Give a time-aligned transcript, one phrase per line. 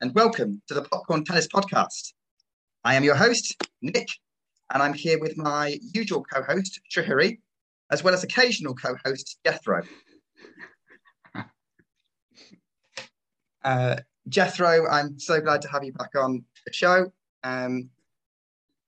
[0.00, 2.12] and welcome to the Popcorn Tennis Podcast.
[2.84, 4.08] I am your host, Nick,
[4.72, 7.38] and I'm here with my usual co host, Srihari,
[7.90, 9.82] as well as occasional co host, Jethro.
[13.64, 13.96] Uh,
[14.28, 17.12] Jethro, I'm so glad to have you back on the show.
[17.42, 17.90] Um,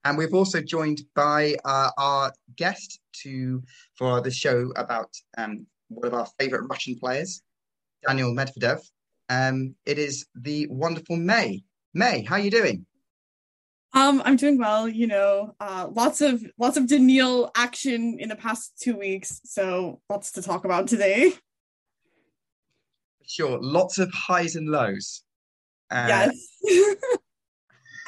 [0.05, 3.61] and we've also joined by uh, our guest to
[3.97, 7.43] for the show about um, one of our favorite Russian players,
[8.07, 8.81] Daniil Medvedev.
[9.29, 11.65] Um, it is the wonderful May.
[11.95, 12.87] May, how are you doing?
[13.95, 14.89] Um, I'm doing well.
[14.89, 20.01] You know, uh, lots of lots of Daniil action in the past two weeks, so
[20.11, 21.33] lots to talk about today.
[23.27, 25.23] Sure, lots of highs and lows.
[25.91, 26.59] Uh, yes.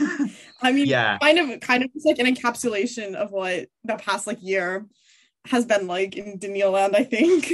[0.63, 1.19] I mean, yeah.
[1.19, 4.87] kind of, kind of like an encapsulation of what the past like year
[5.47, 6.95] has been like in Daniil land.
[6.97, 7.53] I think.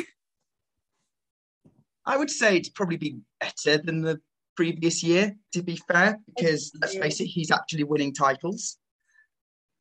[2.05, 4.21] I would say it's probably been better than the
[4.57, 8.79] previous year, to be fair, because let's face it, he's actually winning titles.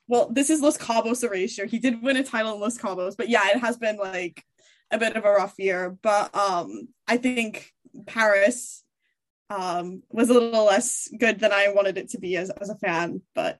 [0.07, 1.65] Well, this is Los Cabos erasure.
[1.65, 4.43] He did win a title in Los Cabos, but yeah, it has been like
[4.91, 5.97] a bit of a rough year.
[6.01, 7.71] But um I think
[8.05, 8.83] Paris
[9.49, 12.77] um was a little less good than I wanted it to be as, as a
[12.77, 13.59] fan, but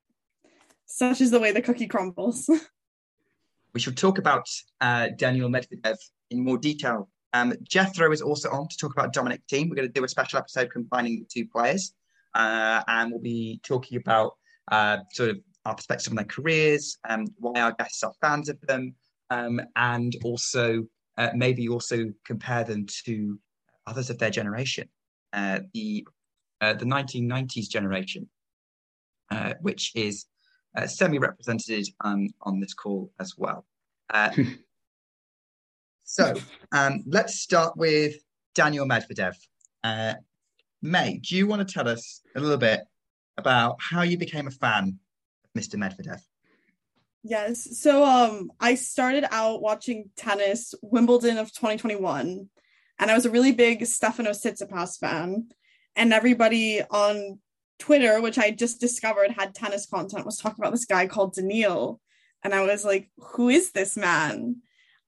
[0.85, 2.47] such is the way the cookie crumbles.
[3.73, 4.47] we should talk about
[4.79, 5.97] uh, Daniil Medvedev
[6.29, 9.69] in more detail um, Jethro is also on to talk about Dominic Thiem.
[9.69, 11.93] We're going to do a special episode combining the two players,
[12.33, 14.37] uh, and we'll be talking about
[14.71, 18.59] uh, sort of our perspective on their careers, um, why our guests are fans of
[18.61, 18.95] them,
[19.31, 20.85] um, and also
[21.17, 23.37] uh, maybe also compare them to
[23.85, 24.87] others of their generation,
[25.33, 26.07] uh, the
[26.61, 28.29] uh, the 1990s generation,
[29.29, 30.25] uh, which is
[30.85, 33.65] semi-represented um, on this call as well.
[36.05, 36.35] So
[36.71, 38.15] um, let's start with
[38.53, 39.35] Daniil Medvedev.
[39.83, 40.13] Uh,
[40.81, 42.81] May, do you want to tell us a little bit
[43.37, 44.99] about how you became a fan
[45.43, 45.75] of Mr.
[45.75, 46.21] Medvedev?
[47.23, 47.79] Yes.
[47.81, 52.49] So um, I started out watching tennis Wimbledon of 2021,
[52.99, 55.47] and I was a really big Stefanos Tsitsipas fan.
[55.95, 57.39] And everybody on
[57.79, 61.99] Twitter, which I just discovered had tennis content, was talking about this guy called Daniil.
[62.43, 64.57] And I was like, who is this man?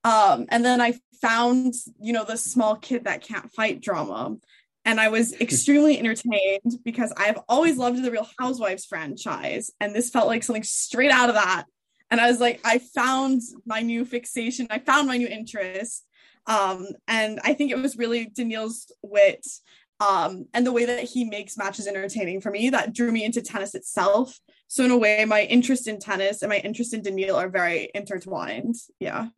[0.04, 4.36] Um, and then I found, you know, the small kid that can't fight drama.
[4.84, 9.70] And I was extremely entertained because I've always loved the Real Housewives franchise.
[9.80, 11.64] And this felt like something straight out of that.
[12.10, 16.06] And I was like, I found my new fixation, I found my new interest.
[16.46, 19.46] Um, and I think it was really Daniil's wit
[20.00, 23.42] um, and the way that he makes matches entertaining for me that drew me into
[23.42, 24.38] tennis itself.
[24.68, 27.90] So in a way, my interest in tennis and my interest in Daniil are very
[27.94, 28.76] intertwined.
[29.00, 29.28] Yeah.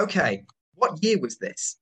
[0.00, 0.44] Okay,
[0.74, 1.76] what year was this?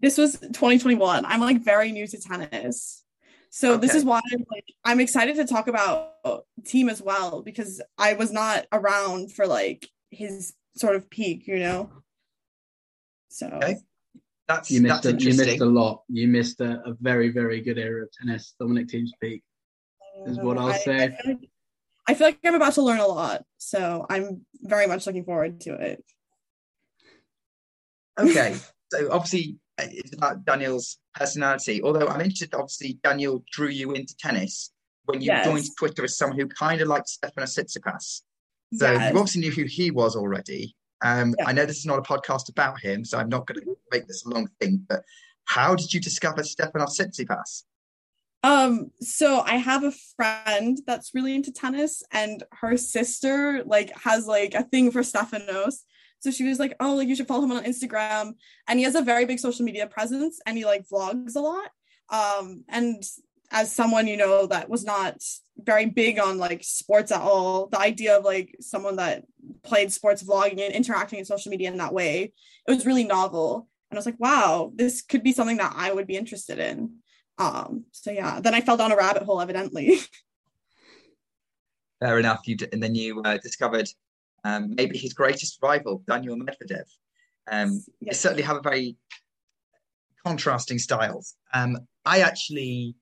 [0.00, 1.24] This was 2021.
[1.24, 3.04] I'm like very new to tennis.
[3.50, 3.86] So okay.
[3.86, 6.14] this is why I'm like I'm excited to talk about
[6.62, 11.60] Thiem as well because I was not around for like his sort of peak, you
[11.60, 11.90] know.
[13.28, 13.78] So okay.
[14.48, 16.02] that's you missed that's a, you missed a lot.
[16.08, 18.54] You missed a, a, very very good era of tennis.
[18.58, 19.42] Dominic Thiem's peak
[20.26, 21.04] is what I'll I, say.
[21.04, 21.50] I feel, like,
[22.08, 25.60] I feel like I'm about to learn a lot, so I'm very much looking forward
[25.62, 26.04] to it.
[28.18, 28.56] Okay,
[28.92, 31.82] so obviously uh, it's about Daniil's personality.
[31.82, 34.70] Although I'm interested, obviously Daniil drew you into tennis
[35.06, 35.46] when you yes.
[35.46, 38.22] joined Twitter as someone who kind of liked Stefanos Tsitsipas.
[38.74, 39.12] So yes.
[39.12, 40.74] you obviously knew who he was already.
[41.04, 41.48] Um, yeah.
[41.48, 44.06] I know this is not a podcast about him, so I'm not going to make
[44.06, 44.84] this a long thing.
[44.88, 45.02] But
[45.44, 47.64] how did you discover Stefanos Tsitsipas?
[48.42, 54.26] Um, so I have a friend that's really into tennis, and her sister like has
[54.26, 55.76] like a thing for Stefanos.
[56.20, 58.34] So she was like, "Oh, like you should follow him on Instagram."
[58.68, 61.70] And he has a very big social media presence, and he like vlogs a lot.
[62.10, 63.02] Um, and
[63.50, 65.22] as someone you know that was not
[65.56, 69.24] very big on like sports at all, the idea of like someone that
[69.62, 72.32] played sports vlogging and interacting in social media in that way,
[72.66, 73.68] it was really novel.
[73.90, 76.96] And I was like, "Wow, this could be something that I would be interested in."
[77.38, 79.98] Um, so yeah, then I fell down a rabbit hole, evidently.
[82.00, 82.42] Fair enough.
[82.46, 83.88] You d- and then you uh, discovered
[84.44, 86.84] um, maybe his greatest rival, Daniil Medvedev.
[87.50, 87.88] Um, yes.
[88.00, 88.96] They certainly have a very
[90.24, 91.34] contrasting styles.
[91.52, 92.94] Um, I actually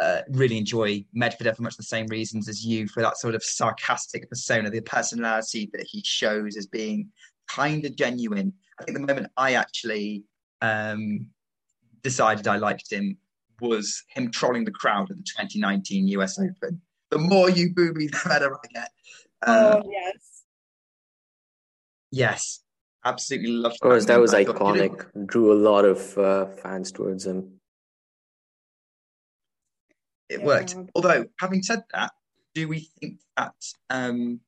[0.00, 3.42] uh, really enjoy Medvedev for much the same reasons as you for that sort of
[3.42, 7.10] sarcastic persona, the personality that he shows as being
[7.48, 8.52] kind of genuine.
[8.80, 10.24] I think the moment I actually
[10.60, 11.26] um,
[12.02, 13.16] decided I liked him
[13.60, 16.80] was him trolling the crowd at the 2019 US Open.
[17.10, 18.90] The more you boo me, the better I get.
[19.46, 20.33] oh yes,
[22.14, 22.60] Yes,
[23.04, 23.74] absolutely loved.
[23.74, 25.04] Of course, that was iconic.
[25.26, 27.60] Drew a lot of uh, fans towards him.
[30.28, 30.46] it yeah.
[30.46, 30.76] worked.
[30.94, 32.12] Although, having said that,
[32.54, 33.54] do we think that
[33.90, 34.40] um,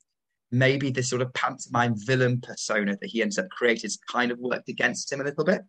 [0.52, 4.68] maybe this sort of pantomime villain persona that he ends up creating kind of worked
[4.68, 5.62] against him a little bit?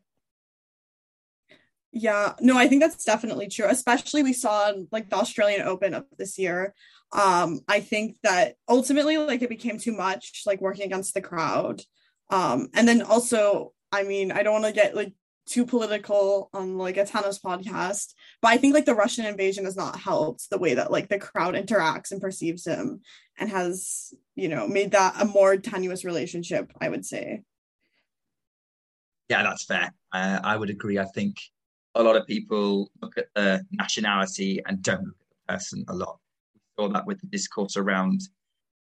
[1.92, 3.68] Yeah, no, I think that's definitely true.
[3.68, 6.74] Especially we saw like the Australian Open of this year.
[7.14, 11.82] Um, I think that ultimately like it became too much, like working against the crowd.
[12.30, 15.14] Um, and then also, I mean, I don't want to get like
[15.46, 19.78] too political on like a tennis podcast, but I think like the Russian invasion has
[19.78, 23.02] not helped the way that like the crowd interacts and perceives him
[23.40, 27.44] and has, you know, made that a more tenuous relationship, I would say.
[29.30, 29.94] Yeah, that's fair.
[30.12, 31.00] Uh, I would agree.
[31.00, 31.38] I think
[31.98, 35.94] a lot of people look at the nationality and don't look at the person a
[35.94, 36.20] lot.
[36.54, 38.22] We saw that with the discourse around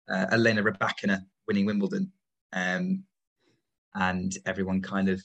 [0.09, 2.11] uh, Elena Rybakina winning Wimbledon,
[2.53, 3.03] um,
[3.95, 5.21] and everyone kind of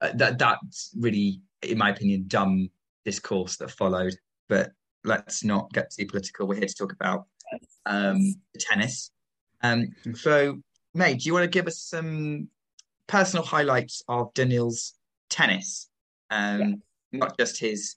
[0.00, 2.70] uh, that that's really, in my opinion, dumb
[3.04, 4.14] discourse that followed.
[4.48, 4.72] But
[5.04, 6.46] let's not get too political.
[6.46, 7.26] We're here to talk about
[7.84, 9.10] um, tennis.
[9.62, 10.58] Um, so,
[10.94, 12.48] May, do you want to give us some
[13.06, 14.94] personal highlights of Daniil's
[15.28, 15.88] tennis?
[16.30, 17.96] Um, not just his.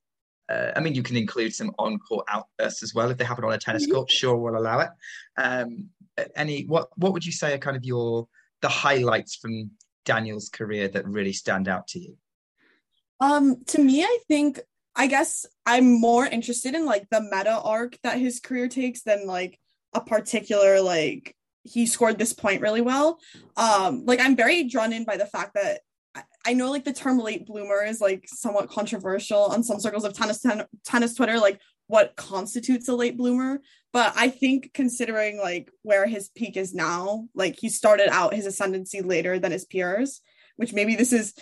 [0.49, 3.53] Uh, I mean, you can include some on-court outbursts as well if they happen on
[3.53, 4.11] a tennis court.
[4.11, 4.89] Sure, we'll allow it.
[5.37, 5.89] Um,
[6.35, 8.27] any what what would you say are kind of your
[8.61, 9.71] the highlights from
[10.05, 12.17] Daniil's career that really stand out to you?
[13.19, 14.59] Um, to me, I think
[14.95, 19.25] I guess I'm more interested in like the meta arc that his career takes than
[19.25, 19.59] like
[19.93, 23.19] a particular like he scored this point really well.
[23.55, 25.81] Um, like I'm very drawn in by the fact that
[26.45, 30.13] I know like the term late bloomer is like somewhat controversial on some circles of
[30.13, 33.61] tennis ten- tennis Twitter, like what constitutes a late bloomer.
[33.91, 38.45] But I think considering like where his peak is now, like he started out his
[38.45, 40.21] ascendancy later than his peers,
[40.55, 41.33] which maybe this is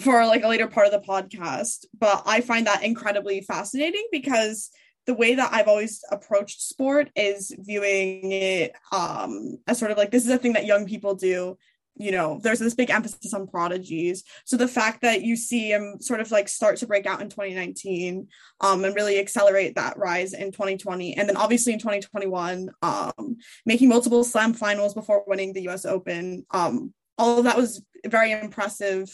[0.00, 1.84] for like a later part of the podcast.
[1.98, 4.70] But I find that incredibly fascinating because
[5.06, 10.10] the way that I've always approached sport is viewing it um, as sort of like
[10.10, 11.56] this is a thing that young people do
[11.98, 14.24] you know there's this big emphasis on prodigies.
[14.44, 17.28] So the fact that you see him sort of like start to break out in
[17.28, 18.28] 2019
[18.60, 23.36] um and really accelerate that rise in 2020 and then obviously in 2021 um
[23.66, 28.32] making multiple slam finals before winning the US Open um all of that was very
[28.32, 29.12] impressive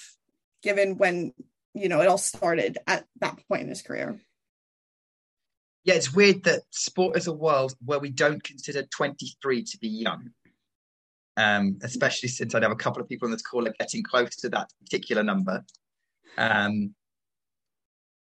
[0.62, 1.32] given when
[1.72, 4.20] you know it all started at that point in his career.
[5.84, 9.88] Yeah it's weird that sport is a world where we don't consider 23 to be
[9.88, 10.30] young
[11.36, 14.36] um, especially since I know a couple of people on this call are getting close
[14.36, 15.64] to that particular number.
[16.38, 16.94] Um,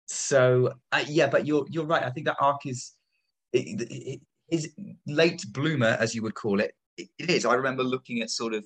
[0.07, 2.03] so uh, yeah, but you're you're right.
[2.03, 2.93] I think that arc is
[3.51, 4.69] is
[5.07, 6.73] late bloomer, as you would call it.
[6.97, 7.09] it.
[7.17, 7.45] Is.
[7.45, 8.65] I remember looking at sort of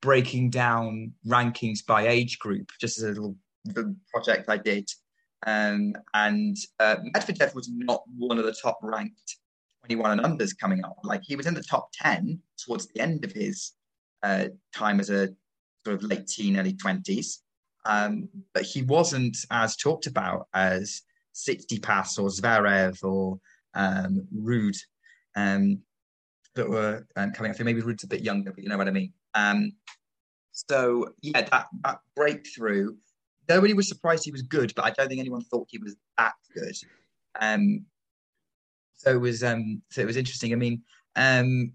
[0.00, 4.88] breaking down rankings by age group, just as a little, little project I did.
[5.46, 9.36] Um, and uh, Medvedev was not one of the top ranked
[9.86, 10.96] 21 and unders coming up.
[11.02, 13.72] Like he was in the top 10 towards the end of his
[14.22, 15.28] uh, time as a
[15.84, 17.38] sort of late teen, early 20s.
[17.84, 21.02] Um, but he wasn't as talked about as
[21.34, 23.40] Tsitsipas or Zverev or
[23.74, 24.76] um, Ruud
[25.34, 25.80] um,
[26.54, 27.58] that were um, coming up.
[27.58, 29.12] Maybe Ruud's a bit younger, but you know what I mean.
[29.34, 29.72] Um,
[30.52, 32.94] so yeah, that, that breakthrough,
[33.48, 36.34] nobody was surprised he was good, but I don't think anyone thought he was that
[36.54, 36.76] good.
[37.40, 37.86] Um,
[39.02, 40.52] so it was um, so it was interesting.
[40.52, 40.82] I mean,
[41.16, 41.72] um,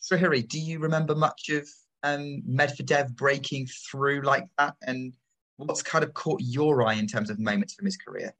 [0.00, 1.66] Srihari, do you remember much of
[2.02, 5.14] um, Medvedev breaking through like that, and
[5.56, 8.34] what's kind of caught your eye in terms of moments from his career?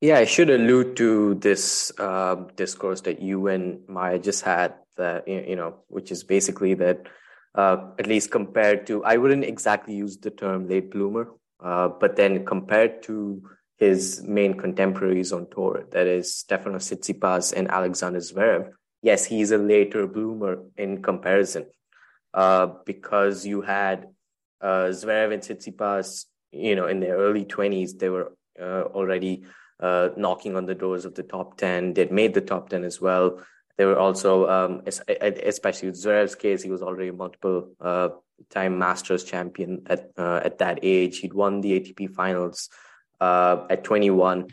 [0.00, 4.74] Yeah, I should allude to this uh, discourse that you and Maya just had.
[4.96, 7.08] That you know, which is basically that
[7.56, 12.14] uh, at least compared to, I wouldn't exactly use the term late bloomer, uh, but
[12.14, 13.42] then compared to
[13.84, 18.70] his main contemporaries on tour, that is Stefanos Tsitsipas and Alexander Zverev,
[19.02, 21.66] yes, he's a later bloomer in comparison
[22.32, 24.08] uh, because you had
[24.60, 29.44] uh, Zverev and Tsitsipas, you know, in their early 20s, they were uh, already
[29.80, 31.94] uh, knocking on the doors of the top 10.
[31.94, 33.40] They'd made the top 10 as well.
[33.76, 38.10] They were also, um, especially with Zverev's case, he was already multiple uh,
[38.50, 41.18] time Masters champion at uh, at that age.
[41.18, 42.70] He'd won the ATP finals
[43.24, 44.48] uh, at 21.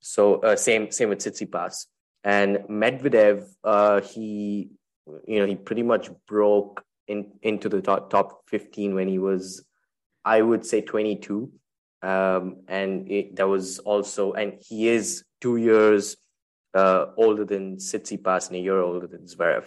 [0.00, 1.86] So uh, same same with Tsitsipas
[2.22, 2.50] and
[2.82, 3.36] Medvedev.
[3.62, 4.70] Uh, he
[5.26, 9.64] you know he pretty much broke in into the top top 15 when he was
[10.24, 11.52] I would say 22.
[12.02, 16.16] Um, and it, that was also and he is two years
[16.74, 19.66] uh, older than Tsitsipas and a year older than Zverev.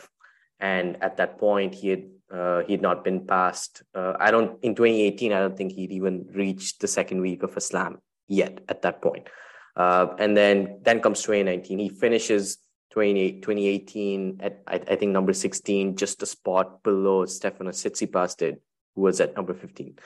[0.60, 2.06] And at that point, he had
[2.38, 3.84] uh, he had not been passed.
[3.96, 5.34] Uh, I don't in 2018.
[5.34, 7.94] I don't think he'd even reached the second week of a slam
[8.28, 9.28] yet at that point.
[9.76, 11.80] Uh, and then then comes 2019.
[11.80, 12.58] He finishes
[12.92, 18.58] 2018 at I, I, think number 16, just a spot below Stefanos Tsitsipas did,
[18.96, 20.00] who was at number 15.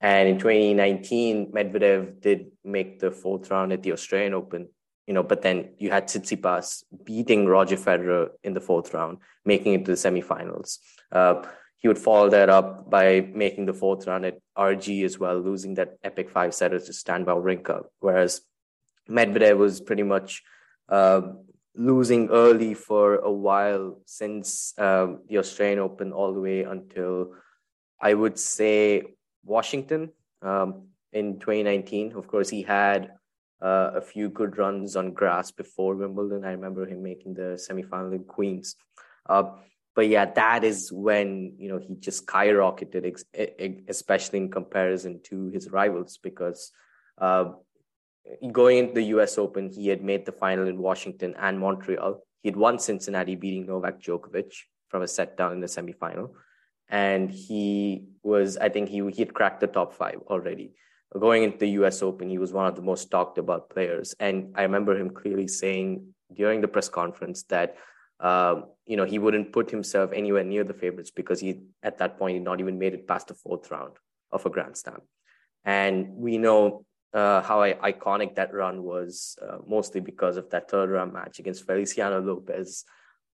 [0.00, 4.68] And in 2019, Medvedev did make the fourth round at the Australian Open,
[5.06, 9.74] you know, but then you had Tsitsipas beating Roger Federer in the fourth round, making
[9.74, 10.78] it to the semifinals.
[11.12, 11.42] Uh,
[11.80, 15.74] he would follow that up by making the fourth round at RG as well, losing
[15.74, 17.84] that epic five setter to Stan Wawrinka.
[18.00, 18.42] Whereas
[19.08, 20.42] Medvedev was pretty much
[20.90, 21.22] uh,
[21.74, 27.32] losing early for a while since um, the Australian Open, all the way until
[27.98, 30.10] I would say Washington
[30.42, 32.12] um, in 2019.
[32.12, 33.12] Of course, he had
[33.62, 36.44] uh, a few good runs on grass before Wimbledon.
[36.44, 38.76] I remember him making the semifinal in Queens.
[39.26, 39.44] Uh,
[39.94, 43.22] but yeah, that is when you know he just skyrocketed,
[43.88, 46.70] especially in comparison to his rivals, because
[47.18, 47.52] uh,
[48.52, 52.22] going into the US Open, he had made the final in Washington and Montreal.
[52.42, 54.52] He had won Cincinnati, beating Novak Djokovic
[54.88, 56.30] from a set down in the semifinal.
[56.88, 60.72] And he was, I think he, he had cracked the top five already.
[61.18, 64.14] Going into the US Open, he was one of the most talked about players.
[64.18, 67.76] And I remember him clearly saying during the press conference that,
[68.20, 72.18] um, you know, he wouldn't put himself anywhere near the favorites because he, at that
[72.18, 73.92] point, he not even made it past the fourth round
[74.30, 75.00] of a Grand Slam.
[75.64, 80.90] And we know uh, how iconic that run was, uh, mostly because of that third
[80.90, 82.84] round match against Feliciano Lopez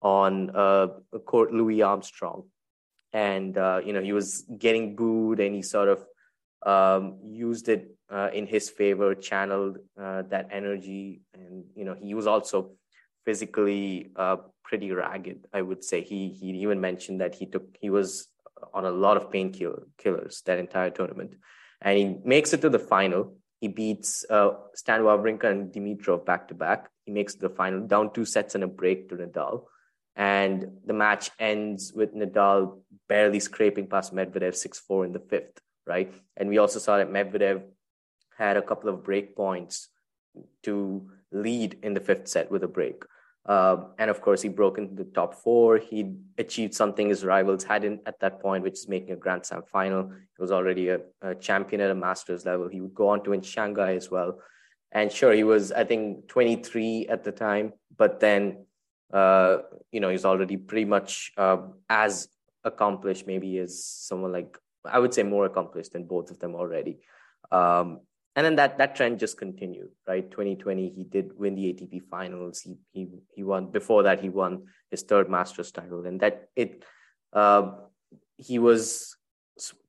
[0.03, 0.89] on uh,
[1.25, 2.45] court Louis Armstrong.
[3.13, 6.05] And, uh, you know, he was getting booed and he sort of
[6.67, 11.23] um, used it uh, in his favor, channeled uh, that energy.
[11.33, 12.73] And, you know, he was also
[13.25, 14.11] physically
[14.65, 16.03] pretty ragged, I would say.
[16.03, 18.29] He, he even mentioned that he took, he was
[18.73, 21.35] on a lot of painkillers that entire tournament.
[21.81, 26.49] And he makes it to the final he beats uh, Stan Wawrinka and Dimitrov back
[26.49, 26.91] to back.
[27.07, 29.65] He makes the final down two sets and a break to Nadal.
[30.17, 35.63] And the match ends with Nadal barely scraping past Medvedev 6 4 in the fifth,
[35.87, 36.13] right?
[36.37, 37.63] And we also saw that Medvedev
[38.37, 39.89] had a couple of break points
[40.65, 43.05] to lead in the fifth set with a break.
[43.47, 45.77] Uh, and of course, he broke into the top four.
[45.77, 49.63] He achieved something his rivals hadn't at that point, which is making a Grand Slam
[49.71, 50.09] final.
[50.09, 52.69] He was already a, a, champion at a Masters level.
[52.69, 54.41] He would go on to win Shanghai as well.
[54.93, 58.65] And sure, he was, I think, 23 at the time, but then,
[59.13, 59.59] uh,
[59.91, 61.59] you know, he's already pretty much uh,
[61.91, 62.29] as
[62.63, 67.01] accomplished, maybe as someone like, I would say more accomplished than both of them already.
[67.51, 68.01] Um,
[68.37, 70.31] and then that that trend just continued right?
[70.31, 72.61] 2020 he did win the atp finals.
[72.61, 76.05] He he, he won before that he won his third masters title.
[76.07, 76.85] And that it
[77.33, 77.73] uh,
[78.37, 79.17] he was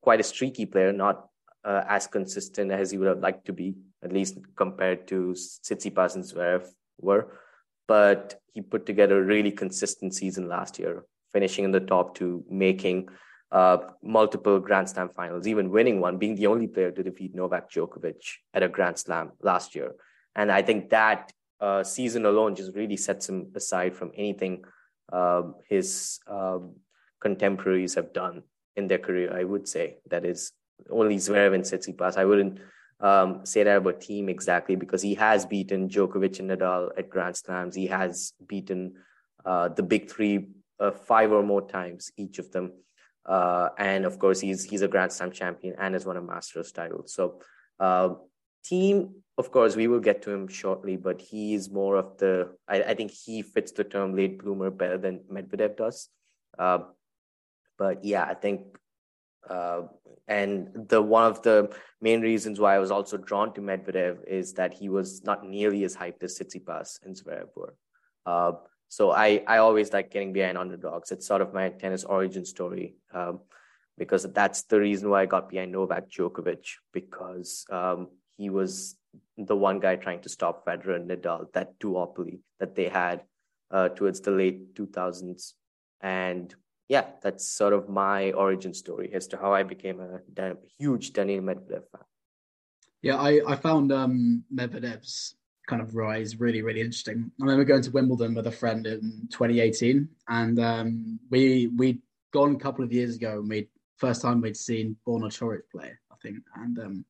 [0.01, 1.27] quite a streaky player not
[1.63, 6.15] uh, as consistent as he would have liked to be at least compared to Tsitsipas
[6.15, 6.67] and Zverev
[6.99, 7.39] were.
[7.87, 12.43] But he put together a really consistent season last year finishing in the top two
[12.49, 13.09] making
[13.51, 17.71] uh, multiple Grand Slam finals, even winning one, being the only player to defeat Novak
[17.71, 18.21] Djokovic
[18.53, 19.93] at a Grand Slam last year.
[20.35, 24.65] And I think that uh, season alone just really sets him aside from anything
[25.11, 26.75] uh, his um,
[27.21, 28.43] contemporaries have done
[28.75, 29.35] in their career.
[29.35, 30.51] I would say that is
[30.89, 32.17] only Zverev and Tsitsipas.
[32.17, 32.59] I wouldn't
[32.99, 37.35] um, say that about Thiem exactly because he has beaten Djokovic and Nadal at Grand
[37.35, 37.75] Slams.
[37.75, 38.95] He has beaten
[39.45, 40.47] uh, the big three
[40.79, 42.73] uh, five or more times, each of them.
[43.25, 46.71] Uh, and of course, he's he's a Grand Slam champion and has won a Masters
[46.71, 47.03] title.
[47.07, 47.41] So,
[47.79, 48.09] uh,
[48.65, 52.55] Thiem, of course, we will get to him shortly, but he is more of the.
[52.67, 56.09] I, I think he fits the term late bloomer better than Medvedev does.
[56.57, 56.79] Uh,
[57.77, 58.77] but yeah, I think,
[59.49, 59.81] uh,
[60.27, 64.53] and the one of the main reasons why I was also drawn to Medvedev is
[64.53, 67.73] that he was not nearly as hyped as Tsitsipas and Zverev were.
[68.89, 71.11] So I, I always like getting behind underdogs.
[71.11, 73.39] It's sort of my tennis origin story um,
[73.97, 78.95] because that's the reason why I got behind Novak Djokovic because um, he was
[79.37, 83.23] the one guy trying to stop Federer and Nadal, that duopoly that they had
[83.71, 85.53] uh, towards the late 2000s.
[86.01, 86.53] And
[86.87, 91.13] yeah, that's sort of my origin story as to how I became a, a huge
[91.13, 92.05] Daniil Medvedev fan.
[93.01, 95.35] Yeah, I, I found um, Medvedev's
[95.67, 99.27] kind of rise really really interesting i remember going to wimbledon with a friend in
[99.31, 102.01] 2018 and um, we we'd
[102.33, 103.67] gone a couple of years ago and we
[103.97, 107.05] first time we'd seen Borna Coric play i think and um,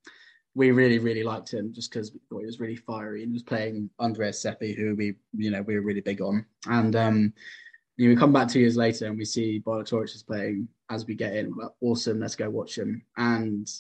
[0.54, 3.36] we really really liked him just because we thought he was really fiery and he
[3.36, 7.34] was playing andreas seppi who we you know we were really big on and um,
[7.98, 10.68] you know, we come back two years later and we see Borna Coric is playing
[10.90, 11.56] as we get in.
[11.56, 13.02] Well, awesome, let's go watch him.
[13.18, 13.72] And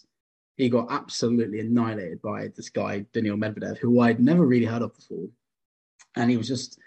[0.56, 4.96] he got absolutely annihilated by this guy Daniil Medvedev, who I'd never really heard of
[4.96, 5.28] before,
[6.16, 6.80] and he was just.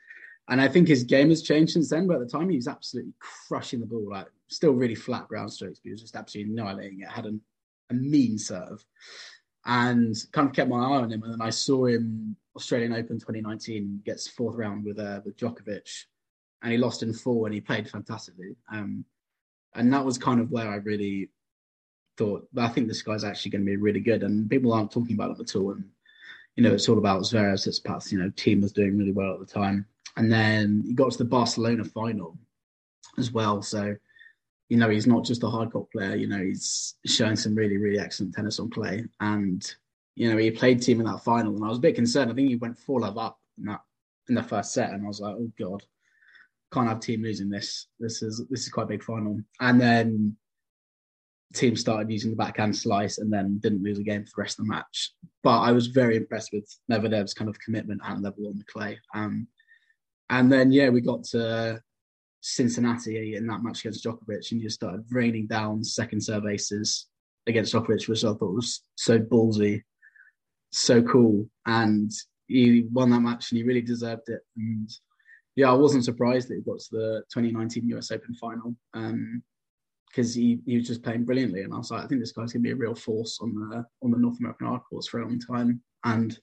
[0.50, 2.06] And I think his game has changed since then.
[2.06, 5.52] But at the time, he was absolutely crushing the ball, like still really flat ground
[5.52, 7.08] strokes, but he was just absolutely annihilating it.
[7.08, 7.42] Had an,
[7.90, 8.82] a mean serve,
[9.66, 11.22] and kind of kept my eye on him.
[11.22, 16.04] And then I saw him Australian Open 2019 gets fourth round with uh, with Djokovic,
[16.62, 18.56] and he lost in four, and he played fantastically.
[18.72, 19.04] Um,
[19.74, 21.28] and that was kind of where I really
[22.18, 24.22] thought, I think this guy's actually going to be really good.
[24.24, 25.70] And people aren't talking about him at all.
[25.70, 25.84] And,
[26.56, 29.38] you know, it's all about Zverev, Tsitsipas, you know, Thiem was doing really well at
[29.40, 29.86] the time.
[30.16, 32.36] And then he got to the Barcelona final
[33.16, 33.62] as well.
[33.62, 33.94] So,
[34.68, 37.76] you know, he's not just a hard court player, you know, he's showing some really,
[37.76, 39.04] really excellent tennis on clay.
[39.20, 39.64] And,
[40.16, 41.54] you know, he played Thiem in that final.
[41.54, 42.30] And I was a bit concerned.
[42.30, 43.80] I think he went 4 love up in that
[44.28, 44.90] in the first set.
[44.90, 45.84] And I was like, oh God,
[46.72, 47.86] can't have Thiem losing this.
[48.00, 49.40] This is this is quite a big final.
[49.60, 50.36] And then
[51.54, 54.58] Thiem started using the backhand slice and then didn't lose a game for the rest
[54.58, 55.14] of the match.
[55.42, 58.98] But I was very impressed with Medvedev's kind of commitment and level on the clay.
[59.14, 59.46] Um,
[60.30, 61.80] and then, yeah, we got to
[62.40, 67.06] Cincinnati in that match against Djokovic and just started raining down second serve aces
[67.46, 69.82] against Djokovic, which I thought was so ballsy,
[70.70, 71.48] so cool.
[71.64, 72.10] And
[72.46, 74.40] he won that match and he really deserved it.
[74.56, 74.90] And
[75.56, 78.76] yeah, I wasn't surprised that he got to the 2019 US Open final.
[78.94, 79.42] Um,
[80.10, 81.62] because he, he was just playing brilliantly.
[81.62, 83.84] And I was like, I think this guy's gonna be a real force on the
[84.02, 85.80] on the North American hard courts for a long time.
[86.04, 86.38] And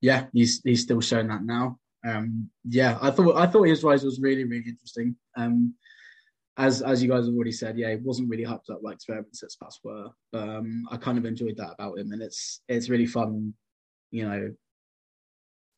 [0.00, 1.78] yeah, he's he's still showing that now.
[2.06, 5.16] Um, yeah, I thought I thought his rise was really really interesting.
[5.36, 5.74] Um,
[6.56, 9.18] as as you guys have already said, yeah, he wasn't really hyped up like Zverev
[9.18, 10.08] and Tsitsipas were.
[10.32, 13.54] But um, I kind of enjoyed that about him, and it's it's really fun,
[14.10, 14.52] you know,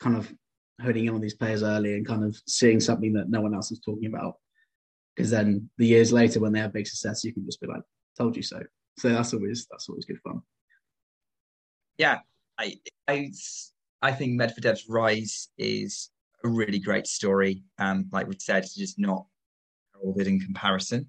[0.01, 0.33] kind of
[0.81, 3.71] honing in on these players early and kind of seeing something that no one else
[3.71, 4.37] is talking about
[5.21, 7.83] because then the years later when they have big success you can just be like
[8.17, 8.61] told you so.
[8.99, 10.41] So that's always that's always good fun.
[11.99, 12.21] Yeah
[12.59, 12.75] i
[13.09, 13.31] i
[14.03, 16.11] i think medvedev's rise is
[16.45, 17.63] a really great story.
[17.79, 19.27] Um, like we said it's just not
[19.93, 21.09] heralded in comparison.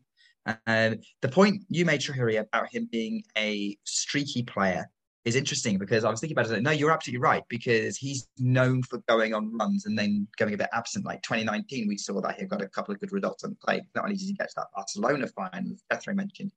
[0.66, 4.90] And the point you made Shahuri about him being a streaky player
[5.24, 6.64] is interesting because I was thinking about it.
[6.64, 10.58] No, you're absolutely right because he's known for going on runs and then going a
[10.58, 11.06] bit absent.
[11.06, 13.82] Like 2019, we saw that he got a couple of good results on play.
[13.96, 16.52] Not only did he get to that Barcelona final, as Jethro mentioned,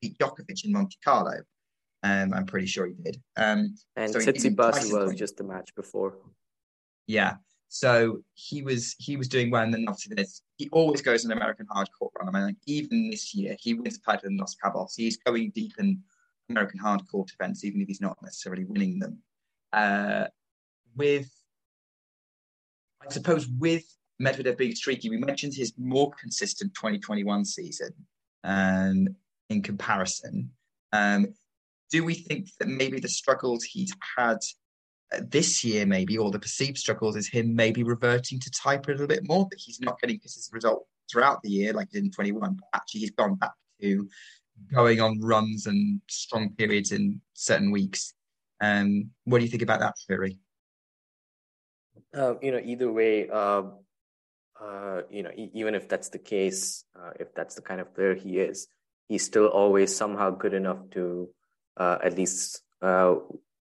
[0.00, 1.42] beat Djokovic in Monte Carlo.
[2.02, 3.20] Um, I'm pretty sure he did.
[3.36, 6.16] Um, and so Tsitsipas was just the match before.
[7.06, 7.34] Yeah.
[7.68, 11.32] So he was he was doing well, and then obviously this he always goes an
[11.32, 12.28] American hard court run.
[12.28, 14.92] I mean, like, even this year he wins the title in Los Cabos.
[14.96, 16.00] He's going deep in
[16.48, 19.18] American hard court events, even if he's not necessarily winning them.
[19.72, 20.26] Uh,
[20.96, 21.30] with,
[23.06, 23.84] I suppose, with
[24.22, 27.90] Medvedev being streaky, we mentioned his more consistent 2021 season
[28.44, 29.08] um,
[29.50, 30.50] in comparison.
[30.92, 31.34] Um,
[31.90, 34.38] do we think that maybe the struggles he's had
[35.12, 38.92] uh, this year, maybe, or the perceived struggles, is him maybe reverting to type a
[38.92, 42.06] little bit more, that he's not getting consistent results throughout the year, like he did
[42.06, 44.08] in 21, but actually he's gone back to
[44.72, 48.14] going on runs and strong periods in certain weeks.
[48.60, 50.38] Um, what do you think about that, Fury?
[52.14, 53.62] Uh, you know, either way, uh,
[54.60, 57.94] uh, you know, e- even if that's the case, uh, if that's the kind of
[57.94, 58.68] player he is,
[59.08, 61.28] he's still always somehow good enough to
[61.76, 63.16] uh, at least uh,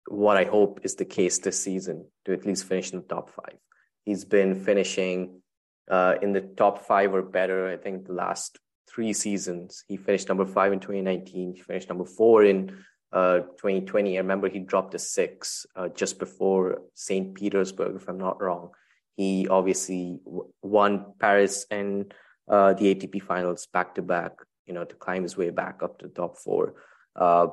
[0.08, 3.30] what I hope is the case this season to at least finish in the top
[3.30, 3.56] five.
[4.04, 5.40] He's been finishing
[5.88, 7.68] in the top five or better.
[7.68, 8.58] I think the last
[8.94, 9.84] three seasons.
[9.88, 11.54] He finished number five in 2019.
[11.54, 14.16] He finished number four in uh, 2020.
[14.16, 17.34] I remember he dropped a six uh, just before St.
[17.34, 18.70] Petersburg, if I'm not wrong.
[19.16, 22.12] He obviously w- won Paris and
[22.48, 24.32] uh, the ATP finals back to back,
[24.66, 26.74] you know, to climb his way back up to the top four.
[27.14, 27.48] Uh,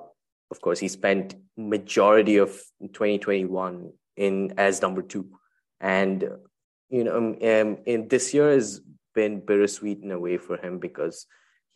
[0.51, 2.49] of course, he spent majority of
[2.81, 5.29] 2021 in as number two,
[5.79, 6.27] and
[6.89, 8.81] you know, um, um in this year is
[9.19, 11.17] been bittersweet in a way for him because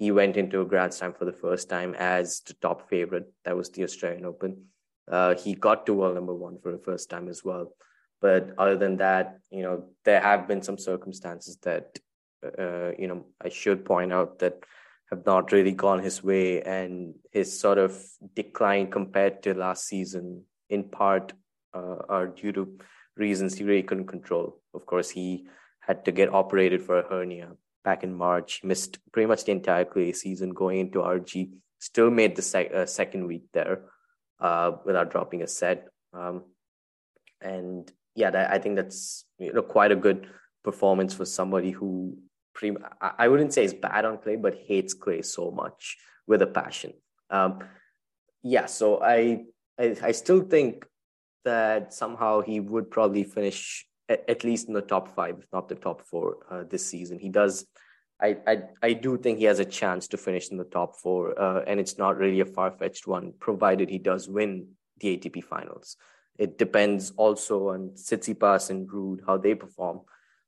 [0.02, 3.28] he went into a Grand Slam for the first time as the top favorite.
[3.46, 4.52] That was the Australian Open.
[5.16, 7.66] Uh, he got to world number one for the first time as well.
[8.26, 9.26] But other than that,
[9.58, 9.76] you know,
[10.06, 12.00] there have been some circumstances that,
[12.64, 14.56] uh, you know, I should point out that
[15.10, 17.92] have not really gone his way, and his sort of
[18.42, 21.34] decline compared to last season, in part,
[21.74, 22.64] uh, are due to
[23.18, 24.46] reasons he really couldn't control.
[24.74, 25.46] Of course, he
[25.86, 27.52] had to get operated for a hernia
[27.84, 28.64] back in March.
[28.64, 31.52] Missed pretty much the entire clay season going into RG.
[31.80, 33.82] Still made the sec- uh, second week there
[34.40, 35.88] uh, without dropping a set.
[36.14, 36.44] Um,
[37.42, 40.28] and yeah, that, I think that's you know quite a good
[40.64, 42.18] performance for somebody who
[42.54, 46.48] pretty, I wouldn't say is bad on clay, but hates clay so much with a
[46.48, 46.94] passion.
[47.30, 47.60] Um,
[48.44, 49.46] yeah, so I
[49.80, 50.86] I, I still think
[51.44, 55.70] that somehow he would probably finish at, at least in the top five, if not
[55.70, 57.20] the top four, uh, this season.
[57.20, 57.66] He does.
[58.22, 61.40] I, I I do think he has a chance to finish in the top four,
[61.40, 64.68] uh, and it's not really a far fetched one, provided he does win
[65.00, 65.98] the ATP finals.
[66.38, 70.02] It depends also on Tsitsipas and Ruud how they perform,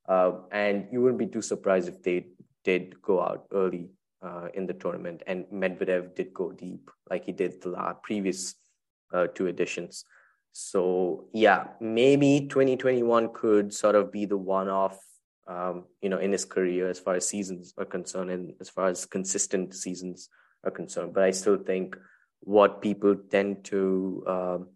[0.08, 2.28] uh, and you wouldn't be too surprised if they
[2.64, 3.90] did go out early
[4.22, 8.56] uh, in the tournament, and Medvedev did go deep like he did the previous
[9.14, 10.06] uh, two editions.
[10.58, 14.98] So yeah, maybe 2021 could sort of be the one-off,
[15.48, 18.88] um, you know, in his career as far as seasons are concerned, and as far
[18.88, 20.30] as consistent seasons
[20.64, 21.14] are concerned.
[21.14, 21.98] But I still think
[22.40, 24.68] what people tend to um,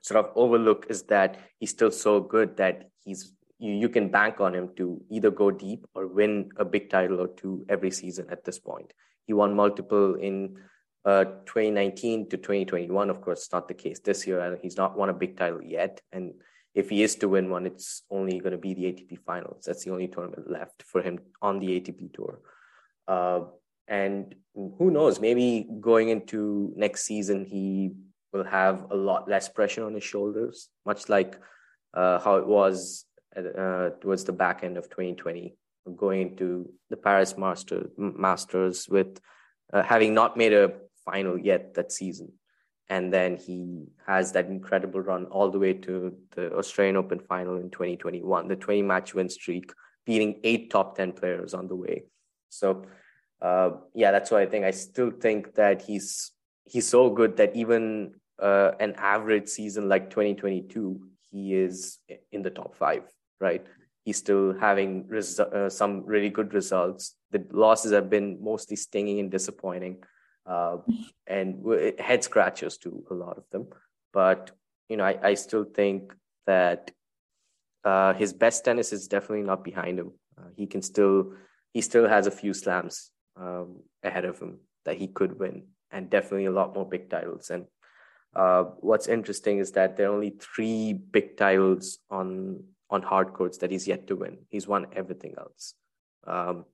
[0.00, 4.40] sort of overlook is that he's still so good that he's you, you can bank
[4.40, 8.28] on him to either go deep or win a big title or two every season
[8.30, 8.92] at this point.
[9.26, 10.56] He won multiple in
[11.04, 13.10] uh, 2019 to 2021.
[13.10, 14.58] Of course, not the case this year.
[14.62, 16.00] He's not won a big title yet.
[16.12, 16.34] And
[16.74, 19.64] if he is to win one, it's only going to be the ATP finals.
[19.66, 22.40] That's the only tournament left for him on the ATP tour.
[23.08, 23.40] Uh,
[23.88, 27.92] and who knows, maybe going into next season, he
[28.32, 31.36] will have a lot less pressure on his shoulders, much like
[31.94, 33.04] uh, how it was
[33.36, 35.56] uh, towards the back end of 2020,
[35.96, 39.20] going into the Paris Master, Masters with
[39.72, 40.72] uh, having not made a
[41.04, 42.32] final yet that season.
[42.88, 47.56] And then he has that incredible run all the way to the Australian Open final
[47.56, 49.72] in 2021, the 20 match win streak,
[50.04, 52.04] beating eight top 10 players on the way.
[52.48, 52.84] So,
[53.40, 54.64] uh, yeah, that's why I think.
[54.64, 56.32] I still think that he's
[56.64, 61.98] he's so good that even uh, an average season like 2022, he is
[62.32, 63.04] in the top five
[63.40, 63.66] right?
[64.04, 67.16] He's still having res- uh, some really good results.
[67.30, 70.02] The losses have been mostly stinging and disappointing,
[70.46, 70.78] uh,
[71.26, 71.64] and
[71.98, 73.68] head scratchers to a lot of them.
[74.12, 74.50] But
[74.88, 76.12] you know, I, I still think
[76.46, 76.90] that
[77.84, 80.12] uh, his best tennis is definitely not behind him.
[80.36, 81.32] Uh, he can still
[81.72, 86.10] he still has a few slams um, ahead of him that he could win, and
[86.10, 87.50] definitely a lot more big titles.
[87.50, 87.66] And
[88.34, 93.58] uh, what's interesting is that there are only three big titles on on hard courts
[93.58, 94.38] that he's yet to win.
[94.48, 95.74] He's won everything else.
[96.26, 96.64] Um,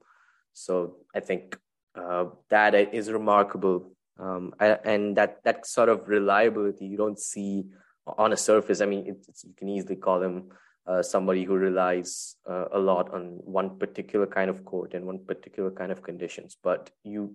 [0.54, 1.58] so I think
[1.96, 3.92] uh, that is remarkable.
[4.18, 7.66] Um, and that that sort of reliability you don't see
[8.06, 8.80] on a surface.
[8.80, 9.16] I mean, you
[9.58, 10.50] can easily call him
[10.86, 15.18] uh, somebody who relies uh, a lot on one particular kind of court and one
[15.18, 16.56] particular kind of conditions.
[16.62, 17.34] But you,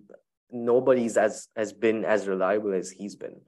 [0.50, 3.40] nobody's as has been as reliable as he's been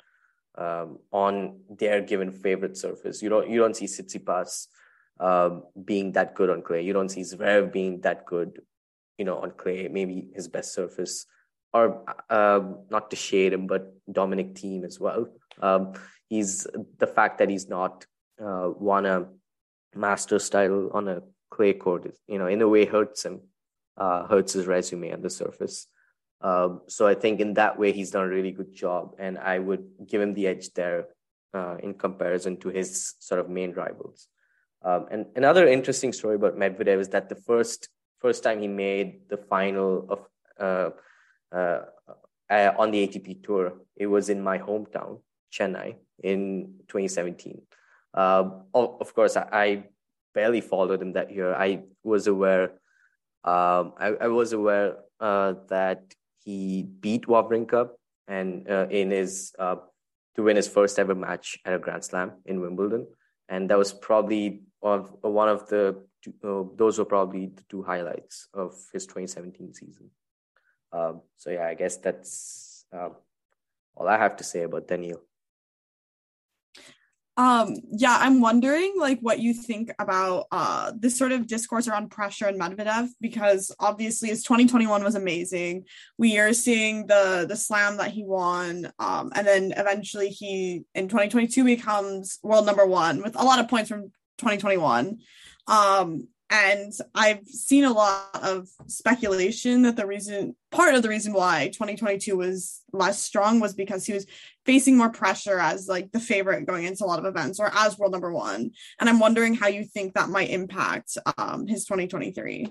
[0.56, 3.22] um, on their given favorite surface.
[3.22, 4.68] You don't you don't see Tsitsipas
[5.18, 5.50] uh,
[5.84, 6.82] being that good on clay.
[6.82, 8.60] You don't see Zverev being that good,
[9.18, 9.88] you know, on clay.
[9.88, 11.26] Maybe his best surface,
[11.72, 15.28] or uh, not to shade him, but Dominic Thiem as well.
[15.60, 15.92] Um,
[16.28, 16.66] he's
[16.98, 18.06] the fact that he's not
[18.44, 19.26] uh, won a
[19.94, 23.40] master style on a clay court, you know, in a way hurts him,
[23.96, 25.86] uh, hurts his resume on the surface.
[26.40, 29.58] Um, so I think in that way he's done a really good job, and I
[29.58, 31.06] would give him the edge there
[31.54, 34.28] uh, in comparison to his sort of main rivals.
[34.82, 37.88] Um, and another interesting story about Medvedev is that the first
[38.24, 40.20] first time he made the final of
[40.58, 40.90] uh,
[41.54, 41.80] uh,
[42.48, 45.20] uh, on the ATP tour, it was in my hometown,
[45.52, 46.40] Chennai, in
[46.88, 47.60] 2017.
[48.14, 49.66] Um, of course, I, I,
[50.34, 51.54] barely followed him that year.
[51.54, 52.64] I was aware,
[53.44, 56.02] um, I, I, was aware uh, that
[56.44, 57.90] he beat Wawrinka
[58.26, 59.76] and uh, in his uh,
[60.34, 63.06] to win his first ever match at a Grand Slam in Wimbledon
[63.48, 68.48] and that was probably of one of the uh, those were probably the two highlights
[68.54, 70.10] of his 2017 season.
[70.92, 73.16] Um, so yeah, I guess that's um,
[73.96, 75.20] all I have to say about Daniil.
[77.36, 82.12] Um, yeah, I'm wondering like what you think about uh this sort of discourse around
[82.12, 85.84] pressure and Medvedev because obviously his 2021 was amazing.
[86.16, 91.08] We are seeing the the slam that he won, um, and then eventually he in
[91.08, 95.18] 2022 becomes world number one with a lot of points from 2021.
[95.66, 101.32] Um, and I've seen a lot of speculation that the reason, part of the reason
[101.32, 104.26] why 2022 was less strong was because he was
[104.66, 107.98] facing more pressure as like the favorite going into a lot of events or as
[107.98, 108.70] world number one.
[109.00, 112.68] And I'm wondering how you think that might impact um, his 2023.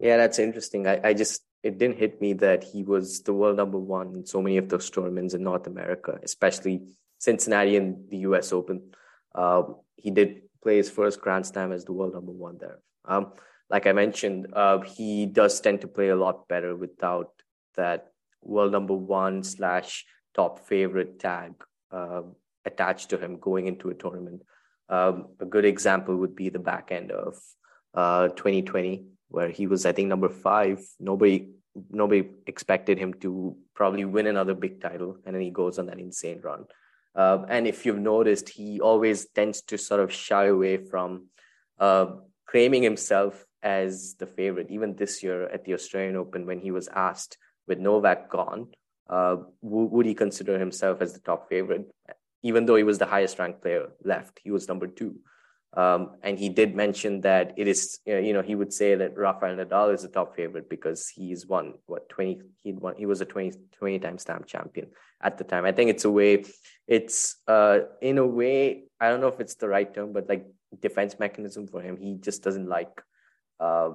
[0.00, 0.86] Yeah, that's interesting.
[0.86, 4.24] I, I just, it didn't hit me that he was the world number one in
[4.24, 6.82] so many of those tournaments in North America, especially
[7.18, 8.92] Cincinnati and the US Open.
[9.34, 12.78] Um, he did play his first Grand Slam as the world number one there.
[13.04, 13.32] Um,
[13.70, 17.30] like I mentioned, uh, he does tend to play a lot better without
[17.76, 18.12] that
[18.42, 21.52] world number one slash top favorite tag
[21.90, 22.22] uh,
[22.64, 24.42] attached to him going into a tournament.
[24.88, 27.36] Um, a good example would be the back end of
[27.94, 30.80] uh, 2020, where he was, I think, number five.
[30.98, 31.50] Nobody
[31.90, 36.00] nobody expected him to probably win another big title, and then he goes on that
[36.00, 36.64] insane run.
[37.18, 41.26] Uh, and if you've noticed, he always tends to sort of shy away from
[41.80, 42.06] uh,
[42.48, 44.70] claiming himself as the favorite.
[44.70, 48.68] Even this year at the Australian Open, when he was asked, with Novak gone,
[49.10, 51.90] uh, w- would he consider himself as the top favorite?
[52.44, 55.16] Even though he was the highest ranked player left, he was number two.
[55.74, 59.56] Um, and he did mention that it is, you know, he would say that Rafael
[59.56, 63.26] Nadal is the top favorite because he's won what 20, he'd won, he was a
[63.26, 64.88] 20, 20 time stamp champion
[65.22, 65.66] at the time.
[65.66, 66.44] I think it's a way,
[66.86, 70.46] it's uh, in a way, I don't know if it's the right term, but like
[70.80, 71.98] defense mechanism for him.
[71.98, 73.02] He just doesn't like
[73.60, 73.90] uh,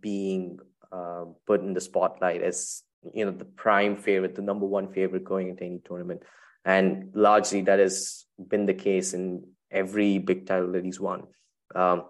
[0.00, 0.58] being
[0.90, 2.82] uh, put in the spotlight as,
[3.14, 6.22] you know, the prime favorite, the number one favorite going into any tournament.
[6.64, 11.24] And largely that has been the case in every big title that he's won.
[11.74, 12.04] Um,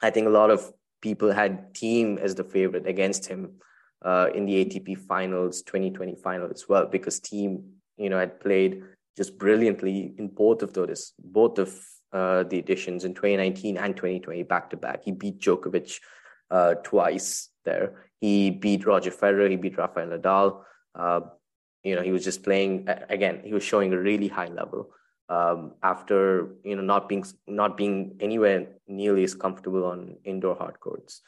[0.00, 3.54] I think a lot of people had Thiem as the favorite against him
[4.02, 7.62] uh, in the ATP Finals 2020 final as well because Thiem,
[7.96, 8.82] you know, had played
[9.16, 11.74] just brilliantly in both of those, both of
[12.12, 15.04] uh, the editions in 2019 and 2020 back to back.
[15.04, 16.00] He beat Djokovic
[16.50, 18.06] uh, twice there.
[18.20, 19.50] He beat Roger Federer.
[19.50, 20.62] He beat Rafael Nadal.
[20.94, 21.20] Uh,
[21.84, 23.42] you know, he was just playing again.
[23.44, 24.90] He was showing a really high level
[25.28, 30.80] um, after you know not being not being anywhere nearly as comfortable on indoor hard
[30.80, 31.22] courts.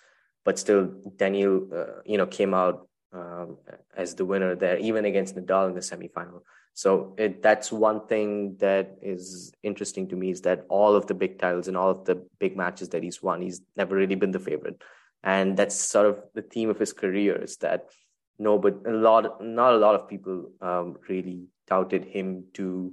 [0.45, 3.59] But still, Daniil, uh, you know, came out um,
[3.95, 6.41] as the winner there, even against Nadal in the semifinal.
[6.73, 11.15] So it, that's one thing that is interesting to me is that all of the
[11.15, 14.31] big titles and all of the big matches that he's won, he's never really been
[14.31, 14.81] the favorite,
[15.23, 17.91] and that's sort of the theme of his career is that
[18.39, 22.91] no, but a lot, not a lot of people um, really doubted him to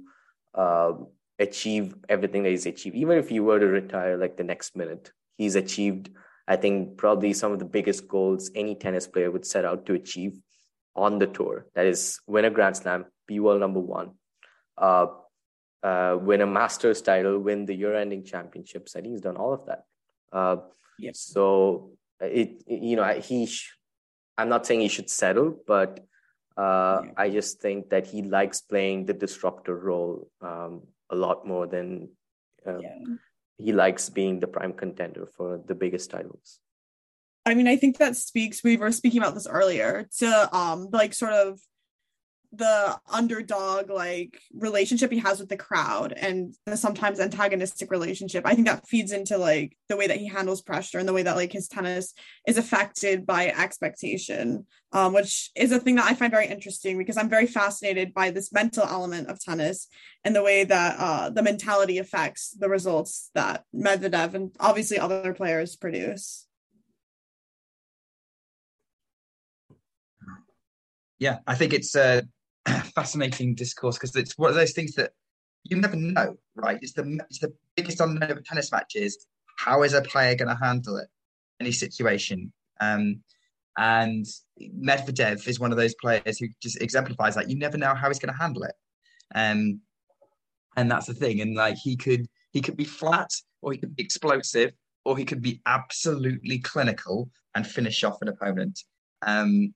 [0.58, 0.92] uh,
[1.38, 2.96] achieve everything that he's achieved.
[2.96, 6.10] Even if he were to retire like the next minute, he's achieved,
[6.46, 9.94] I think, probably some of the biggest goals any tennis player would set out to
[9.94, 10.34] achieve
[10.94, 11.66] on the tour.
[11.74, 14.08] That is, win a Grand Slam, be world number one,
[14.76, 15.06] uh,
[15.82, 18.96] uh, win a Masters title, win the year-ending championships.
[18.96, 19.84] I think he's done all of that.
[20.32, 20.56] Uh,
[20.98, 21.20] yes.
[21.20, 23.46] So it, it, you know, he.
[23.46, 23.74] Sh-
[24.36, 25.90] I'm not saying he should settle, but
[26.58, 27.12] uh, yeah.
[27.16, 32.10] I just think that he likes playing the disruptor role um, a lot more than
[32.66, 32.98] um, yeah.
[33.58, 36.58] he likes being the prime contender for the biggest titles.
[37.46, 38.64] I mean, I think that speaks.
[38.64, 41.60] We were speaking about this earlier to um, like sort of
[42.52, 48.54] the underdog like relationship he has with the crowd and the sometimes antagonistic relationship i
[48.54, 51.36] think that feeds into like the way that he handles pressure and the way that
[51.36, 52.14] like his tennis
[52.46, 57.18] is affected by expectation um, which is a thing that i find very interesting because
[57.18, 59.86] i'm very fascinated by this mental element of tennis
[60.24, 65.32] and the way that uh, the mentality affects the results that medvedev and obviously other
[65.32, 66.46] players produce.
[71.18, 72.22] Yeah, I think it's uh,
[72.94, 75.12] fascinating discourse because it's one of those things that
[75.64, 76.78] you never know, right?
[76.80, 79.26] It's the it's the biggest unknown of tennis matches.
[79.58, 81.08] How is a player going to handle it?
[81.60, 82.52] Any situation.
[82.80, 83.20] Um,
[83.76, 84.26] and
[84.60, 87.48] Medvedev is one of those players who just exemplifies that.
[87.48, 88.74] You never know how he's going to handle it.
[89.34, 89.80] Um,
[90.76, 91.40] and that's the thing.
[91.40, 93.30] And like he could he could be flat
[93.62, 94.72] or he could be explosive
[95.04, 98.80] or he could be absolutely clinical and finish off an opponent.
[99.22, 99.74] Um,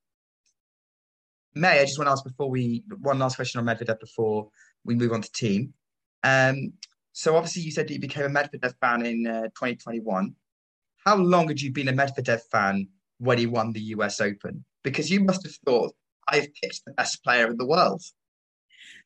[1.55, 4.49] May, I just want to ask before we one last question on Medvedev before
[4.85, 5.71] we move on to Thiem.
[6.25, 6.73] Um,
[7.13, 10.35] so obviously you said you became a Medvedev fan in uh, 2021.
[11.05, 12.89] How long had you been a Medvedev fan
[13.19, 14.65] when he won the US Open?
[14.83, 15.95] Because you must have thought
[16.27, 18.03] I've picked the best player in the world.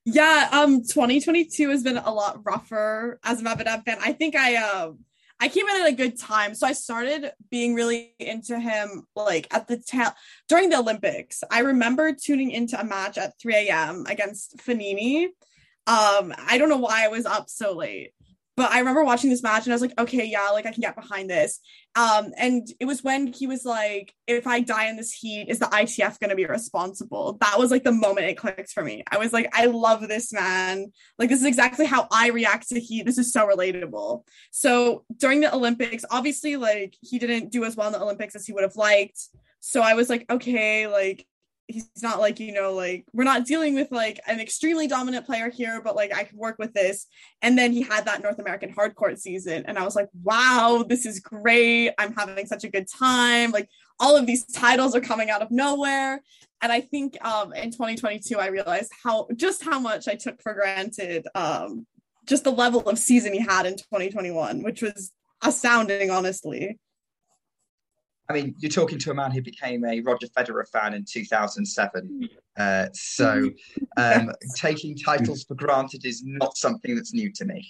[0.04, 3.98] Yeah, um, 2022 has been a lot rougher as a Medvedev fan.
[4.00, 5.00] I think I um
[5.38, 6.54] I came in at a good time.
[6.54, 10.12] So I started being really into him like at the tail
[10.48, 11.44] during the Olympics.
[11.50, 14.06] I remember tuning into a match at 3 a.m.
[14.08, 15.26] against Fognini.
[15.86, 18.12] Um, I don't know why I was up so late
[18.56, 20.80] but I remember watching this match and I was like, okay, yeah, like I can
[20.80, 21.60] get behind this.
[21.94, 25.58] Um, and it was when he was like, if I die in this heat, is
[25.58, 27.36] the ITF going to be responsible?
[27.42, 29.04] That was like the moment it clicked for me.
[29.10, 30.86] I was like, I love this man.
[31.18, 33.04] Like, this is exactly how I react to heat.
[33.04, 34.22] This is so relatable.
[34.52, 38.46] So during the Olympics, obviously, like he didn't do as well in the Olympics as
[38.46, 39.20] he would have liked.
[39.60, 41.26] So I was like, okay, like
[41.68, 45.50] he's not like you know like we're not dealing with like an extremely dominant player
[45.50, 47.06] here but like i can work with this.
[47.42, 51.06] And then he had that north american hardcourt season and i was like wow this
[51.06, 51.92] is great.
[51.98, 53.50] I'm having such a good time.
[53.50, 56.22] Like all of these titles are coming out of nowhere.
[56.62, 60.54] And i think um in 2022 i realized how just how much i took for
[60.54, 61.86] granted um
[62.26, 66.78] just the level of season he had in 2021 which was astounding honestly
[68.28, 72.28] I mean, you're talking to a man who became a Roger Federer fan in 2007.
[72.56, 73.50] Uh, so
[73.96, 77.66] um, taking titles for granted is not something that's new to me.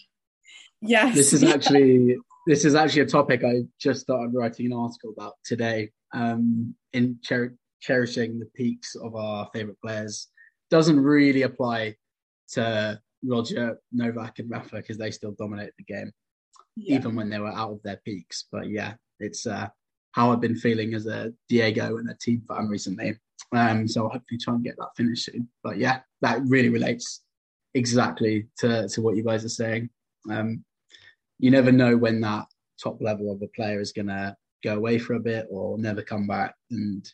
[0.81, 1.14] Yes.
[1.14, 2.16] This is actually
[2.47, 5.90] this is actually a topic I just started writing an article about today.
[6.14, 10.29] Um, in cher- cherishing the peaks of our favorite players
[10.71, 11.97] doesn't really apply
[12.53, 16.12] to Roger, Novak, and Rafa because they still dominate the game,
[16.77, 16.97] yeah.
[16.97, 18.47] even when they were out of their peaks.
[18.51, 19.69] But yeah, it's uh,
[20.16, 23.18] how I've been feeling as a Diego and a Thiem fan recently.
[23.52, 25.46] Um, so I'll hopefully try and get that finished soon.
[25.62, 27.22] But yeah, that really relates
[27.74, 29.90] exactly to, to what you guys are saying.
[30.31, 30.64] Um,
[31.38, 32.46] you never know when that
[32.83, 36.00] top level of a player is going to go away for a bit or never
[36.00, 36.55] come back.
[36.70, 37.07] And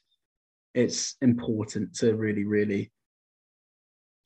[0.73, 2.93] it's important to really, really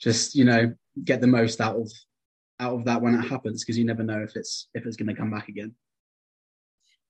[0.02, 1.90] just, you know, get the most out of
[2.60, 5.08] out of that when it happens because you never know if it's if it's going
[5.08, 5.74] to come back again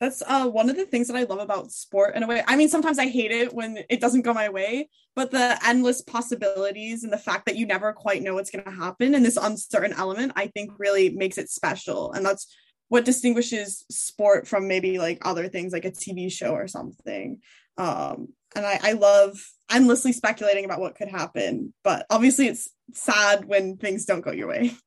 [0.01, 2.43] that's uh, one of the things that I love about sport in a way.
[2.47, 6.03] I mean, sometimes I hate it when it doesn't go my way, but the endless
[6.03, 9.39] possibilities and the fact that you never quite know what's going to happen and this
[9.39, 12.13] uncertain element, I think really makes it special.
[12.13, 12.47] And that's
[12.89, 17.41] what distinguishes sport from maybe like other things like a TV show or something.
[17.79, 19.39] Um, and I, I love
[19.71, 24.49] endlessly speculating about what could happen, but obviously it's sad when things don't go your
[24.49, 24.73] way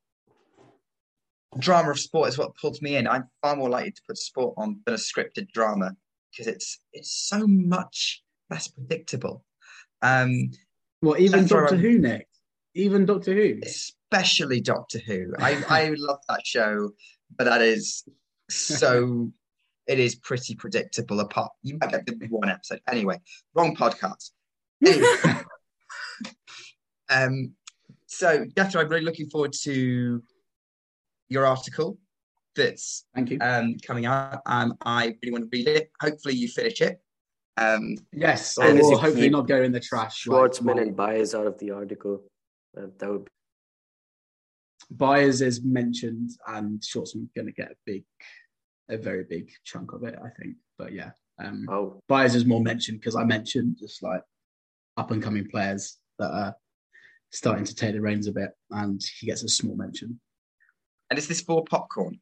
[1.58, 3.08] drama of sport is what pulls me in.
[3.08, 5.96] I'm far more likely to put sport on than a scripted drama
[6.32, 9.44] because it's it's so much less predictable.
[10.02, 10.52] Um,
[11.02, 12.40] well, even Doctor Who, next,
[12.76, 15.34] even Doctor Who, especially Doctor Who.
[15.40, 16.92] I I love that show,
[17.38, 18.04] but that is
[18.50, 19.32] so.
[19.88, 21.20] it is pretty predictable.
[21.20, 23.20] Apart, you might get the one episode anyway.
[23.54, 24.32] Wrong podcast.
[24.86, 25.44] Anyway.
[27.10, 27.54] um.
[28.06, 30.24] So, Jethro, I'm really looking forward to
[31.30, 31.98] your article
[32.60, 33.38] that's Thank you.
[33.42, 34.42] Um, coming out.
[34.46, 35.92] Um, I really want to read it.
[36.02, 37.00] Hopefully, you finish it.
[37.58, 40.26] Um, yes, I will hopefully not go in the trash.
[40.26, 42.24] Schwartzman like, and Baez out of the article.
[42.78, 43.26] Uh, that would.
[43.26, 43.32] Be...
[44.92, 48.04] Baez is mentioned, and Schwartzman's going to get a big,
[48.90, 50.56] a very big chunk of it, I think.
[50.78, 51.12] But yeah,
[51.44, 54.22] um, oh, Baez is more mentioned because I mentioned just like
[54.98, 56.56] up and coming players that are
[57.32, 60.20] starting to take the reins a bit, and he gets a small mention.
[61.10, 62.20] And is this for popcorn?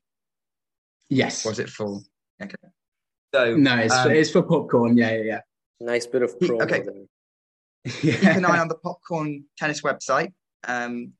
[1.09, 1.45] Yes.
[1.45, 2.01] Or is it for?
[2.41, 2.55] Okay.
[3.33, 4.97] So no, it's, um, for, it's for popcorn.
[4.97, 5.41] Yeah, yeah, yeah.
[5.79, 6.83] Nice bit of promo okay.
[8.03, 8.15] yeah.
[8.15, 10.33] Keep an eye on the popcorn tennis website
[10.67, 11.13] um,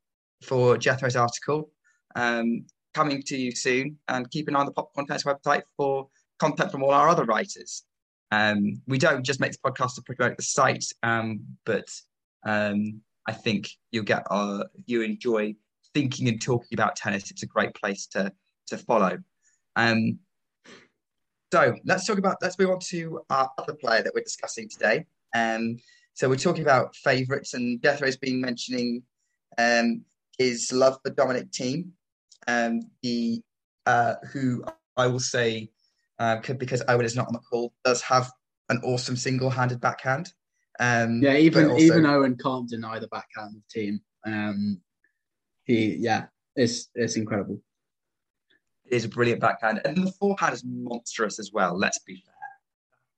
[0.44, 1.70] for Jethro's article
[2.16, 6.08] um, coming to you soon, and keep an eye on the popcorn tennis website for
[6.40, 7.84] content from all our other writers.
[8.32, 11.88] Um, we don't just make this podcast to promote the site, um, but
[12.46, 15.56] um, I think you'll get our, you enjoy
[15.94, 18.32] thinking and talking about tennis, it's a great place to
[18.68, 19.18] to follow.
[19.76, 20.20] Um,
[21.52, 25.06] so let's talk about let's move on to our other player that we're discussing today.
[25.36, 25.78] Um,
[26.14, 29.04] so we're talking about favourites, and Jethro has been mentioning
[29.58, 30.02] um,
[30.38, 31.90] his love for Dominic Thiem,
[32.48, 33.42] um, the
[33.86, 34.66] uh, who
[34.98, 35.70] I will say
[36.20, 38.32] uh, could, because Owen is not on the call, does have
[38.70, 40.34] an awesome single-handed backhand.
[40.80, 44.00] Um, yeah, even also, even Owen can't deny the backhand of Thiem.
[44.26, 44.82] Um,
[45.68, 46.26] he yeah,
[46.56, 47.62] it's it's incredible.
[48.86, 51.78] It is a brilliant backhand, and the forehand is monstrous as well.
[51.78, 52.34] Let's be fair.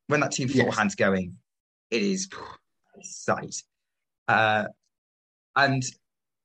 [0.07, 1.07] When that Thiem forehand's yes.
[1.07, 1.37] going,
[1.91, 2.27] it is
[3.03, 3.55] sight.
[4.27, 4.65] Uh,
[5.55, 5.83] and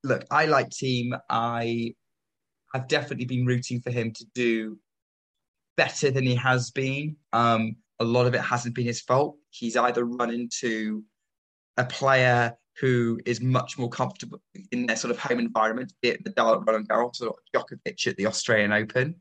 [0.03, 1.19] look, I like Thiem.
[1.27, 1.95] I
[2.73, 4.77] have definitely been rooting for him to do
[5.77, 7.15] better than he has been.
[7.33, 9.37] Um, a lot of it hasn't been his fault.
[9.49, 11.03] He's either run into
[11.77, 16.23] a player who is much more comfortable in their sort of home environment, be it
[16.23, 19.15] the Roland Garros or Djokovic at the Australian Open,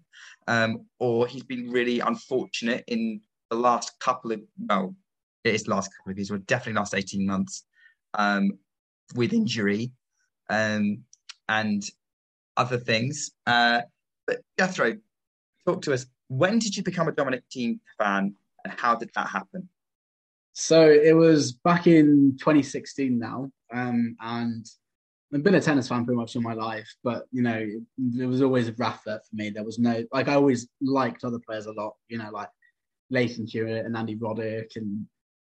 [0.48, 4.94] um, or he's been really unfortunate in the last couple of well,
[5.44, 7.64] it is last couple of years, or definitely last eighteen months,
[8.14, 8.50] um,
[9.14, 9.92] with injury,
[10.50, 11.04] um,
[11.48, 11.84] and
[12.56, 13.30] other things.
[13.46, 13.82] Uh,
[14.26, 14.96] but Jethro,
[15.66, 16.06] talk to us.
[16.28, 19.68] When did you become a Dominic Thiem fan, and how did that happen?
[20.54, 24.64] So it was back in 2016 now, um, and
[25.34, 26.88] I've been a tennis fan pretty much all my life.
[27.02, 29.50] But you know, there was always a Rafa for me.
[29.50, 31.94] There was no like I always liked other players a lot.
[32.08, 32.48] You know, like
[33.10, 35.08] Lleyton Hewitt and Andy Roddick and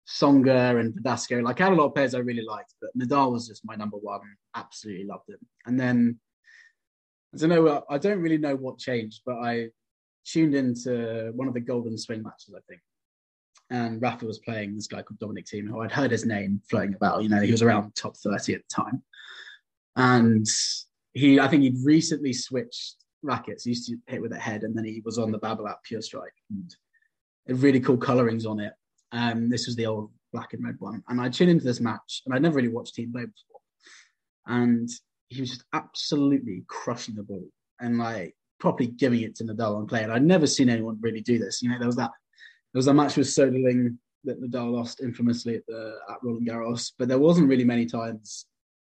[0.09, 1.45] Tsonga and Verdasco.
[1.45, 3.77] Like I had a lot of players I really liked, but Nadal was just my
[3.77, 4.23] number one.
[4.57, 5.39] Absolutely loved him.
[5.65, 6.19] And then
[7.33, 7.85] I don't know.
[7.89, 9.69] I don't really know what changed, but I
[10.25, 12.81] tuned into one of the Golden Swing matches, I think.
[13.71, 16.95] And Rafa was playing this guy called Dominic Thiem, who I'd heard his name floating
[16.95, 17.23] about.
[17.23, 19.03] You know, he was around top 30 at the time.
[19.97, 20.47] And
[21.13, 23.65] he, I think he'd recently switched rackets.
[23.65, 26.03] He used to hit with a head, and then he was on the Babolat Pure
[26.03, 26.33] Strike.
[26.51, 26.75] And
[27.61, 28.73] really cool colorings on it.
[29.13, 31.03] Um, this was the old black and red one.
[31.09, 33.61] And I tuned into this match, and I'd never really watched Thiem play before.
[34.47, 34.89] And
[35.29, 37.47] he was just absolutely crushing the ball
[37.81, 40.03] and like properly giving it to Nadal on play.
[40.03, 41.63] And I'd never seen anyone really do this.
[41.63, 42.13] You know, there was that
[42.73, 46.93] there was a match with Soderling that Nadal lost infamously at the at Roland Garros,
[46.99, 48.47] but there wasn't really many times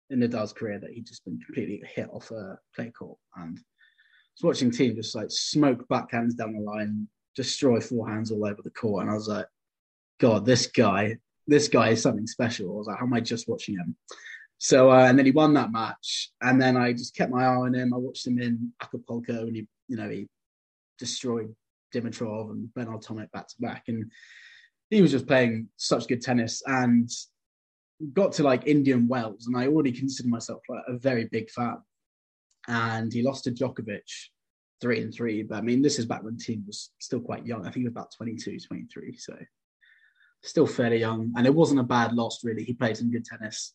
[0.09, 3.17] in Nadal's career that he'd just been completely hit off a play court.
[3.36, 8.45] And I was watching Thiem just like smoke backhands down the line, destroy forehands all
[8.45, 9.47] over the court, and I was like,
[10.19, 11.17] God, this guy,
[11.47, 12.73] this guy is something special.
[12.73, 13.95] I was like, how am I just watching him?
[14.57, 17.55] So uh, and then he won that match, and then I just kept my eye
[17.55, 17.93] on him.
[17.93, 20.27] I watched him in Acapulco, and he, you know, he
[20.97, 21.55] destroyed
[21.93, 24.11] Dimitrov and Bernard Tomic back to back, and
[24.89, 26.61] he was just playing such good tennis.
[26.65, 27.09] And
[28.13, 31.77] got to like Indian Wells, and I already considered myself like a very big fan.
[32.67, 34.01] And he lost to Djokovic
[34.81, 37.61] three and three, but I mean, this is back when Thiem was still quite young.
[37.61, 39.35] I think he was about 22, 23, so
[40.43, 41.33] still fairly young.
[41.35, 42.63] And it wasn't a bad loss, really.
[42.63, 43.73] He played some good tennis.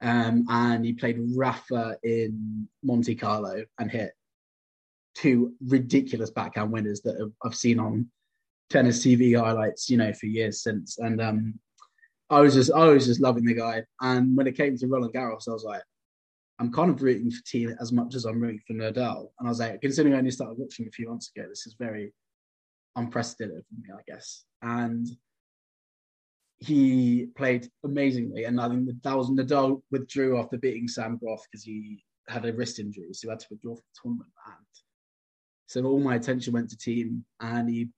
[0.00, 4.12] Um, and he played Rafa in Monte Carlo and hit
[5.20, 8.08] two ridiculous backhand winners that I've seen on
[8.70, 10.98] tennis TV highlights, you know, for years since.
[10.98, 11.58] And um,
[12.30, 13.82] I was just, I was just loving the guy.
[14.00, 15.82] And when it came to Roland Garros, I was like,
[16.60, 19.28] I'm kind of rooting for Thiem as much as I'm rooting for Nadal.
[19.38, 21.76] And I was like, considering I only started watching a few months ago, this is
[21.78, 22.12] very
[22.96, 24.44] unprecedented for me, I guess.
[24.62, 25.06] And
[26.58, 28.44] he played amazingly.
[28.44, 32.52] And I think that was Nadal withdrew after beating Sam Groth because he had a
[32.52, 34.32] wrist injury, so he had to withdraw from the tournament.
[34.46, 34.66] And
[35.68, 37.88] so all my attention went to Thiem, and he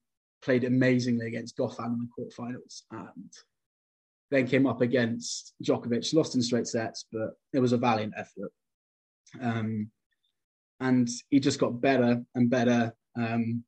[0.43, 3.31] played amazingly against Goffin in the quarterfinals, and
[4.29, 8.51] then came up against Djokovic, lost in straight sets, but it was a valiant effort.
[9.41, 9.89] Um,
[10.81, 12.93] and he just got better and better.
[13.15, 13.63] Um,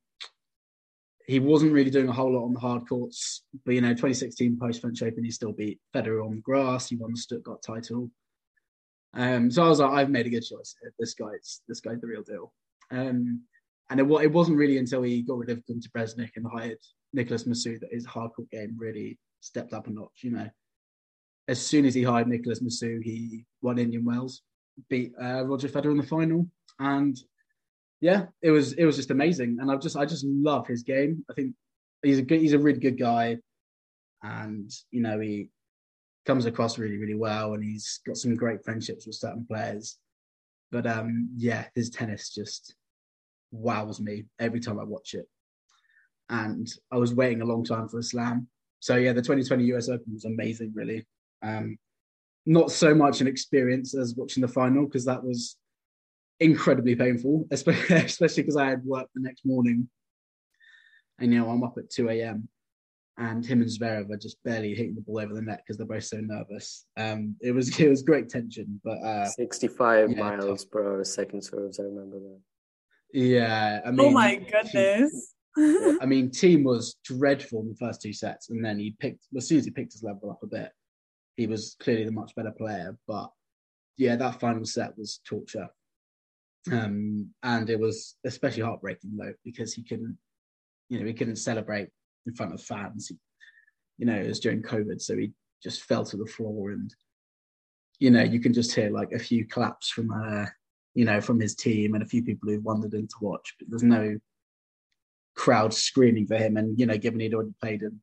[1.25, 4.59] he wasn't really doing a whole lot on the hard courts, but you know, 2016
[4.59, 6.89] post French Open, he still beat Federer on the grass.
[6.89, 8.11] He won the Stuttgart title.
[9.13, 10.75] Um, so I was like, I've made a good choice.
[10.99, 12.51] This guy's this guy's the real deal.
[12.91, 13.43] Um,
[13.89, 16.79] and it, it wasn't really until he got rid of Gunter Bresnik and hired
[17.13, 20.21] Nicholas Massú that his hard court game really stepped up a notch.
[20.21, 20.49] You know,
[21.47, 24.41] as soon as he hired Nicholas Massú, he won Indian Wells,
[24.89, 26.47] beat uh, Roger Federer in the final,
[26.79, 27.17] and
[28.01, 31.23] yeah, it was it was just amazing, and I just I just love his game.
[31.29, 31.53] I think
[32.01, 33.37] he's a good he's a really good guy,
[34.21, 35.49] and you know he
[36.25, 39.97] comes across really really well, and he's got some great friendships with certain players.
[40.71, 42.75] But um, yeah, his tennis just
[43.53, 45.27] wows me every time I watch it,
[46.29, 48.47] and I was waiting a long time for a slam.
[48.79, 51.05] So yeah, the 2020 US Open was amazing, really.
[51.41, 51.77] Um,
[52.45, 55.57] not so much an experience as watching the final because that was
[56.39, 59.87] incredibly painful, especially because I had work the next morning.
[61.19, 62.49] And you know, I'm up at 2 a.m.
[63.17, 65.87] and him and Zverev are just barely hitting the ball over the net because they're
[65.87, 66.85] both so nervous.
[66.97, 70.71] Um, it was it was great tension, but uh, 65 yeah, miles tough.
[70.71, 71.79] per hour second serves.
[71.79, 72.39] I remember that.
[73.13, 75.33] Yeah, I oh mean, oh my goodness.
[75.55, 79.47] I mean, Thiem was dreadful in the first two sets, and then he picked as
[79.47, 80.71] soon as he picked his level up a bit,
[81.37, 82.97] he was clearly the much better player.
[83.07, 83.29] But
[83.97, 85.69] yeah, that final set was torture.
[86.71, 90.17] Um, and it was especially heartbreaking though because he couldn't,
[90.89, 91.89] you know, he couldn't celebrate
[92.25, 93.09] in front of fans.
[93.09, 93.17] He,
[93.97, 96.93] you know, it was during COVID, so he just fell to the floor, and
[97.99, 100.45] you know, you can just hear like a few claps from uh,
[100.93, 103.69] you know, from his team and a few people who've wandered in to watch, but
[103.69, 104.17] there's no
[105.35, 106.57] crowd screaming for him.
[106.57, 107.99] And you know, given he'd already played in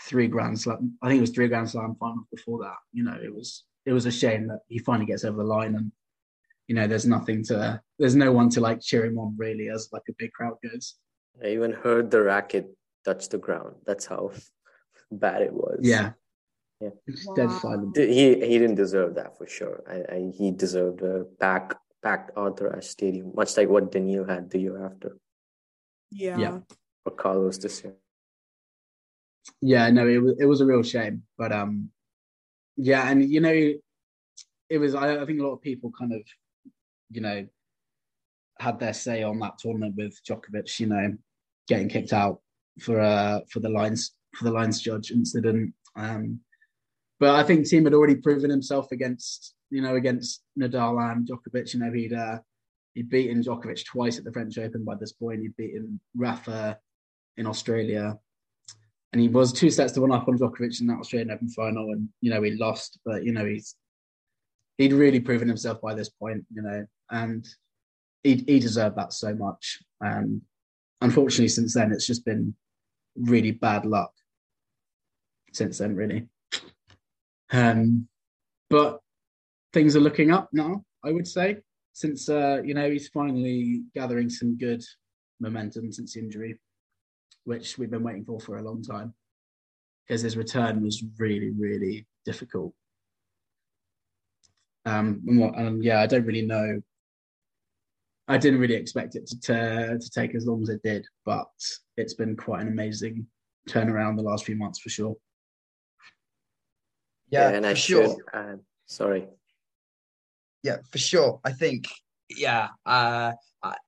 [0.00, 2.76] three Grand Slam, I think it was three Grand Slam finals before that.
[2.92, 5.74] You know, it was it was a shame that he finally gets over the line
[5.74, 5.92] and
[6.66, 9.88] you know, there's nothing to, there's no one to like cheer him on really as
[9.92, 10.94] like a big crowd goes.
[11.42, 13.74] I even heard the racket touch the ground.
[13.84, 14.30] That's how
[15.10, 15.80] bad it was.
[15.82, 16.12] Yeah.
[16.80, 16.90] Yeah.
[17.26, 17.34] Wow.
[17.34, 17.96] Dead silent.
[17.96, 19.82] He he didn't deserve that for sure.
[19.88, 24.50] I, I he deserved a pack packed Arthur Ashe Stadium, much like what Daniil had
[24.50, 25.16] the year after.
[26.12, 26.38] Yeah.
[26.38, 26.58] Yeah.
[27.04, 27.94] Or Carlos this year.
[29.60, 31.90] Yeah, no, it was it was a real shame, but um,
[32.76, 33.72] yeah, and you know,
[34.70, 34.94] it was.
[34.94, 36.22] I, I think a lot of people kind of
[37.14, 37.46] you know,
[38.58, 41.14] had their say on that tournament with Djokovic, you know,
[41.68, 42.40] getting kicked out
[42.80, 45.72] for uh for the lines for the lines judge incident.
[45.96, 46.40] Um,
[47.20, 51.74] but I think Thiem had already proven himself against you know against Nadal and Djokovic.
[51.74, 52.38] You know he'd uh,
[52.94, 55.40] he'd beaten Djokovic twice at the French Open by this point.
[55.40, 56.78] He'd beaten Rafa
[57.36, 58.16] in Australia,
[59.12, 61.90] and he was two sets to one up on Djokovic in that Australian Open final,
[61.90, 63.00] and you know he lost.
[63.04, 63.74] But you know he's
[64.78, 66.44] he'd really proven himself by this point.
[66.54, 67.44] You know, and
[68.22, 69.80] he he deserved that so much.
[70.00, 70.40] And
[71.00, 72.54] unfortunately, since then it's just been
[73.16, 74.12] really bad luck.
[75.52, 76.28] Since then, really.
[77.50, 78.08] Um,
[78.70, 79.00] but
[79.74, 80.82] things are looking up now.
[81.04, 81.58] I would say
[81.92, 84.82] since uh, you know he's finally gathering some good
[85.40, 86.58] momentum since injury,
[87.44, 89.12] which we've been waiting for for a long time,
[90.06, 92.72] because his return was really really difficult.
[94.86, 96.80] Um, and, what, and yeah, I don't really know.
[98.28, 101.46] I didn't really expect it to, to to take as long as it did, but
[101.96, 103.26] it's been quite an amazing
[103.68, 105.16] turnaround the last few months for sure.
[107.28, 108.04] Yeah, and for I sure.
[108.04, 109.28] should add, sorry.
[110.64, 111.40] Yeah, for sure.
[111.44, 111.86] I think,
[112.28, 113.32] yeah, uh,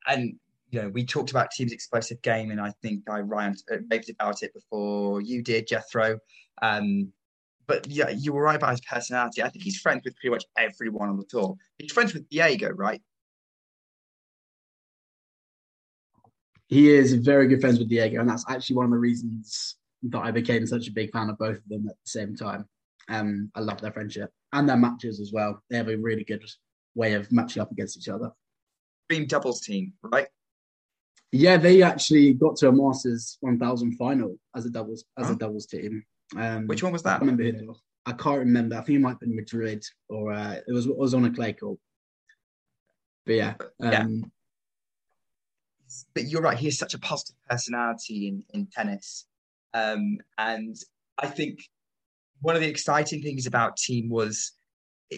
[0.07, 0.35] and
[0.71, 4.11] you know, we talked about Thiem's explosive game, and I think I raved, uh, raved
[4.11, 6.19] about it before you did, Jethro.
[6.63, 7.13] Um,
[7.67, 9.43] but yeah, you were right about his personality.
[9.43, 11.57] I think he's friends with pretty much everyone on the tour.
[11.79, 13.01] He's friends with Diego, right?
[16.69, 20.19] he is very good friends with Diego, and that's actually one of the reasons that
[20.19, 22.67] I became such a big fan of both of them at the same time.
[23.09, 25.63] Um, I love their friendship and their matches as well.
[25.71, 26.43] They have a really good
[26.97, 28.33] way of matching up against each other.
[29.09, 30.27] Dream doubles team, right?
[31.31, 35.35] Yeah, they actually got to a Masters 1000 final as a doubles as Oh.
[35.35, 36.03] a doubles team.
[36.37, 37.21] Um, Which one was that?
[37.21, 37.77] can't remember who.
[38.07, 38.77] I can't remember.
[38.77, 41.31] I think it might have been Madrid or uh, it was it was on a
[41.33, 41.79] clay court.
[43.27, 44.03] But yeah, Yeah.
[44.03, 44.33] um,
[46.15, 46.59] but you're right.
[46.59, 49.27] He has such a positive personality in, in tennis.
[49.75, 50.77] Um, and
[51.19, 51.61] I think
[52.41, 54.53] one of the exciting things about Thiem was,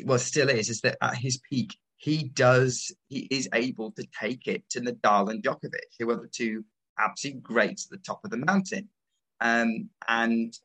[0.04, 4.46] was still is, is that at his peak, he does, he is able to take
[4.46, 6.64] it to Nadal and Djokovic, who are the two
[6.98, 8.88] absolute greats at the top of the mountain.
[9.40, 10.56] Um, and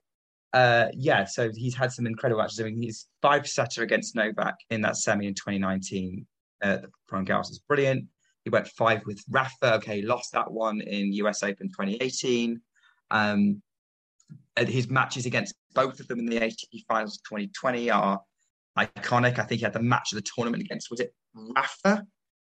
[0.54, 2.60] uh, yeah, so he's had some incredible matches.
[2.60, 6.26] I mean, he's five setter against Novak in that semi in 2019.
[6.62, 8.06] Uh, the Roland is brilliant.
[8.44, 9.76] He went five with Rafa.
[9.76, 12.62] Okay, lost that one in US Open 2018.
[13.10, 13.62] Um,
[14.58, 18.22] his matches against both of them in the ATP Finals 2020 are
[18.78, 19.40] iconic.
[19.40, 22.06] I think he had the match of the tournament against was it Rafa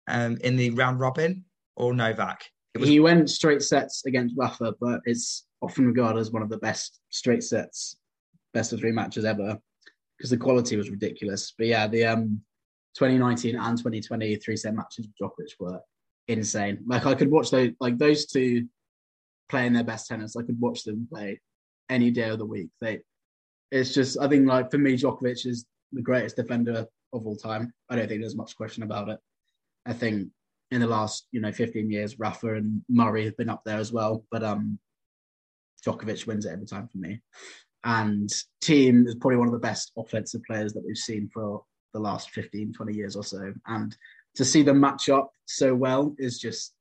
[0.08, 1.44] um, in the round robin
[1.76, 2.44] or Novak?
[2.78, 6.58] Was he went straight sets against Rafa, but it's often regarded as one of the
[6.58, 7.96] best straight sets,
[8.52, 9.58] best of three matches ever,
[10.16, 11.54] because the quality was ridiculous.
[11.56, 12.40] But yeah, the um
[12.96, 15.80] 2019 and 2020 three set matches with Djokovic were
[16.28, 16.78] insane.
[16.86, 18.68] Like I could watch those, like those two
[19.48, 20.36] playing their best tennis.
[20.36, 21.40] I could watch them play
[21.88, 22.70] any day of the week.
[22.80, 23.00] They,
[23.70, 25.66] it's just I think like for me, Djokovic is
[25.96, 27.72] the greatest defender of all time.
[27.88, 29.18] I don't think there's much question about it.
[29.86, 30.28] I think
[30.70, 33.92] in the last you know 15 years, Rafa and Murray have been up there as
[33.92, 34.78] well, but um,
[35.84, 37.20] Djokovic wins it every time for me.
[37.84, 38.28] And
[38.62, 41.62] Thiem is probably one of the best offensive players that we've seen for
[41.94, 43.52] the last 15, 20 years or so.
[43.66, 43.96] And
[44.34, 46.74] to see them match up so well is just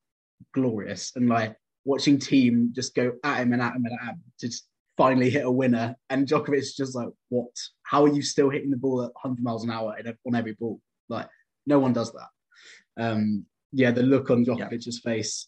[0.54, 1.12] glorious.
[1.16, 1.56] And like
[1.86, 5.46] watching Thiem just go at him and at him and at him just finally hit
[5.46, 5.96] a winner.
[6.10, 7.56] And Djokovic is just like, what?
[7.84, 9.96] How are you still hitting the ball at 100 miles an hour
[10.28, 10.80] on every ball?
[11.10, 11.28] Like,
[11.66, 13.04] no one does that.
[13.04, 15.48] Um, yeah, the look on Djokovic's face.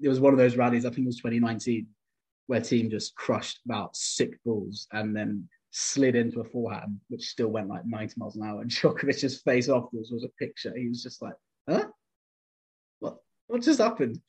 [0.00, 1.86] It was one of those rallies, I think it was 2019,
[2.46, 7.48] where Thiem just crushed about six balls and then slid into a forehand, which still
[7.48, 8.60] went like 90 miles an hour.
[8.60, 10.76] And Djokovic's face afterwards was a picture.
[10.76, 11.34] He was just like,
[11.68, 11.86] huh?
[13.00, 13.16] What,
[13.46, 14.20] what just happened?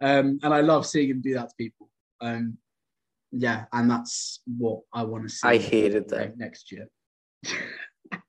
[0.00, 1.88] Um, and I love seeing him do that to people.
[2.20, 2.58] Um,
[3.32, 5.46] yeah, and that's what I want to see.
[5.46, 6.38] I hated that.
[6.38, 6.88] next year.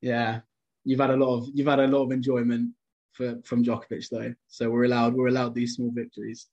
[0.00, 0.40] yeah,
[0.84, 2.72] you've had a lot of you've had a lot of enjoyment
[3.12, 6.48] for from Djokovic though, so we're allowed we're allowed these small victories.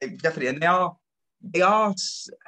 [0.00, 0.96] definitely, and they are
[1.42, 1.94] they are.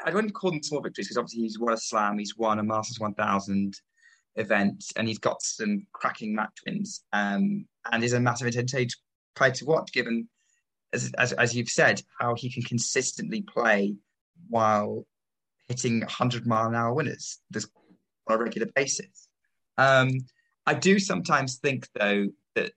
[0.05, 2.63] I wouldn't call them small victories because obviously he's won a Slam, he's won a
[2.63, 3.81] Masters 1000
[4.37, 8.95] event, and he's got some cracking match wins, um, and is a massive entertainment
[9.37, 9.93] player to watch.
[9.93, 10.29] Given
[10.95, 13.95] as, as as you've said, how he can consistently play
[14.49, 15.07] while
[15.69, 17.67] hitting 100 mile an hour winners this,
[18.29, 19.29] on a regular basis.
[19.77, 20.11] Um,
[20.67, 22.73] I do sometimes think though that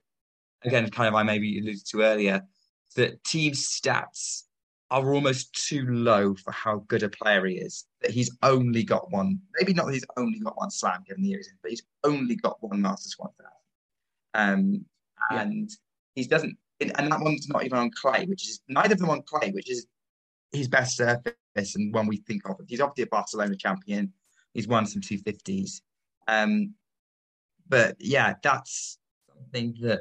[0.64, 2.42] again, kind of I maybe alluded to earlier
[2.96, 4.42] that Thiem stats
[4.90, 7.84] are almost too low for how good a player he is.
[8.00, 11.28] That he's only got one, maybe not that he's only got one slam given the
[11.28, 13.50] years in, but he's only got one Masters 1000.
[14.34, 14.84] Um,
[15.30, 15.70] and
[16.14, 19.22] he doesn't, and that one's not even on clay, which is neither of them on
[19.22, 19.86] clay, which is
[20.52, 22.56] his best surface and one we think of.
[22.68, 24.12] He's obviously a Barcelona champion.
[24.54, 25.80] He's won some 250s.
[26.26, 26.74] Um,
[27.68, 28.98] but yeah, that's
[29.28, 30.00] something that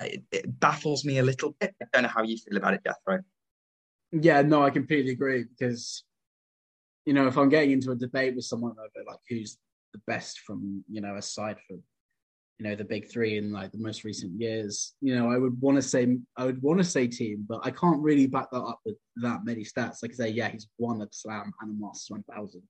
[0.00, 1.74] uh, it, it, baffles me a little bit.
[1.82, 3.22] I don't know how you feel about it, Jethro.
[4.12, 6.04] Yeah, no, I completely agree because
[7.04, 9.58] you know if I'm getting into a debate with someone over like who's
[9.92, 11.82] the best from you know aside from
[12.60, 15.58] you know the big three in like the most recent years you know i would
[15.62, 18.60] want to say i would want to say Thiem but i can't really back that
[18.60, 20.02] up with that many stats.
[20.02, 22.62] Like i say yeah he's won a slam and a masters 1000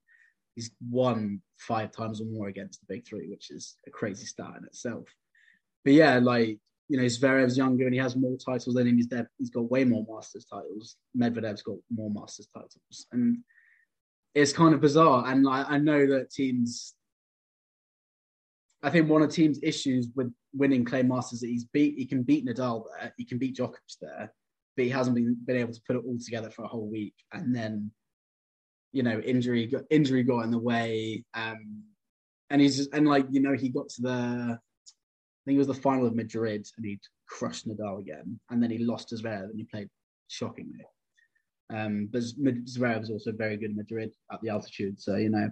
[0.54, 4.54] he's won five times or more against the big three which is a crazy stat
[4.58, 5.08] in itself.
[5.84, 8.96] But yeah like you know Zverev's younger and he has more titles than him.
[8.96, 10.96] He's, dead, he's got way more masters titles.
[11.16, 13.06] Medvedev's got more masters titles.
[13.12, 13.38] And
[14.34, 15.24] it's kind of bizarre.
[15.26, 16.94] And I, I know that Thiem's
[18.82, 22.06] I think one of the Thiem's issues with winning clay masters that he's beat he
[22.06, 24.32] can beat Nadal there, he can beat Djokovic there,
[24.76, 27.14] but he hasn't been been able to put it all together for a whole week.
[27.32, 27.90] And then,
[28.92, 31.24] you know, injury got injury got in the way.
[31.34, 31.84] Um,
[32.48, 35.66] and he's just, and like you know he got to the I think it was
[35.66, 39.58] the final of Madrid and he crushed Nadal again, and then he lost well and
[39.58, 39.88] he played
[40.28, 40.86] shockingly.
[41.72, 45.50] Um, but Zverev was also very good in Madrid at the altitude, so you know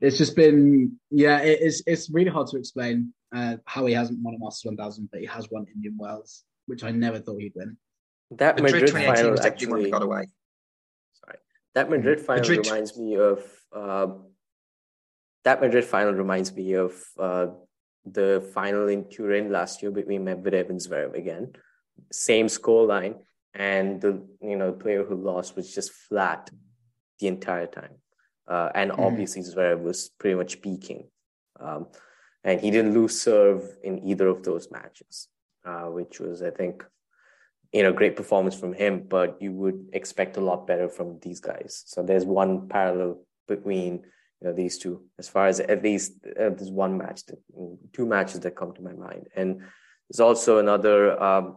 [0.00, 4.18] it's just been yeah it, it's it's really hard to explain uh, how he hasn't
[4.22, 7.54] won a Masters 1000 but he has won Indian Wells which I never thought he'd
[7.56, 7.76] win.
[8.32, 10.26] That Madrid, Madrid final actually got away.
[11.14, 11.38] Sorry.
[11.74, 12.66] That Madrid final Madrid.
[12.66, 13.42] reminds me of
[13.72, 14.08] uh,
[15.44, 17.46] that Madrid final reminds me of uh,
[18.04, 21.52] the final in Turin last year between Medvedev and Zverev again.
[22.12, 23.14] Same score line
[23.54, 26.50] and the you know the player who lost was just flat
[27.18, 27.94] the entire time
[28.48, 28.98] uh, and mm.
[28.98, 31.08] obviously Zverev was pretty much peaking.
[31.60, 31.86] Um,
[32.44, 35.28] and he didn't lose serve in either of those matches,
[35.64, 36.84] uh, which was, I think,
[37.72, 39.04] you know, great performance from him.
[39.08, 41.82] But you would expect a lot better from these guys.
[41.86, 44.04] So there's one parallel between
[44.40, 47.38] you know these two, as far as at least uh, there's one match, that,
[47.92, 49.60] two matches that come to my mind, and
[50.08, 51.20] there's also another.
[51.20, 51.56] Um,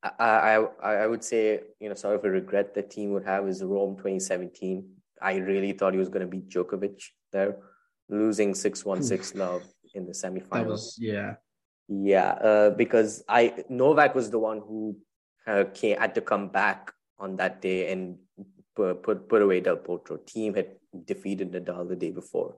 [0.00, 3.48] I, I I would say you know sort of a regret that Thiem would have
[3.48, 4.88] is Rome 2017
[5.20, 7.02] I really thought he was going to beat Djokovic
[7.32, 7.56] there,
[8.08, 9.62] losing 6 1 6 love
[9.94, 10.94] in the semifinals.
[10.98, 11.34] yeah.
[11.88, 14.98] Yeah, uh, because I Novak was the one who
[15.46, 18.18] uh, came, had to come back on that day and
[18.76, 20.18] put, put, put away Del Potro.
[20.18, 22.56] Thiem had defeated Nadal the day before.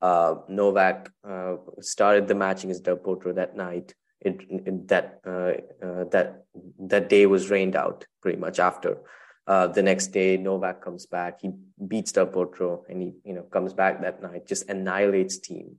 [0.00, 3.94] Uh, Novak uh, started the match against Del Potro that night.
[4.20, 6.44] It, it, that uh, uh, that
[6.80, 8.98] that day was rained out pretty much after.
[9.46, 11.40] Uh, the next day, Novak comes back.
[11.42, 11.52] He
[11.86, 15.76] beats Del Potro, and he you know comes back that night, just annihilates Thiem.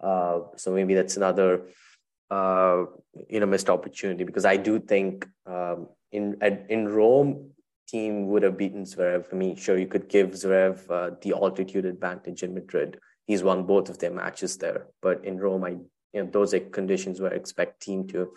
[0.00, 1.62] Uh, so maybe that's another
[2.30, 2.84] uh,
[3.28, 6.36] you know missed opportunity because I do think um, in
[6.68, 7.50] in Rome,
[7.92, 9.26] Thiem would have beaten Zverev.
[9.32, 12.98] I mean, sure you could give Zverev uh, the altitude advantage in Madrid.
[13.26, 15.70] He's won both of their matches there, but in Rome, I
[16.12, 18.30] you know those are conditions where I expect Thiem to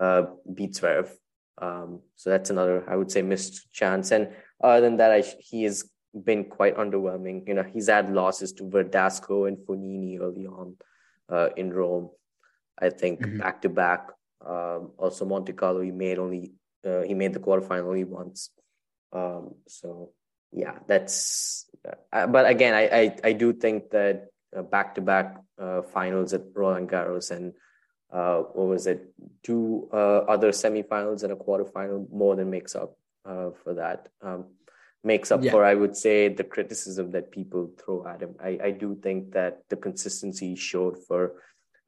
[0.00, 1.10] uh, beat Zverev.
[1.58, 4.10] Um, so that's another, I would say, missed chance.
[4.10, 4.28] And
[4.62, 7.46] other than that, I, he has been quite underwhelming.
[7.46, 10.76] You know, he's had losses to Verdasco and Fognini early on
[11.28, 12.10] uh, in Rome.
[12.78, 13.38] I think mm-hmm.
[13.38, 14.08] back to back.
[14.44, 16.52] Um, also, Monte Carlo, he made only
[16.84, 18.50] uh, he made the quarterfinal only once.
[19.12, 20.10] Um, so
[20.52, 21.66] yeah, that's.
[22.12, 24.26] Uh, but again, I, I I do think that
[24.70, 25.40] back to back
[25.92, 27.54] finals at Roland Garros and
[28.14, 29.12] uh, what was it,
[29.42, 34.08] two uh, other semifinals and a quarterfinal more than makes up uh, for that.
[34.22, 34.44] Um,
[35.02, 35.50] makes up yeah.
[35.50, 38.36] for, I would say, the criticism that people throw at him.
[38.42, 41.42] I, I do think that the consistency showed for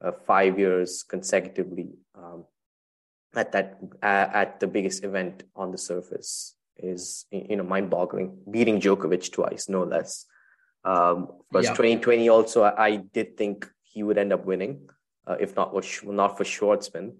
[0.04, 2.44] uh, five years consecutively um,
[3.34, 8.36] at that at the biggest event on the surface is you know mind-boggling.
[8.50, 10.26] Beating Djokovic twice, no less.
[10.84, 11.60] Um, yeah.
[11.70, 14.88] 2020 also, I did think he would end up winning
[15.26, 17.14] uh, if not what not for Schwartzman,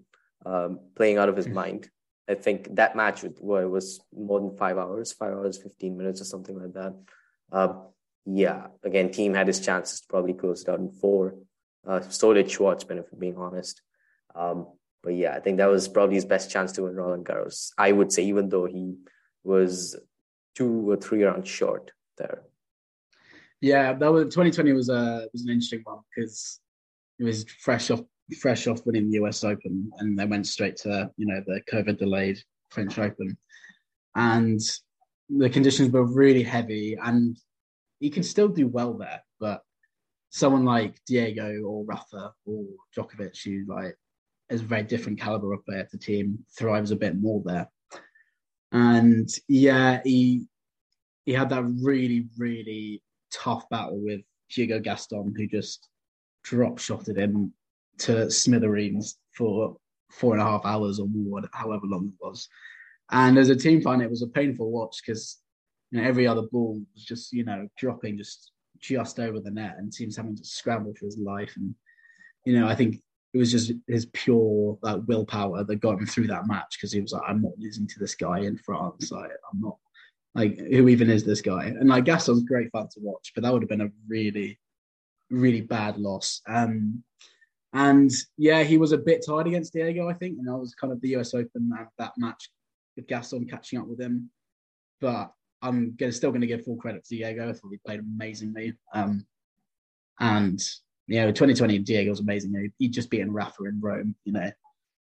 [0.45, 1.55] um, playing out of his mm-hmm.
[1.55, 1.89] mind.
[2.29, 6.25] I think that match was, was more than five hours, five hours, 15 minutes or
[6.25, 6.93] something like that.
[7.51, 7.73] Uh,
[8.25, 11.35] yeah, again, Thiem had his chances to probably close it out in four.
[11.87, 13.81] Uh, so did Schwartzman, if I'm being honest.
[14.35, 14.67] Um,
[15.01, 17.71] but yeah, I think that was probably his best chance to win Roland Garros.
[17.77, 18.97] I would say, even though he
[19.45, 19.95] was
[20.53, 22.41] two or three rounds short there.
[23.61, 26.59] Yeah, that was 2020 was a was an interesting one because
[27.19, 28.01] it was fresh off
[28.39, 31.97] fresh off winning the US Open, and they went straight to you know the COVID
[31.97, 32.39] delayed
[32.69, 33.37] French Open,
[34.15, 34.59] and
[35.29, 37.37] the conditions were really heavy, and
[37.99, 39.61] he can still do well there, but
[40.29, 42.65] someone like Diego or Rafa or
[42.95, 43.95] Djokovic, who like
[44.49, 47.69] is a very different caliber of player to Thiem, thrives a bit more there.
[48.71, 50.47] And yeah, he
[51.25, 53.01] he had that really, really
[53.31, 55.89] tough battle with Hugo Gaston, who just
[56.47, 57.53] drop shotted him
[57.99, 59.75] to smithereens for
[60.11, 62.47] four and a half hours or more, however long it was.
[63.11, 65.37] And as a Thiem fan, it was a painful watch because
[65.91, 69.75] you know, every other ball was just, you know, dropping just just over the net
[69.79, 71.53] and Thiem's having to scramble for his life.
[71.55, 71.73] And,
[72.45, 73.01] you know, I think
[73.33, 77.01] it was just his pure like willpower that got him through that match because he
[77.01, 79.11] was like, I'm not losing to this guy in France.
[79.11, 79.77] Like, I'm not
[80.35, 81.65] like who even is this guy?
[81.65, 84.59] And like Gaston's great fun to watch, but that would have been a really,
[85.29, 86.41] really bad loss.
[86.47, 87.03] Um
[87.73, 90.93] and yeah, he was a bit tired against Diego, I think, and that was kind
[90.93, 92.49] of the US Open that, that match
[92.95, 94.29] with Gaston catching up with him.
[94.99, 97.49] But I'm gonna, still going to give full credit to Diego.
[97.49, 98.73] I thought he played amazingly.
[98.93, 99.25] Um,
[100.19, 100.59] and
[101.07, 102.71] you know, 2020 Diego was amazing.
[102.79, 104.15] He just beaten Rafa in Rome.
[104.25, 104.51] You know,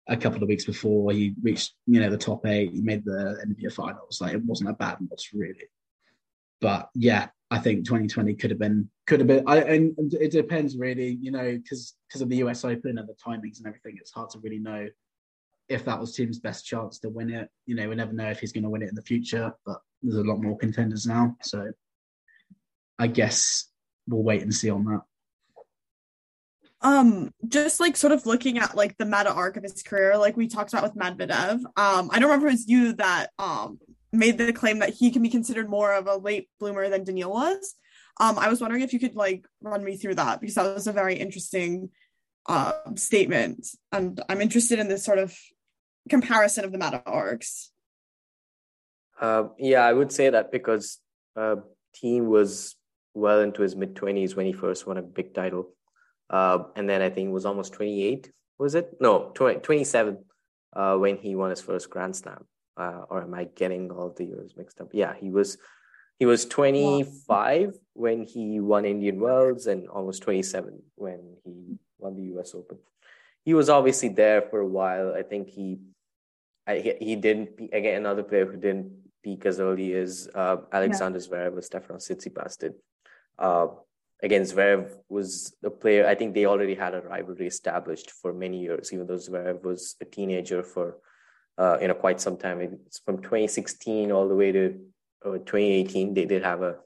[0.09, 2.73] a couple of weeks before he reached you know the top eight.
[2.73, 4.21] He made the NBA finals.
[4.21, 5.69] Like it wasn't a bad loss really.
[6.61, 9.45] But yeah, I think 2020 could have been could have been.
[9.47, 11.19] I, and it depends really.
[11.21, 14.31] You know, because because of the US Open and the timings and everything, it's hard
[14.31, 14.89] to really know
[15.69, 17.49] if that was Thiem's best chance to win it.
[17.67, 19.81] You know, we never know if he's going to win it in the future, but
[20.03, 21.37] there's a lot more contenders now.
[21.43, 21.73] So
[22.99, 23.69] I guess
[24.07, 25.03] we'll wait and see on that.
[26.83, 30.37] Um, just like sort of looking at like the meta arc of his career, like
[30.37, 31.65] we talked about with Medvedev.
[31.77, 33.79] Um, I don't remember it was you that um
[34.17, 37.31] made the claim that he can be considered more of a late bloomer than Daniil
[37.31, 37.75] was.
[38.19, 40.87] Um, I was wondering if you could like run me through that because that was
[40.87, 41.91] a very interesting
[42.47, 45.37] uh, statement, and I'm interested in this sort of
[46.09, 47.71] comparison of the meta arcs.
[49.21, 50.99] Uh, yeah, I would say that because
[51.37, 51.57] uh,
[51.97, 52.77] Thiem was
[53.15, 55.71] well into his mid 20s when he first won a big title.
[56.29, 58.97] Uh, and then I think it was almost 28, was it?
[59.01, 60.19] No, 20, 27
[60.75, 62.45] uh, when he won his first Grand Slam.
[62.77, 64.91] Uh, or am I getting all the years mixed up?
[64.93, 65.57] Yeah, he was
[66.19, 72.39] he was 25 when he won Indian Wells and almost 27 when he won the
[72.39, 72.79] US Open.
[73.45, 75.15] He was obviously there for a while.
[75.15, 75.79] I think he
[76.67, 81.19] I, he, he didn't again another player who didn't peak as early as uh, Alexander
[81.19, 81.27] yeah.
[81.27, 82.75] Zverev or Tsitsipas did.
[83.39, 83.69] Uh,
[84.23, 86.07] again, Zverev was a player.
[86.07, 89.97] I think they already had a rivalry established for many years, even though Zverev was
[90.01, 90.99] a teenager for
[91.59, 92.61] uh, you know quite some time.
[92.61, 94.79] It's from 2016 all the way to
[95.25, 96.15] uh, 2018.
[96.15, 96.77] They did have a,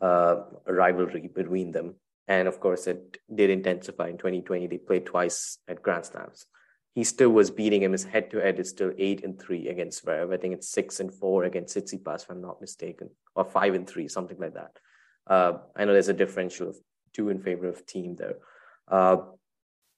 [0.00, 1.96] uh, a rivalry between them,
[2.28, 4.66] and of course, it did intensify in 2020.
[4.66, 6.46] They played twice at Grand Slams
[6.94, 7.92] he still was beating him.
[7.92, 10.32] His head to head is still eight and three against Zverev.
[10.32, 13.88] I think it's six and four against Tsitsipas, if I'm not mistaken, or five and
[13.88, 14.78] three, something like that.
[15.26, 16.76] Uh, I know there's a differential of
[17.14, 18.36] two in favor of Thiem there.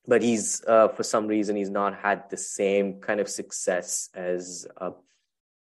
[0.04, 4.10] Uh, but he's, uh, for some reason, he's not had the same kind of success
[4.14, 4.90] as, uh,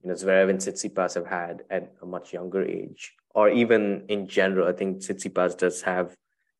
[0.02, 4.28] you know, Zverev and Tsitsipas have had at a much younger age, or even in
[4.28, 4.68] general.
[4.68, 6.16] I think Tsitsipas does have,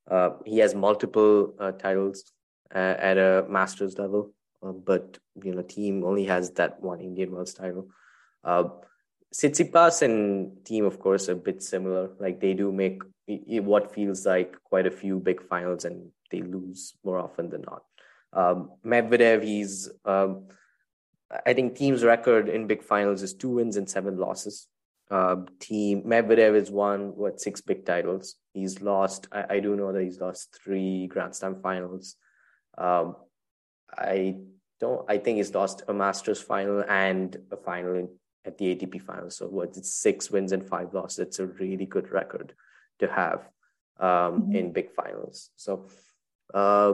[0.10, 2.32] uh, he has multiple uh, titles
[2.72, 7.54] at a master's level uh, but you know, Thiem only has that one Indian Wells
[7.54, 7.90] title.
[8.44, 8.66] Uh,
[9.34, 12.12] Tsitsipas and Thiem, of course, are a bit similar.
[12.20, 16.94] Like they do make what feels like quite a few big finals, and they lose
[17.04, 17.84] more often than not.
[18.34, 20.48] Um, Medvedev, he's um,
[21.46, 24.68] I think Thiem's record in big finals is two wins and seven losses.
[25.12, 28.36] Uh, Thiem Medvedev has won what six big titles.
[28.54, 29.28] He's lost.
[29.32, 32.16] I, I do know that he's lost three Grand Slam finals.
[32.78, 33.16] Um,
[33.96, 34.38] I
[34.80, 35.06] don't.
[35.08, 38.10] I think he's lost a Masters final and a final in,
[38.46, 39.38] at the ATP finals.
[39.38, 39.78] So what?
[39.78, 41.20] It's six wins and five losses.
[41.20, 42.54] It's a really good record
[43.00, 43.48] to have
[44.00, 44.56] um, mm-hmm.
[44.56, 45.50] in big finals.
[45.56, 45.88] So,
[46.54, 46.94] uh,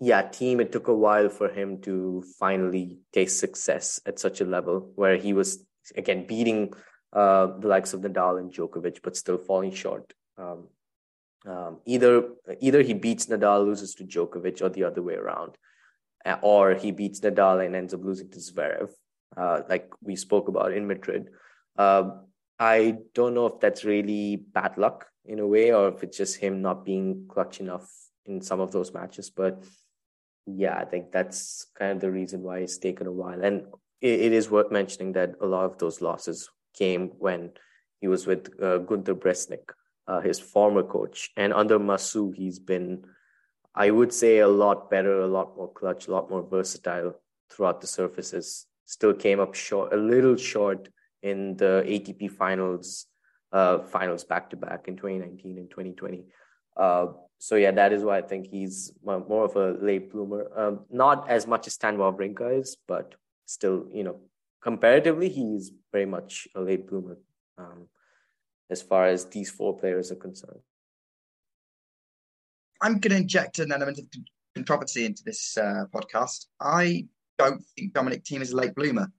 [0.00, 4.46] yeah, Thiem, It took a while for him to finally taste success at such a
[4.46, 6.72] level where he was again beating
[7.12, 10.12] uh, the likes of Nadal and Djokovic, but still falling short.
[10.38, 10.68] Um,
[11.46, 12.28] um, either
[12.60, 15.56] either he beats Nadal, loses to Djokovic, or the other way around.
[16.24, 18.90] Uh, or he beats Nadal and ends up losing to Zverev,
[19.36, 21.28] uh, like we spoke about in Madrid.
[21.76, 22.10] Uh,
[22.58, 26.36] I don't know if that's really bad luck in a way, or if it's just
[26.36, 27.90] him not being clutch enough
[28.30, 29.30] in some of those matches.
[29.30, 29.62] But
[30.46, 33.44] yeah, I think that's kind of the reason why it's taken a while.
[33.44, 33.66] And
[34.00, 37.50] it, it is worth mentioning that a lot of those losses came when
[38.00, 39.70] he was with uh, Gunther Bresnik,
[40.06, 41.30] uh, his former coach.
[41.36, 43.04] And under Massú, he's been
[43.74, 47.14] I would say a lot better, a lot more clutch, a lot more versatile
[47.50, 48.66] throughout the surfaces.
[48.86, 50.88] Still came up short, a little short
[51.22, 53.06] in the ATP finals,
[53.52, 56.24] uh, finals back to back in 2019 and 2020.
[56.80, 57.08] Uh,
[57.38, 60.50] so yeah, that is why I think he's more of a late bloomer.
[60.56, 63.14] Um, not as much as Stan Wawrinka is, but
[63.44, 64.16] still, you know,
[64.62, 67.18] comparatively, he's very much a late bloomer
[67.58, 67.88] um,
[68.70, 70.60] as far as these four players are concerned.
[72.80, 74.06] I'm going to inject an element of
[74.54, 76.46] controversy into this uh, podcast.
[76.60, 77.06] I
[77.38, 79.12] don't think Dominic Thiem is a late bloomer.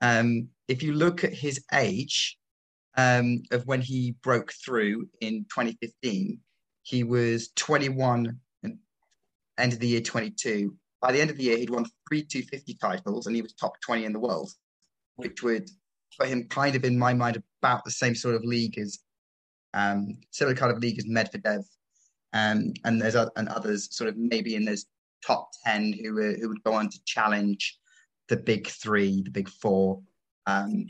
[0.00, 2.38] Um, if you look at his age
[2.96, 6.38] um, of when he broke through in 2015,
[6.90, 8.78] he was 21 and
[9.58, 10.74] end of the year 22.
[11.00, 13.80] By the end of the year, he'd won three 250 titles and he was top
[13.80, 14.50] 20 in the world,
[15.16, 15.68] which would
[16.18, 18.98] put him kind of in my mind about the same sort of league as
[19.72, 21.64] um, similar kind of league as Medvedev
[22.32, 24.86] um, and there's and others sort of maybe in those
[25.24, 27.78] top ten who were, who would go on to challenge
[28.28, 30.00] the big three, the big four.
[30.46, 30.86] Um,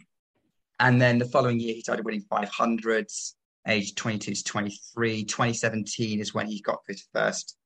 [0.78, 3.34] and then the following year, he started winning 500s,
[3.66, 5.24] age 22 to 23.
[5.24, 7.56] 2017 is when he got his first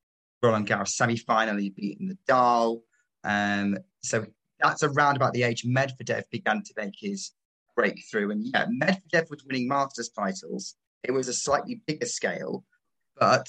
[0.42, 1.56] Roland Garros semi-final.
[1.56, 2.80] He beat Nadal.
[3.22, 4.26] Um, so
[4.60, 7.32] that's around about the age Medvedev began to make his
[7.76, 8.30] breakthrough.
[8.30, 10.74] And yeah, Medvedev was winning Masters titles.
[11.02, 12.64] It was a slightly bigger scale,
[13.18, 13.46] but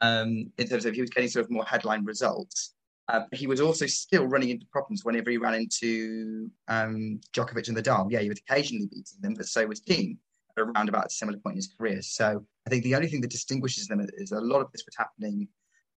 [0.00, 2.74] um, in terms of he was getting sort of more headline results.
[3.08, 7.76] Uh, he was also still running into problems whenever he ran into um, Djokovic and
[7.76, 8.10] Nadal.
[8.10, 10.18] Yeah, he was occasionally beating them, but so was at
[10.58, 12.02] around about a similar point in his career.
[12.02, 14.96] So I think the only thing that distinguishes them is a lot of this was
[14.96, 15.48] happening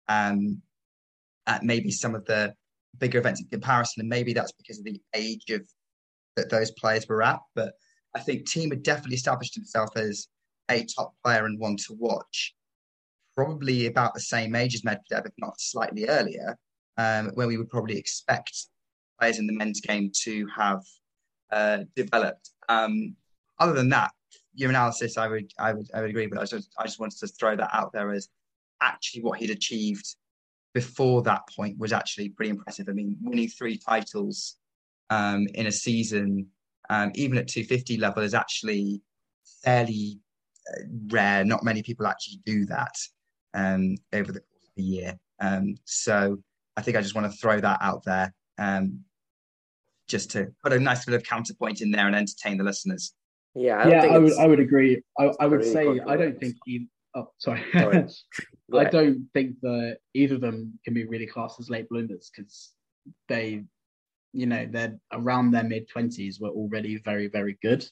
[0.09, 0.61] um,
[1.47, 2.55] at maybe some of the
[2.99, 5.63] bigger events in comparison, and maybe that's because of the age of
[6.37, 7.41] that those players were at.
[7.55, 7.75] But
[8.15, 10.29] I think Thiem had definitely established himself as
[10.71, 12.55] a top player and one to watch
[13.37, 16.59] probably about the same age as Medvedev, if not slightly earlier,
[16.99, 18.67] um, where we would probably expect
[19.19, 20.83] players in the men's game to have
[21.51, 22.51] uh, developed.
[22.69, 23.17] Um,
[23.59, 24.13] other than that,
[24.55, 26.27] your analysis, I would, I would, I would agree.
[26.27, 28.29] But I just, I just wanted to throw that out there as
[28.81, 30.17] actually what he'd achieved
[30.75, 32.89] before that point was actually pretty impressive.
[32.89, 34.57] I mean, winning three titles
[35.11, 36.47] um, in a season,
[36.89, 39.03] um, even at 250 level, is actually
[39.63, 40.19] fairly
[40.71, 41.45] uh, rare.
[41.45, 42.95] Not many people actually do that
[43.55, 45.19] um, over the course of the year.
[45.41, 46.39] Um, so
[46.77, 49.01] I think I just want to throw that out there um,
[50.07, 53.13] just to put a nice bit of counterpoint in there and entertain the listeners.
[53.55, 55.03] Yeah, I yeah, I would, I would agree.
[55.19, 56.87] I, I would say I don't think he.
[57.15, 57.63] Oh, sorry.
[57.73, 58.07] sorry.
[58.75, 62.73] I don't think that either of them can be really classed as late bloomers because
[63.29, 63.65] they,
[64.33, 67.85] you know, they're around their mid twenties were already very, very good.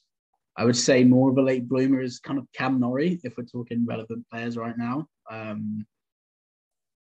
[0.56, 3.44] I would say more of a late bloomer is kind of Cam Norrie if we're
[3.44, 5.06] talking relevant players right now.
[5.30, 5.86] Um,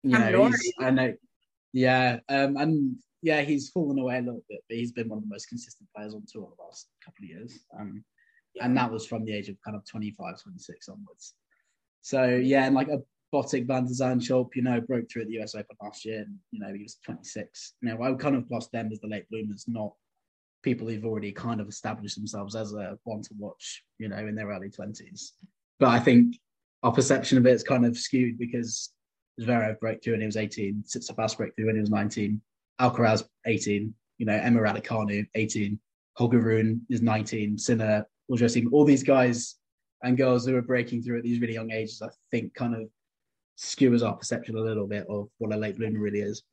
[0.03, 1.13] you Cam know, I know,
[1.71, 5.23] yeah, um, and yeah, he's fallen away a little bit, but he's been one of
[5.23, 7.59] the most consistent players on tour the last couple of years.
[7.79, 8.03] Um,
[8.55, 8.65] yeah.
[8.65, 11.33] and that was from the age of kind of 25, 26 onwards.
[12.01, 13.01] So yeah, and like a
[13.33, 16.35] Botic Van de Zandschulp, you know, broke through at the US Open last year, and
[16.51, 17.73] you know he was 26.
[17.81, 19.93] Now I kind of class them as the late bloomers, not
[20.63, 24.35] people who've already kind of established themselves as a one to watch, you know, in
[24.35, 25.31] their early 20s.
[25.79, 26.37] But I think
[26.83, 28.91] our perception of it is kind of skewed because
[29.41, 32.41] Zverev broke through when he was 18, Tsitsipas broke through when he was 19,
[32.79, 35.79] Alcaraz 18, you know, Emma Raducanu 18,
[36.15, 38.05] Holger Rune is 19, Sinner,
[38.71, 39.55] all these guys
[40.03, 42.89] and girls who are breaking through at these really young ages, I think kind of
[43.55, 46.43] skewers our perception a little bit of what a late bloomer really is.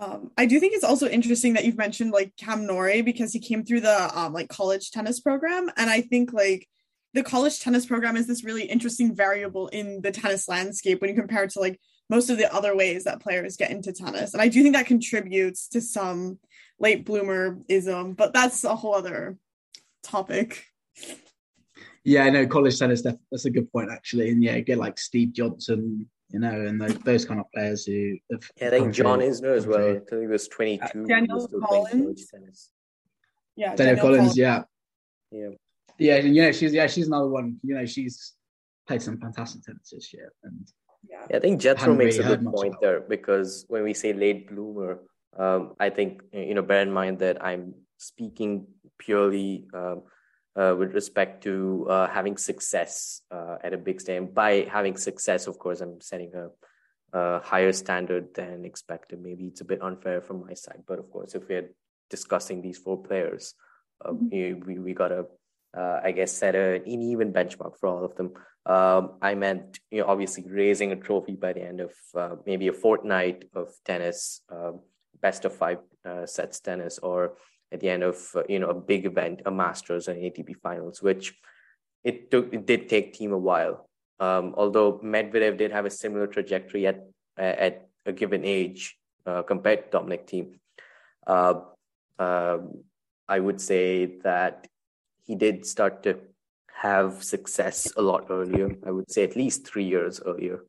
[0.00, 3.40] Um, I do think it's also interesting that you've mentioned like Cam Norrie because he
[3.40, 6.68] came through the um, like college tennis program, and I think like
[7.14, 11.16] the college tennis program is this really interesting variable in the tennis landscape when you
[11.16, 14.42] compare it to like most of the other ways that players get into tennis, and
[14.42, 16.38] I do think that contributes to some
[16.78, 19.36] late bloomerism, but that's a whole other
[20.02, 20.64] topic.
[22.04, 23.02] Yeah, I know college tennis.
[23.02, 26.98] That's a good point actually, and yeah, get like Steve Johnson, you know, and those,
[26.98, 28.16] those kind of players who.
[28.30, 29.90] Have yeah, I think John Isner as well.
[29.90, 30.84] I think he was 22.
[30.84, 32.30] Uh, Danielle Collins.
[33.56, 34.38] Yeah, Danielle, Danielle Collins, Collins.
[34.38, 34.62] Yeah.
[35.30, 35.48] Yeah.
[35.98, 37.58] Yeah, and yeah, she's yeah, she's another one.
[37.62, 38.34] You know, she's
[38.86, 40.66] played some fantastic tennis this year, and
[41.08, 44.12] yeah, yeah I think Jethro makes really a good point there because when we say
[44.12, 45.00] late bloomer,
[45.36, 48.68] um, I think you know, bear in mind that I'm speaking
[48.98, 50.02] purely um,
[50.58, 54.18] uh, with respect to uh, having success uh, at a big stage.
[54.18, 56.48] And By having success, of course, I'm setting a,
[57.16, 59.22] a, higher standard than expected.
[59.22, 61.70] Maybe it's a bit unfair from my side, but of course, if we're
[62.10, 63.54] discussing these four players,
[64.04, 64.66] uh, mm-hmm.
[64.66, 65.26] we we gotta,
[65.76, 68.32] uh, I guess, set an even benchmark for all of them.
[68.66, 72.68] Um, I meant, you know, obviously raising a trophy by the end of uh, maybe
[72.68, 74.80] a fortnight of tennis, um,
[75.22, 75.78] best of five
[76.24, 77.36] sets tennis, or
[77.72, 80.56] at the end of uh, you know a big event, a Masters or an ATP
[80.62, 81.34] Finals, which
[82.04, 83.88] it took it did take Thiem a while.
[84.20, 87.04] Um, although Medvedev did have a similar trajectory at
[87.36, 88.96] at a given age
[89.26, 90.58] uh, compared to Dominic Thiem,
[91.26, 91.60] Uh,
[92.18, 92.58] uh,
[93.28, 94.66] I would say that
[95.26, 96.16] he did start to
[96.72, 98.70] have success a lot earlier.
[98.86, 100.64] I would say at least three years earlier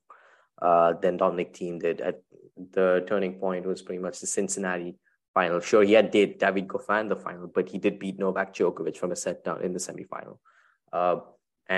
[0.61, 2.01] uh, than Dominic Thiem did.
[2.01, 2.21] At
[2.57, 4.97] the turning point was pretty much the Cincinnati
[5.39, 5.59] final.
[5.69, 9.11] Sure, he had David Goffin in the final, but he did beat Novak Djokovic from
[9.11, 10.37] a set down in the semifinal.
[10.91, 11.17] Uh,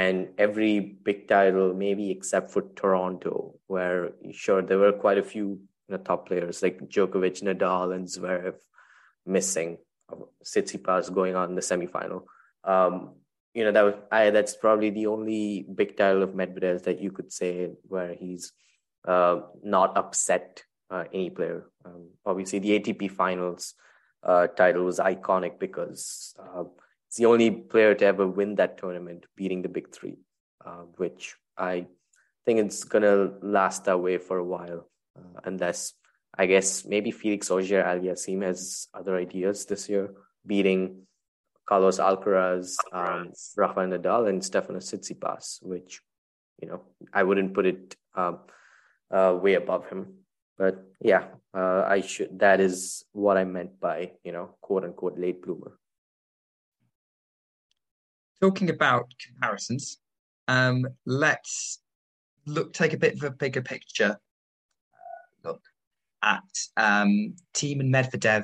[0.04, 3.36] and every big title, maybe except for Toronto,
[3.68, 5.48] where sure there were quite a few
[5.88, 8.56] you know, top players like Djokovic, Nadal, and Zverev
[9.26, 9.78] missing.
[10.44, 12.24] Tsitsipas going on in the semifinal.
[12.64, 13.16] Um,
[13.54, 14.30] you know that was I.
[14.30, 18.52] That's probably the only big title of Medvedev that you could say where he's
[19.08, 21.66] uh, not upset uh, any player.
[21.86, 23.74] Um, obviously, the ATP Finals
[24.24, 26.66] uh, title was iconic because uh,
[27.08, 30.18] it's the only player to ever win that tournament, beating the big three,
[30.66, 31.88] uh, which I
[32.46, 35.94] think it's gonna last that way for a while, uh, unless
[36.38, 40.14] I guess maybe Felix Auger Aliassime has other ideas this year,
[40.46, 41.04] beating
[41.68, 46.02] Carlos Alcaraz, um, Rafael Nadal, and Stefanos Tsitsipas, which
[46.62, 46.82] you know
[47.14, 48.38] I wouldn't put it uh,
[49.42, 50.21] way above him.
[50.62, 51.24] But yeah,
[51.56, 52.38] uh, I should.
[52.38, 55.80] That is what I meant by you know quote unquote late bloomer.
[58.40, 59.98] Talking about comparisons,
[60.48, 61.82] um, let's
[62.46, 64.20] look take a bit of a bigger picture
[64.94, 65.62] uh, look
[66.22, 68.44] at um, Thiem and Medvedev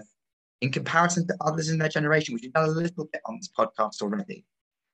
[0.62, 2.34] in comparison to others in their generation.
[2.34, 4.44] Which we've done a little bit on this podcast already.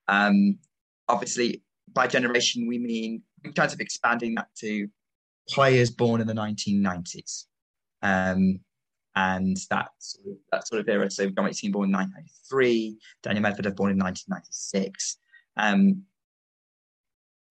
[0.09, 0.59] Um,
[1.07, 1.63] obviously,
[1.93, 4.89] by generation, we mean in terms of expanding that to
[5.49, 7.45] players born in the 1990s.
[8.01, 8.59] Um,
[9.15, 11.09] and that sort, of, that sort of era.
[11.09, 15.17] So Dominic Thiem born in 1993, Daniil Medvedev born in 1996.
[15.57, 16.03] Um,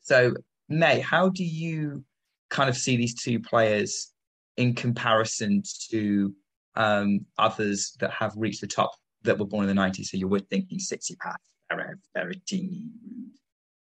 [0.01, 0.35] so
[0.69, 2.05] May, how do you
[2.51, 4.13] kind of see these two players
[4.57, 6.35] in comparison to
[6.75, 8.91] um, others that have reached the top
[9.23, 10.07] that were born in the 90s?
[10.07, 11.37] So you were thinking Tsitsipas,
[11.71, 12.89] Zverev, Berrettini.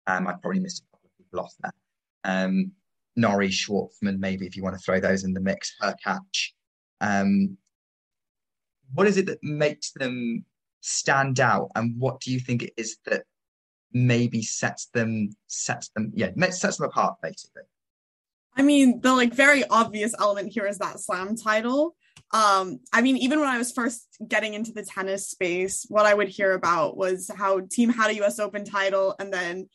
[0.07, 1.73] Um, I probably missed a couple of people off there.
[2.25, 2.71] Um,
[3.19, 6.53] Norrie, Schwartzman, maybe if you want to throw those in the mix, Hurkacz.
[7.01, 7.57] Um,
[8.93, 10.45] what is it that makes them
[10.81, 13.23] stand out, and what do you think it is that
[13.91, 17.63] maybe sets them sets them yeah sets them apart basically?
[18.55, 21.95] I mean, the like very obvious element here is that slam title.
[22.31, 26.13] Um, I mean, even when I was first getting into the tennis space, what I
[26.13, 29.69] would hear about was how Thiem had a US Open title and then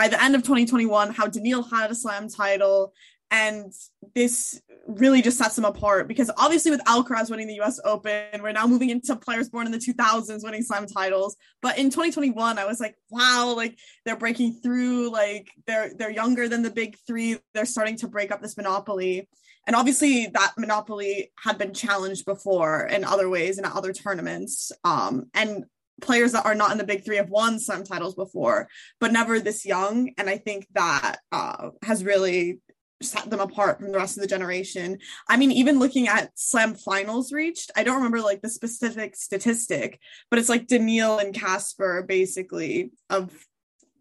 [0.00, 2.94] by the end of 2021, how Daniil had a slam title.
[3.30, 3.70] And
[4.14, 8.52] this really just sets them apart because obviously with Alcaraz winning the US Open, we're
[8.52, 11.36] now moving into players born in the 2000s winning slam titles.
[11.60, 16.48] But in 2021, I was like, wow, like they're breaking through, like they're they're younger
[16.48, 17.36] than the big three.
[17.52, 19.28] They're starting to break up this monopoly.
[19.66, 24.72] And obviously that monopoly had been challenged before in other ways and at other tournaments.
[24.82, 25.66] Um, and
[26.00, 29.40] players that are not in the big three have won some titles before, but never
[29.40, 30.12] this young.
[30.18, 32.60] And I think that uh, has really
[33.02, 34.98] set them apart from the rest of the generation.
[35.28, 39.98] I mean, even looking at slam finals reached, I don't remember like the specific statistic,
[40.30, 43.32] but it's like Daniil and Casper basically of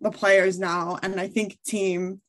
[0.01, 0.97] the players now.
[1.01, 2.19] And I think Thiem,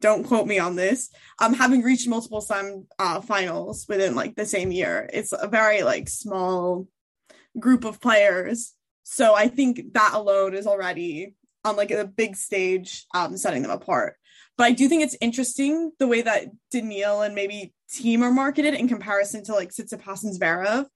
[0.00, 1.10] don't quote me on this,
[1.40, 5.08] um, having reached multiple slam uh, finals within like the same year.
[5.12, 6.86] It's a very like small
[7.58, 11.34] group of players so I think that alone is already
[11.64, 14.16] on like a big stage, um, setting them apart.
[14.56, 18.74] But I do think it's interesting the way that Daniil and maybe Thiem are marketed
[18.74, 20.86] in comparison to like Tsitsipas and Zverev.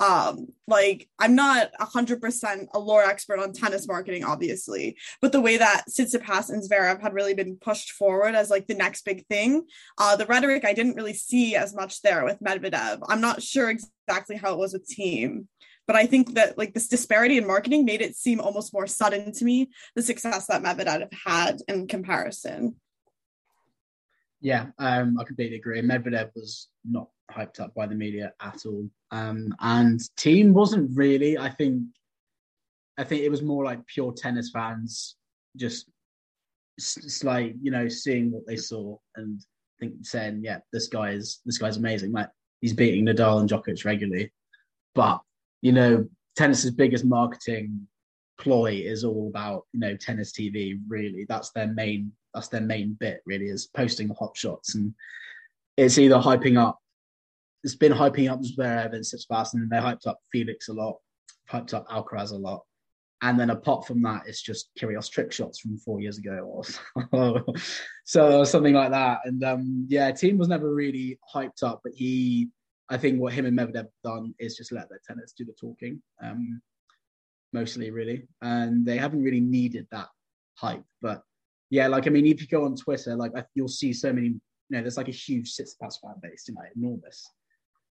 [0.00, 5.40] Um, like I'm not hundred percent a lore expert on tennis marketing, obviously, but the
[5.40, 9.26] way that Tsitsipas and Zverev had really been pushed forward as like the next big
[9.26, 9.66] thing,
[9.98, 13.02] uh, the rhetoric I didn't really see as much there with Medvedev.
[13.06, 15.46] I'm not sure exactly how it was with Thiem
[15.86, 19.32] but I think that like this disparity in marketing made it seem almost more sudden
[19.32, 22.76] to me the success that Medvedev had in comparison.
[24.40, 25.80] Yeah, um, I completely agree.
[25.82, 31.38] Medvedev was not hyped up by the media at all, um, and Thiem wasn't really.
[31.38, 31.84] I think,
[32.98, 35.16] I think it was more like pure tennis fans
[35.56, 35.88] just,
[36.76, 39.40] just like you know seeing what they saw and
[39.82, 42.12] think saying, yeah, this guy is this guy's amazing.
[42.12, 42.28] Like
[42.60, 44.32] he's beating Nadal and Djokovic regularly,
[44.94, 45.20] but
[45.62, 46.06] you know,
[46.36, 47.86] tennis's biggest marketing
[48.38, 50.78] ploy is all about you know tennis TV.
[50.88, 53.22] Really, that's their main that's their main bit.
[53.24, 54.92] Really, is posting hot shots, and
[55.76, 56.78] it's either hyping up.
[57.64, 60.96] It's been hyping up Zverev and Tsitsipas, and they hyped up Felix a lot,
[61.50, 62.62] hyped up Alcaraz a lot,
[63.22, 66.64] and then apart from that, it's just Kyrgios trick shots from four years ago,
[67.12, 67.44] or
[68.04, 69.20] so something like that.
[69.24, 72.48] And um, yeah, Thiem was never really hyped up, but he
[72.92, 75.54] I think what him and Medvedev have done is just let their tennis do the
[75.58, 76.02] talking.
[76.22, 76.60] Um,
[77.54, 80.08] mostly really, and they haven't really needed that
[80.56, 80.84] hype.
[81.00, 81.22] But
[81.70, 84.28] yeah, like I mean, if you go on Twitter, like you'll see so many.
[84.28, 87.30] You know, there's like a huge Tsitsipas fan base, you know, enormous.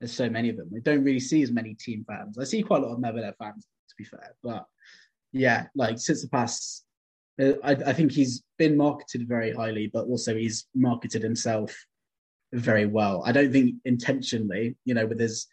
[0.01, 0.71] There's so many of them.
[0.75, 2.39] I don't really see as many Thiem fans.
[2.39, 4.65] I see quite a lot of Medvedev fans, to be fair, but
[5.33, 6.83] yeah, like Tsitsipas,
[7.41, 11.77] uh, I, I think he's been marketed very highly, but also he's marketed himself
[12.55, 13.23] very well.
[13.27, 15.47] I don't think intentionally, you know, with his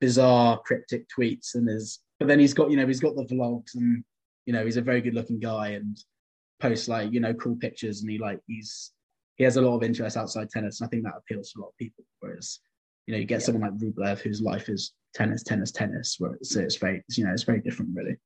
[0.00, 3.74] bizarre cryptic tweets and his, but then he's got, you know, he's got the vlogs
[3.74, 4.04] and,
[4.46, 5.98] you know, he's a very good looking guy and
[6.60, 8.92] posts like, you know, cool pictures and he like, he's,
[9.36, 10.80] he has a lot of interest outside tennis.
[10.80, 12.04] And I think that appeals to a lot of people.
[12.20, 12.60] Whereas,
[13.06, 13.46] you know, you get yeah.
[13.46, 17.32] someone like Rublev whose life is tennis, tennis, tennis, where it's, it's very, you know,
[17.32, 18.16] it's very different really.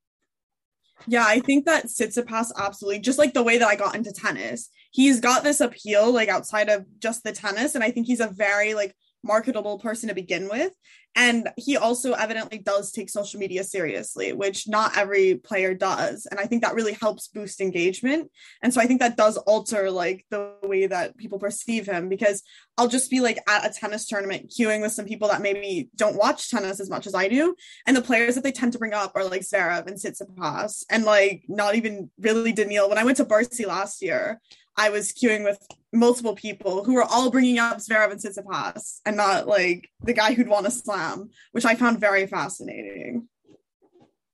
[1.07, 4.71] Yeah, I think that Tsitsipas absolutely just like the way that I got into tennis.
[4.91, 8.29] He's got this appeal like outside of just the tennis and I think he's a
[8.29, 10.73] very like marketable person to begin with.
[11.17, 16.27] And he also evidently does take social media seriously, which not every player does.
[16.31, 18.31] And I think that really helps boost engagement.
[18.63, 22.45] And so I think that does alter like the way that people perceive him because
[22.79, 26.17] I'll just be like at a tennis tournament queuing with some people that maybe don't
[26.17, 27.57] watch tennis as much as I do.
[27.87, 31.05] And the players that they tend to bring up are like Zverev and Tsitsipas and
[31.05, 32.89] like not even really Daniil.
[32.89, 34.41] When I went to Bercy last year,
[34.81, 35.59] I was queuing with
[35.93, 40.33] multiple people who were all bringing up Zverev and Tsitsipas and not like the guy
[40.33, 43.29] who'd won a slam, which I found very fascinating.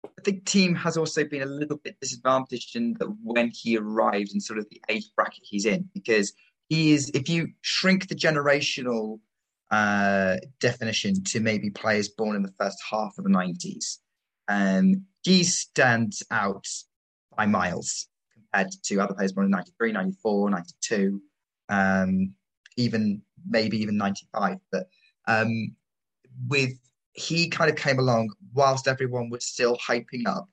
[0.04, 4.34] I think Thiem has also been a little bit disadvantaged in that when he arrived
[4.34, 6.32] in sort of the age bracket he's in, because
[6.68, 9.18] he is, if you shrink the generational
[9.72, 13.96] uh, definition to maybe players born in the first half of the 90s,
[14.46, 16.68] um, he stands out
[17.36, 18.06] by miles
[18.56, 21.22] compared to other players born in 93, 94, 92
[21.68, 22.34] um,
[22.76, 24.58] even maybe even 95.
[24.70, 24.88] But
[25.26, 25.74] um,
[26.48, 26.72] with
[27.12, 30.48] he kind of came along whilst everyone was still hyping up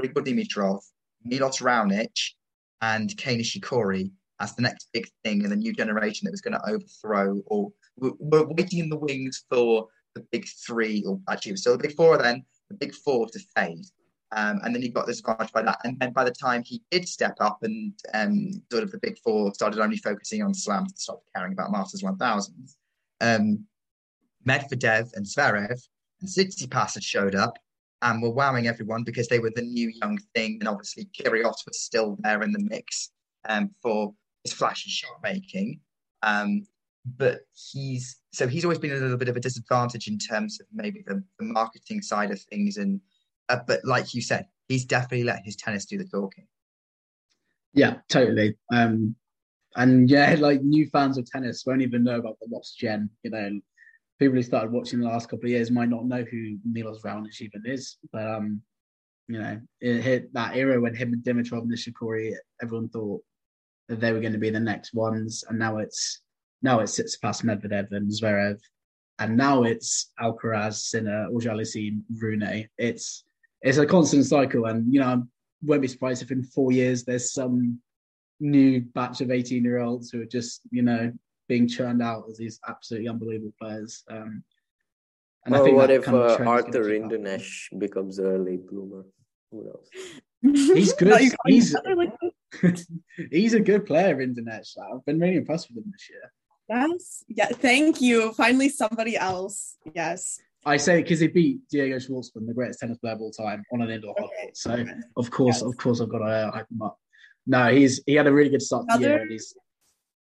[0.00, 0.82] Grigor Dimitrov,
[1.24, 2.16] Milos Raonic,
[2.80, 6.52] and Kei Nishikori as the next big thing in the new generation that was going
[6.52, 11.54] to overthrow or we're waiting in the wings for the big three, or actually it
[11.54, 13.86] was still the big four then, the big four to fade.
[14.32, 15.78] Um, and then he got disadvantaged by that.
[15.84, 19.18] And then by the time he did step up and um, sort of the big
[19.18, 22.68] four started only focusing on slams and stopped caring about Masters 1000,
[23.20, 23.64] um,
[24.46, 25.80] Medvedev and Zverev
[26.20, 27.58] and Tsitsipas had showed up
[28.02, 30.58] and were wowing everyone because they were the new young thing.
[30.60, 33.10] And obviously Kyrgios was still there in the mix
[33.48, 34.12] um, for
[34.44, 35.80] his flashy shot making.
[36.22, 36.66] Um,
[37.16, 40.66] but he's so he's always been a little bit of a disadvantage in terms of
[40.72, 43.00] maybe the, the marketing side of things and
[43.48, 46.46] uh, but like you said, he's definitely let his tennis do the talking.
[47.72, 48.56] Yeah, totally.
[48.72, 49.14] Um,
[49.76, 53.10] and yeah, like new fans of tennis won't even know about the lost gen.
[53.22, 53.60] You know,
[54.18, 57.40] people who started watching the last couple of years might not know who Milos Raonic
[57.40, 57.98] even is.
[58.12, 58.62] But um,
[59.28, 63.22] you know, it hit that era when him and Dimitrov and Nishikori, everyone thought
[63.88, 66.22] that they were going to be the next ones, and now it's
[66.62, 68.58] now it's Tsitsipas Medvedev and Zverev,
[69.18, 72.68] and now it's Alcaraz, Sinner, Auger-Aliassime, Rune.
[72.78, 73.24] It's
[73.66, 75.16] it's a constant cycle, and you know, I
[75.62, 77.80] won't be surprised if in four years there's some
[78.38, 81.12] new batch of 18 year olds who are just you know
[81.48, 84.04] being churned out as these absolutely unbelievable players.
[84.08, 84.44] Um,
[85.44, 89.04] and or what if uh, Arthur Rinderknech becomes a late bloomer?
[89.50, 89.88] Who knows?
[90.74, 91.20] He's good.
[91.46, 91.76] he's,
[93.30, 94.76] he's a good player, Rinderknech.
[94.92, 96.32] I've been really impressed with him this year.
[96.68, 97.24] Yes.
[97.28, 97.48] Yeah.
[97.48, 98.32] Thank you.
[98.32, 99.76] Finally, somebody else.
[99.94, 100.40] Yes.
[100.66, 103.82] I say because he beat Diego Schwartzman, the greatest tennis player of all time, on
[103.82, 104.22] an indoor okay.
[104.22, 104.56] court.
[104.56, 104.84] So
[105.16, 105.62] of course, yes.
[105.62, 106.98] of course, I've got to uh, hype him up.
[107.46, 108.98] No, he's he had a really good start Another...
[108.98, 109.54] to the year, and he's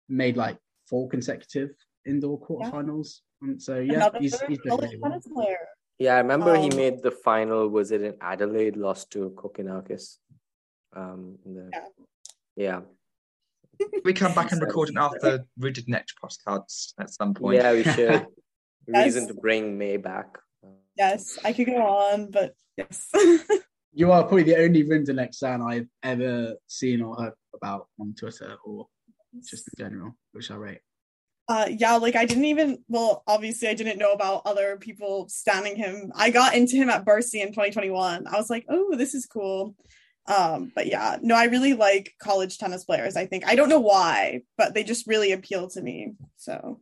[0.09, 0.57] made like
[0.89, 1.69] four consecutive
[2.07, 3.19] indoor quarterfinals.
[3.41, 3.47] Yeah.
[3.47, 5.21] And so yeah, Another he's he's been really well.
[5.33, 5.57] player.
[5.99, 7.69] Yeah, I remember um, he made the final.
[7.69, 8.75] Was it in Adelaide?
[8.75, 10.17] Lost to Kokkinakis.
[10.95, 11.69] Um, the,
[12.55, 12.81] yeah.
[13.79, 13.87] yeah.
[14.03, 17.57] we come back and record an Arthur Rinderknech postcards at some point.
[17.57, 18.25] Yeah, we should.
[18.87, 20.37] reason to bring May back.
[20.97, 23.09] Yes, I could go on, but yes.
[23.93, 28.57] you are probably the only Rinderknech fan I've ever seen or heard about on Twitter
[28.65, 28.87] or
[29.41, 30.79] just in general, which I rate.
[31.49, 35.75] Uh, yeah, like I didn't even, well, obviously I didn't know about other people standing
[35.75, 36.11] him.
[36.15, 38.27] I got into him at Bercy in 2021.
[38.27, 39.75] I was like, oh, this is cool.
[40.25, 43.17] Um, but yeah, no, I really like college tennis players.
[43.17, 46.13] I think I don't know why, but they just really appeal to me.
[46.37, 46.79] So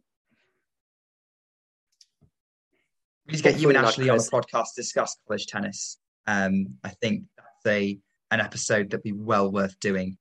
[3.32, 5.98] We need to get you and Ashley on the podcast to discuss college tennis.
[6.28, 7.98] Um, I think that's a
[8.30, 10.18] an episode that'd be well worth doing.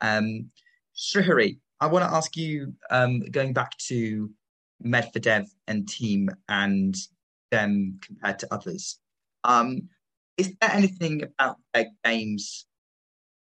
[0.00, 0.50] Um,
[0.96, 4.30] Srihari, I want to ask you, um, going back to
[4.84, 6.94] Medvedev and Thiem and
[7.50, 9.00] them compared to others.
[9.42, 9.88] Um,
[10.36, 12.66] is there anything about their games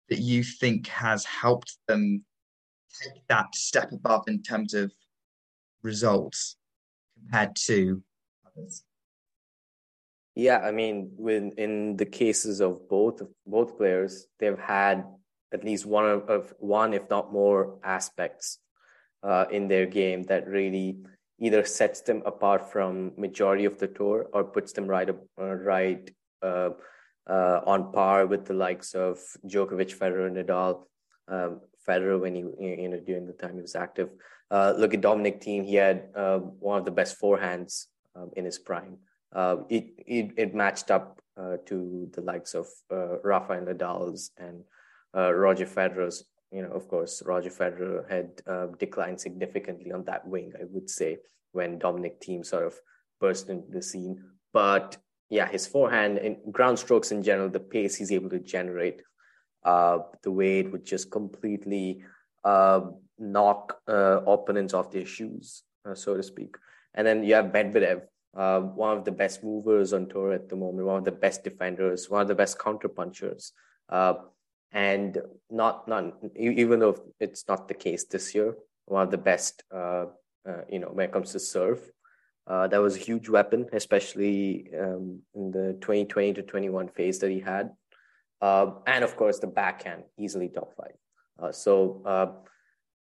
[0.08, 2.24] that you think has helped them
[3.02, 4.92] take that step above in terms of
[5.82, 6.56] results
[7.18, 8.04] compared to
[8.46, 8.84] others?
[10.34, 15.04] Yeah, I mean, when in the cases of both both players, they've had
[15.52, 18.58] at least one of, of one, if not more, aspects
[19.22, 20.98] uh, in their game that really
[21.40, 26.10] either sets them apart from majority of the tour or puts them right uh, right
[26.42, 26.70] uh,
[27.28, 30.84] uh, on par with the likes of Djokovic, Federer, Nadal.
[31.28, 34.10] Um, Federer when he you know during the time he was active.
[34.50, 38.44] Uh, look at Dominic Thiem; he had uh, one of the best forehands um, in
[38.44, 38.98] his prime.
[39.32, 41.20] Uh, it, it, it matched up
[41.64, 44.62] to the likes of Rafael Nadal's and
[45.14, 50.52] Roger Federer's you know, of course, Roger Federer had uh, declined significantly on that wing,
[50.60, 51.18] I would say,
[51.52, 52.74] when Dominic Thiem sort of
[53.20, 54.22] burst into the scene.
[54.52, 54.96] But
[55.28, 59.02] yeah, his forehand and ground strokes in general, the pace he's able to generate,
[59.64, 62.02] uh, the way it would just completely
[62.42, 62.80] uh,
[63.18, 66.56] knock uh, opponents off their shoes, uh, so to speak.
[66.94, 68.02] And then you have Medvedev,
[68.36, 71.42] uh, one of the best movers on tour at the moment, one of the best
[71.42, 73.52] defenders, one of the best counterpunchers.
[73.88, 74.14] Uh,
[74.72, 75.18] and
[75.50, 78.54] not not even though it's not the case this year,
[78.84, 80.06] one of the best, uh,
[80.48, 81.90] uh, you know, when it comes to serve.
[82.46, 87.30] Uh, that was a huge weapon, especially um, in the 2020 to 21 phase that
[87.30, 87.70] he had.
[88.40, 91.54] Uh, and of course, the backhand, easily top five.
[91.54, 92.02] So,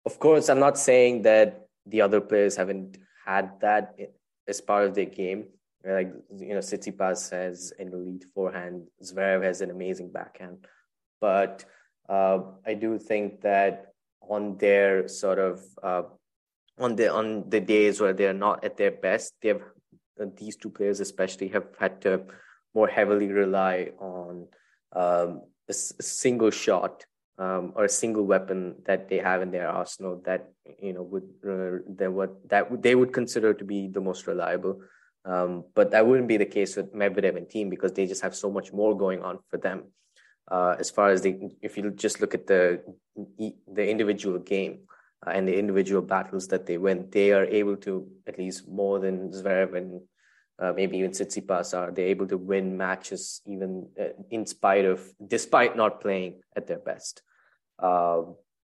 [0.05, 3.95] of course, I'm not saying that the other players haven't had that
[4.47, 5.45] as part of their game.
[5.83, 10.67] Like, you know, Tsitsipas has an elite forehand, Zverev has an amazing backhand.
[11.19, 11.65] But
[12.07, 16.03] uh, I do think that on their sort of uh,
[16.77, 19.61] on the on the days where they're not at their best, they've
[20.37, 22.23] these two players especially have had to
[22.73, 24.47] more heavily rely on
[24.93, 27.05] um, a, a, single shot
[27.43, 30.41] um, or a single weapon that they have in their arsenal that
[30.87, 34.75] you know would uh, that what that they would consider to be the most reliable.
[35.23, 38.35] Um, but that wouldn't be the case with Medvedev and Thiem because they just have
[38.35, 39.79] so much more going on for them
[40.51, 42.81] uh, as far as the if you just look at the
[43.67, 44.79] the individual game
[45.25, 48.99] uh, and the individual battles that they win, they are able to at least more
[48.99, 50.01] than Zverev and
[50.59, 51.91] uh, maybe even Tsitsipas are.
[51.91, 56.79] They're able to win matches even uh, in spite of despite not playing at their
[56.79, 57.21] best.
[57.81, 58.23] Uh,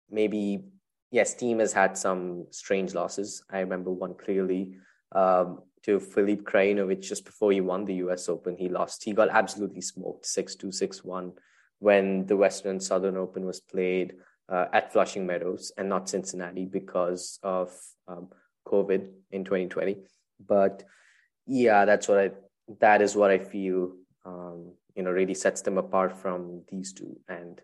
[0.10, 0.64] maybe
[1.12, 3.44] yes, Thiem has had some strange losses.
[3.50, 4.76] I remember one clearly.
[5.12, 8.56] Um, to Filip Krajinovic just before he won the US Open.
[8.56, 9.04] He lost.
[9.04, 11.34] He got absolutely smoked 6 2, 6 1
[11.80, 14.14] when the Western Southern Open was played
[14.50, 17.72] uh, at Flushing Meadows and not Cincinnati because of
[18.08, 18.30] um,
[18.66, 19.98] COVID in 2020.
[20.46, 20.84] But
[21.46, 22.32] yeah, that's what I
[22.80, 23.92] that is what I feel
[24.26, 27.20] um, you know really sets them apart from these two.
[27.28, 27.60] And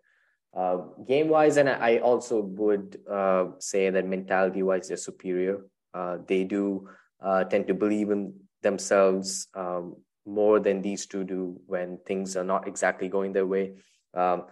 [0.56, 0.78] uh,
[1.08, 5.66] game wise, and I also would uh, say that mentality wise, they're superior.
[5.94, 6.90] Uh, they do
[7.22, 9.96] uh, tend to believe in themselves um,
[10.26, 13.74] more than these two do when things are not exactly going their way.
[14.14, 14.46] Um,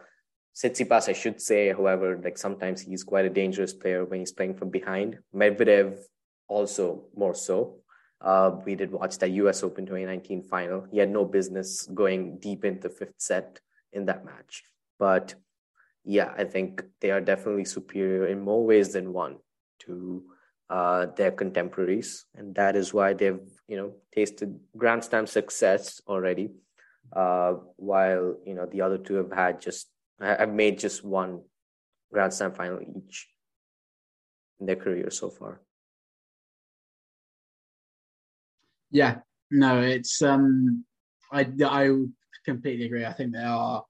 [0.64, 4.70] I should say, however, like sometimes he's quite a dangerous player when he's playing from
[4.70, 5.20] behind.
[5.34, 5.98] Medvedev
[6.48, 7.78] also more so.
[8.20, 10.88] Uh, we did watch that US Open 2019 final.
[10.92, 13.60] He had no business going deep into the fifth set
[13.94, 14.64] in that match.
[14.98, 15.36] But
[16.04, 19.38] yeah, I think they are definitely superior in more ways than one
[19.80, 20.24] to
[20.70, 22.26] uh, their contemporaries.
[22.36, 26.52] And that is why they've, you know, tasted Grand Slam success already
[27.14, 29.88] uh, while you know the other two have had just
[30.20, 31.42] have made just one
[32.12, 33.28] Grand Slam final each
[34.60, 35.62] in their career so far.
[38.92, 39.20] Yeah,
[39.52, 40.86] no, it's um,
[41.32, 41.92] I I
[42.46, 43.06] completely agree.
[43.06, 43.84] I think they are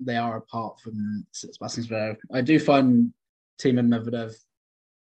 [0.00, 3.12] they are apart from Sebastian I do find
[3.60, 4.34] Thiem and Medvedev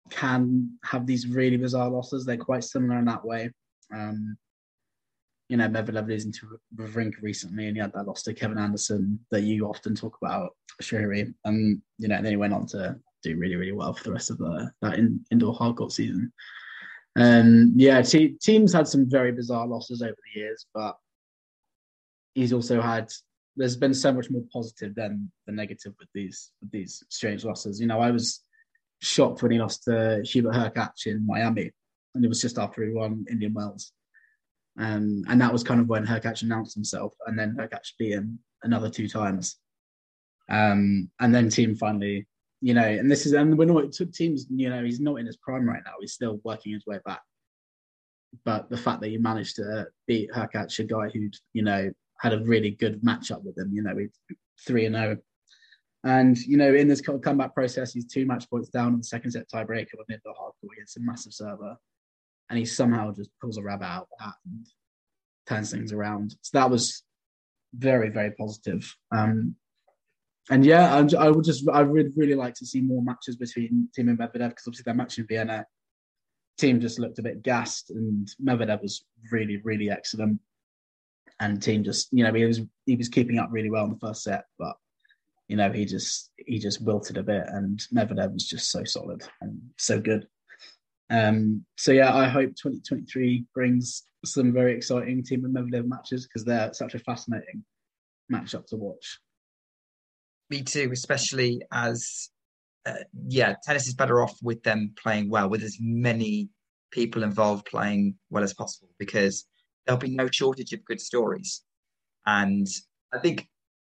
[0.09, 2.25] can have these really bizarre losses.
[2.25, 3.51] They're quite similar in that way.
[3.93, 4.37] Um,
[5.49, 9.19] you know, Medvedev losing to Wawrinka recently, and he had that loss to Kevin Anderson
[9.31, 11.33] that you often talk about, Shuri.
[11.43, 14.29] And, you know, then he went on to do really, really well for the rest
[14.29, 16.31] of the that in, indoor hardcourt season.
[17.15, 20.95] And yeah, t- Thiem's had some very bizarre losses over the years, but
[22.35, 23.11] he's also had
[23.59, 27.79] there's been so much more positive than the negative with these with these strange losses.
[27.79, 28.43] You know, I was
[29.01, 31.71] shocked when he lost to Hubert Hurkacz in Miami,
[32.15, 33.91] and it was just after he won Indian Wells.
[34.79, 38.39] Um, and that was kind of when Hurkacz announced himself, and then Hurkacz beat him
[38.63, 39.57] another two times.
[40.49, 42.27] Um, and then Thiem finally,
[42.61, 44.47] you know, and this is, and we're not, took teams.
[44.49, 45.93] you know, he's not in his prime right now.
[45.99, 47.21] He's still working his way back.
[48.45, 52.33] But the fact that he managed to beat Hurkacz, a guy who'd, you know, had
[52.33, 53.71] a really good matchup with them.
[53.73, 54.09] You know, we
[54.65, 55.17] three and zero,
[56.03, 59.31] and you know in this comeback process, he's two match points down on the second
[59.31, 61.75] set tiebreaker with Nick Hardcore against a massive server,
[62.49, 64.65] and he somehow just pulls a rabbit out and
[65.47, 66.35] turns things around.
[66.41, 67.03] So that was
[67.73, 68.95] very very positive.
[69.11, 69.55] Um,
[70.51, 73.87] and yeah, I'm, i would just I would really like to see more matches between
[73.97, 75.65] Thiem and Medvedev because obviously that match in Vienna,
[76.59, 80.39] Thiem just looked a bit gassed and Medvedev was really really excellent,
[81.39, 83.99] and Thiem just you know he was he was keeping up really well in the
[83.99, 84.75] first set, but
[85.47, 89.23] you know he just he just wilted a bit, and Medvedev was just so solid
[89.41, 90.27] and so good.
[91.09, 96.45] Um, so yeah, I hope 2023 brings some very exciting Thiem and Medvedev matches because
[96.45, 97.63] they're such a fascinating
[98.31, 99.19] matchup to watch.
[100.49, 102.29] Me too, especially as
[102.85, 102.93] uh,
[103.27, 106.49] yeah, tennis is better off with them playing well, with as many
[106.91, 109.45] people involved playing well as possible, because
[109.85, 111.63] there'll be no shortage of good stories.
[112.25, 112.67] And
[113.13, 113.47] I think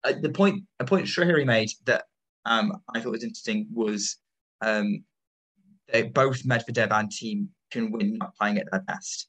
[0.03, 2.05] uh, the point a point Srihari made that
[2.45, 4.17] um, I thought was interesting was
[4.61, 5.03] um,
[5.91, 9.27] they both Medvedev and Thiem can win not playing at their best,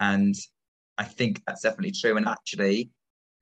[0.00, 0.34] and
[0.98, 2.16] I think that's definitely true.
[2.16, 2.90] And actually,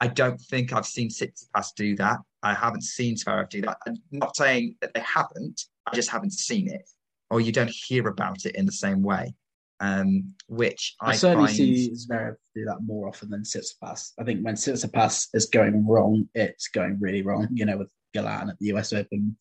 [0.01, 2.19] I don't think I've seen Tsitsipas do that.
[2.43, 3.77] I haven't seen Zverev do that.
[3.87, 5.63] I'm not saying that they haven't.
[5.87, 6.89] I just haven't seen it,
[7.31, 9.35] or you don't hear about it in the same way.
[9.83, 11.57] Um, which I, I certainly find...
[11.57, 14.13] see Zverev do that more often than Tsitsipas.
[14.19, 17.49] I think when Tsitsipas is going wrong, it's going really wrong.
[17.53, 19.37] You know, with Galan at the US Open,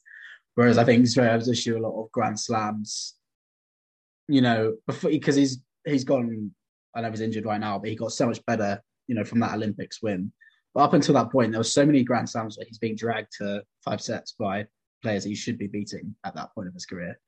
[0.56, 3.16] whereas I think Zverev's issue a lot of Grand Slams.
[4.28, 6.52] You know, because he's he's gone.
[6.96, 8.82] I know he's injured right now, but he got so much better.
[9.08, 10.32] You know, from that Olympics win
[10.74, 13.34] but up until that point, there were so many Grand Slams where he's being dragged
[13.40, 14.66] to five sets by
[15.02, 17.20] players that he should be beating at that point of his career.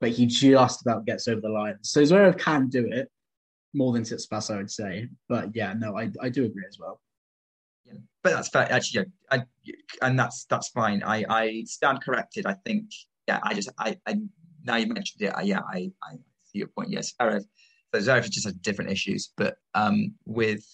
[0.00, 1.78] But he just about gets over the line.
[1.82, 3.10] So Zverev can do it
[3.72, 5.08] more than Tsitsipas, I would say.
[5.28, 7.00] But yeah, no, I, I do agree as well.
[7.86, 8.70] Yeah, but that's fair.
[8.70, 11.02] Actually, yeah, I, and that's that's fine.
[11.02, 12.46] I, I stand corrected.
[12.46, 12.90] I think,
[13.26, 14.20] yeah, I just, I, I
[14.64, 15.32] now you mentioned it.
[15.34, 16.90] I, yeah, I, I see your point.
[16.90, 17.44] Yes, Zverev,
[17.94, 20.64] so Zverev just has different issues, but um, with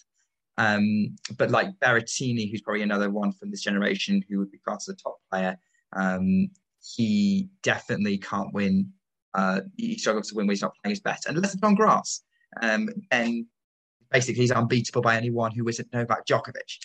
[0.59, 4.89] um, but like Berrettini, who's probably another one from this generation who would be classed
[4.89, 5.57] as a top player,
[5.94, 6.49] um,
[6.82, 8.93] he definitely can't win.
[9.35, 11.75] Uh, he struggles to win when he's not playing his best, And Unless it's on
[11.75, 12.23] grass.
[12.61, 13.47] Um, and
[14.11, 16.79] basically, he's unbeatable by anyone who isn't Novak Djokovic.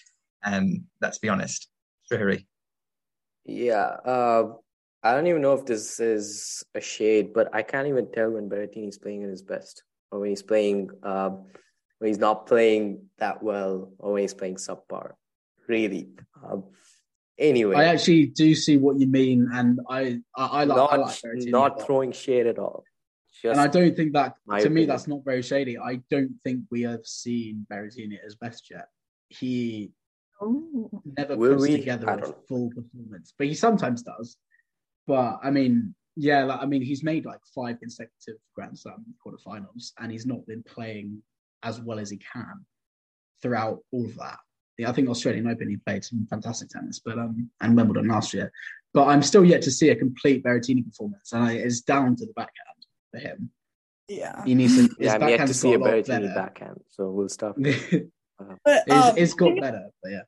[0.43, 1.67] Um, let's be honest,
[2.09, 2.45] Srihari.
[3.43, 4.53] Yeah, uh,
[5.03, 8.49] I don't even know if this is a shade, but I can't even tell when
[8.49, 10.89] Berrettini's playing at his best or when he's playing.
[11.03, 11.31] Uh,
[11.99, 15.13] when he's not playing that well or when he's playing subpar.
[15.67, 16.09] Really.
[16.43, 16.65] Um,
[17.39, 20.95] anyway, I actually do see what you mean, and I I, I like not, I
[20.97, 22.83] like not throwing shade at all.
[23.41, 24.73] Just and I don't think that to opinion.
[24.73, 25.77] me that's not very shady.
[25.77, 28.87] I don't think we have seen Berrettini at his best yet.
[29.29, 29.91] He
[30.41, 30.89] Ooh.
[31.17, 31.77] never Will puts we?
[31.77, 34.37] together I a don't- full performance, but he sometimes does.
[35.05, 39.91] But I mean, yeah, like, I mean, he's made like five consecutive Grand Slam quarterfinals,
[39.99, 41.21] and he's not been playing
[41.63, 42.65] as well as he can
[43.41, 44.39] throughout all of that.
[44.77, 48.33] Yeah, I think Australian Open he played some fantastic tennis, but um, and Wimbledon last
[48.33, 48.51] year.
[48.93, 52.25] But I'm still yet to see a complete Berrettini performance, and I, it's down to
[52.25, 53.49] the backhand for him.
[54.07, 54.43] Yeah.
[54.45, 54.81] He needs to.
[54.83, 56.33] His yeah, I'm yet to see a got Berrettini better.
[56.35, 57.55] backhand, so we'll stop.
[57.59, 58.05] it's,
[58.37, 60.21] But um, it's the got thing- better, but yeah.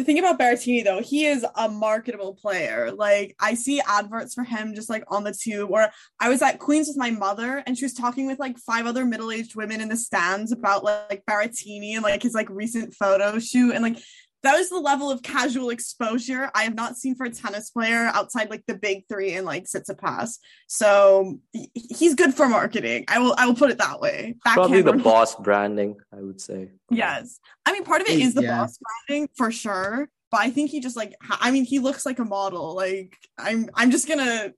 [0.00, 2.90] The thing about Berrettini though, he is a marketable player.
[2.90, 5.70] Like I see adverts for him just like on the tube.
[5.70, 8.86] Or I was at Queens with my mother, and she was talking with like five
[8.86, 12.94] other middle-aged women in the stands about like, like Berrettini and like his like recent
[12.94, 13.98] photo shoot, and like
[14.42, 18.10] that was the level of casual exposure I have not seen for a tennis player
[18.14, 20.38] outside like the big three and like Tsitsipas.
[20.66, 21.38] So
[21.74, 23.04] he's good for marketing.
[23.08, 24.36] I will I will put it that way.
[24.42, 26.70] Probably the boss branding, I would say.
[26.90, 27.38] Yes.
[27.66, 28.58] I mean, part of it is the yeah.
[28.58, 30.08] boss branding for sure.
[30.30, 32.76] But I think he just like, I mean, he looks like a model.
[32.76, 34.52] Like, I'm, I'm just gonna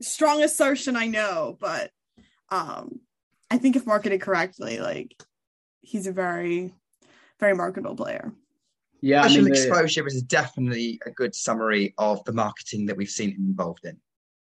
[0.00, 0.96] strong assertion.
[0.96, 1.90] I know, but
[2.50, 3.00] um,
[3.50, 5.14] I think if marketed correctly, like,
[5.82, 6.74] he's a very,
[7.38, 8.32] very marketable player.
[9.04, 12.96] Yeah, I Special mean, the- exposure is definitely a good summary of the marketing that
[12.96, 13.98] we've seen him involved in.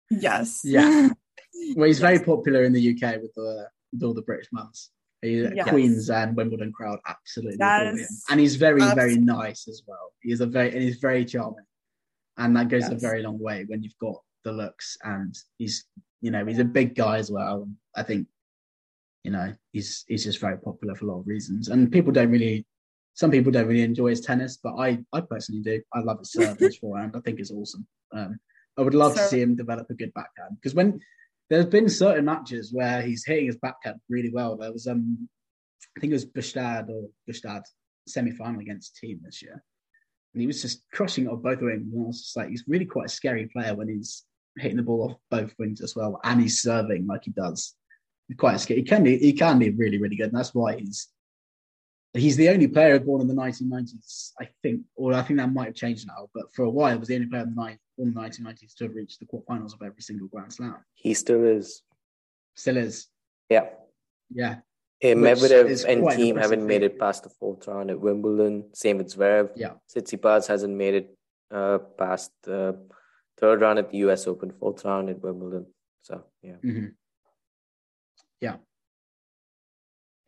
[0.10, 0.62] Yes.
[0.64, 1.10] Yeah.
[1.76, 4.90] well, he's very popular in the UK with the with all the British mums.
[5.22, 5.70] He, uh, Yes.
[5.70, 10.12] Queens and Wimbledon crowd absolutely adore him, and he's very very nice as well.
[10.24, 11.66] He's a very and he's very charming,
[12.38, 15.86] and that goes a very long way when you've got the looks and he's
[16.22, 17.70] you know he's a big guy as well.
[17.96, 18.28] I think
[19.24, 22.32] you know he's he's just very popular for a lot of reasons, and people don't
[22.32, 22.66] really.
[23.18, 25.82] Some people don't really enjoy his tennis, but I, I personally do.
[25.94, 27.16] I love his serve, his forehand.
[27.16, 27.86] I think it's awesome.
[28.14, 28.40] Um,
[28.78, 31.00] I would love to see him develop a good backhand because when
[31.50, 34.58] there's been certain matches where he's hitting his backhand really well.
[34.58, 35.30] There was um,
[35.96, 37.64] I think it was Båstad or Bustad
[38.08, 39.64] semi final against team this year,
[40.34, 41.94] and he was just crushing it off both wings.
[41.94, 44.24] And I was just like, he's really quite a scary player when he's
[44.58, 47.76] hitting the ball off both wings as well, and he's serving like he does.
[48.28, 48.82] He's quite scary.
[48.82, 51.08] He can be, he can be really, really good, and that's why he's
[52.20, 55.66] he's the only player born in the 1990s, I think, or I think that might
[55.66, 57.78] have changed now, but for a while, he was the only player in the, ni-
[57.98, 60.78] in the 1990s to have reached the quarterfinals of every single Grand Slam.
[60.94, 61.82] He still is.
[62.56, 63.08] Still is.
[63.50, 63.66] Yeah.
[64.34, 64.58] Yeah.
[65.00, 68.70] Hey, Medvedev and Thiem haven't made it past the fourth round at Wimbledon.
[68.74, 69.52] Same with Zverev.
[69.56, 69.74] Yeah.
[69.90, 71.18] Tsitsipas hasn't made it
[71.52, 72.80] uh, past the
[73.38, 74.26] third round at the U.S.
[74.26, 75.68] Open, fourth round at Wimbledon.
[76.02, 76.88] So yeah, hmm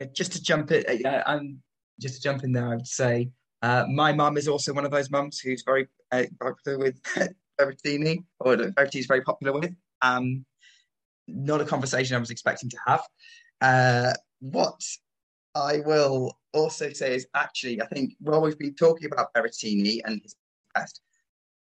[0.01, 1.61] Uh, just to jump in, uh, I'm
[1.99, 2.73] just to jump in there.
[2.73, 3.29] I'd say
[3.61, 7.01] uh, my mum is also one of those mums who's very uh, popular with
[7.59, 9.75] Berrettini, or Berrettini is very popular with.
[10.01, 10.45] Um,
[11.27, 13.01] not a conversation I was expecting to have.
[13.61, 14.81] Uh, what
[15.55, 20.21] I will also say is actually, I think while we've been talking about Berrettini and
[20.21, 20.35] his
[20.73, 21.01] best,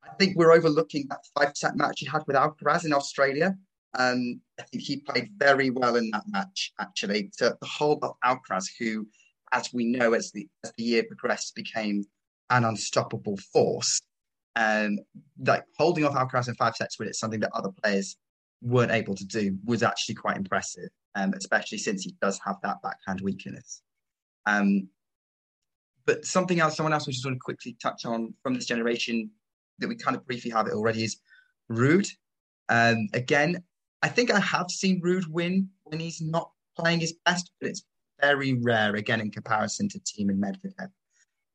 [0.03, 3.55] I think we're overlooking that five set match he had with Alcaraz in Australia.
[3.97, 8.15] Um, I think he played very well in that match, actually, to the whole of
[8.23, 9.07] Alcaraz, who,
[9.51, 12.03] as we know, as the as the year progressed, became
[12.49, 14.01] an unstoppable force.
[14.55, 14.99] Um,
[15.45, 18.15] like holding off Alcaraz in five sets when it's something that other players
[18.61, 22.81] weren't able to do was actually quite impressive, um, especially since he does have that
[22.81, 23.81] backhand weakness.
[24.45, 24.87] Um,
[26.05, 29.29] but something else, someone else we just want to quickly touch on from this generation
[29.79, 31.17] that we kind of briefly have it already is
[31.71, 32.07] Ruud.
[32.69, 33.63] Um, again,
[34.01, 37.83] I think I have seen Ruud win when he's not playing his best, but it's
[38.25, 40.89] very rare again in comparison to Thiem and Medvedev,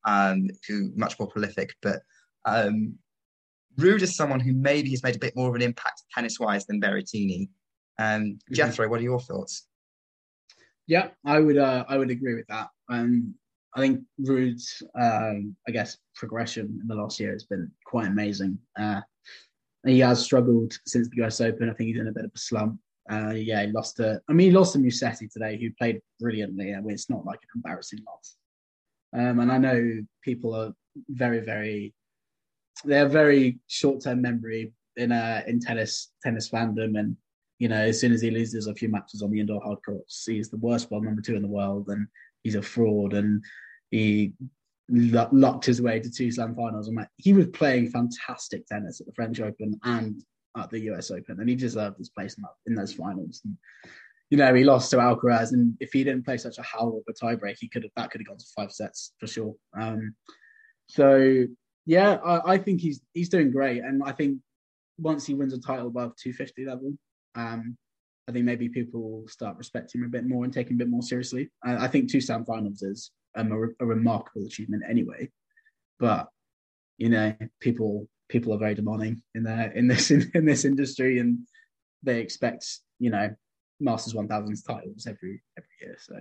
[0.05, 1.75] um, who much more prolific.
[1.83, 2.01] But
[2.45, 2.95] um,
[3.79, 6.67] Ruud is someone who maybe has made a bit more of an impact tennis wise
[6.67, 7.49] than Berrettini.
[7.99, 9.67] Um, Jethro, what are your thoughts?
[10.87, 11.59] Yeah, I would.
[11.59, 12.69] Uh, I would agree with that.
[12.89, 13.35] Um,
[13.77, 18.59] I think Ruud's, um, I guess, progression in the last year has been quite amazing.
[18.79, 19.01] Uh,
[19.87, 21.71] he has struggled since the US Open.
[21.71, 22.81] I think he's in a bit of a slump.
[23.11, 24.21] Uh, yeah, he lost to.
[24.29, 26.75] I mean, he lost to Musetti today, who played brilliantly.
[26.75, 28.37] I mean, it's not like an embarrassing loss.
[29.13, 30.73] Um, and I know people are
[31.09, 31.95] very, very.
[32.85, 37.17] They're very short-term memory in uh, in tennis tennis fandom, and
[37.59, 40.25] you know, as soon as he loses a few matches on the indoor hard courts,
[40.27, 42.07] he's the worst world number two in the world, and
[42.43, 43.45] he's a fraud, and
[43.91, 44.33] he
[44.89, 46.89] lucked his way to two slam finals.
[46.89, 50.23] And like, he was playing fantastic tennis at the French Open and
[50.57, 53.41] at the US Open, and he deserved his place in, in those finals.
[53.45, 53.57] And,
[54.31, 57.15] you know, he lost to Alcaraz, and if he didn't play such a howl of
[57.15, 59.55] a tiebreak, he could have that could have gone to five sets for sure.
[59.79, 60.15] Um,
[60.89, 61.47] so
[61.87, 64.39] yeah, I, I think he's he's doing great, and I think
[64.99, 66.93] once he wins a title above 250 level,
[67.35, 67.77] um,
[68.29, 70.85] I think maybe people will start respecting him a bit more and taking him a
[70.85, 71.51] bit more seriously.
[71.65, 75.31] I, I think two Slam finals is um, a, a remarkable achievement anyway,
[75.99, 76.29] but
[76.99, 81.19] you know, people people are very demanding in their in this in, in this industry,
[81.19, 81.41] and
[82.03, 82.67] they expect
[82.99, 83.35] you know
[83.81, 85.97] Masters 1000s titles every every year.
[86.01, 86.15] So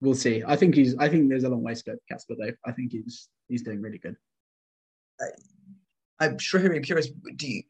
[0.00, 0.42] we'll see.
[0.46, 0.96] I think he's.
[0.96, 2.52] I think there's a long way to go for Casper though.
[2.64, 4.16] I think he's he's doing really good.
[6.20, 6.72] I'm sure here.
[6.72, 7.10] I'm curious.
[7.36, 7.62] Do you,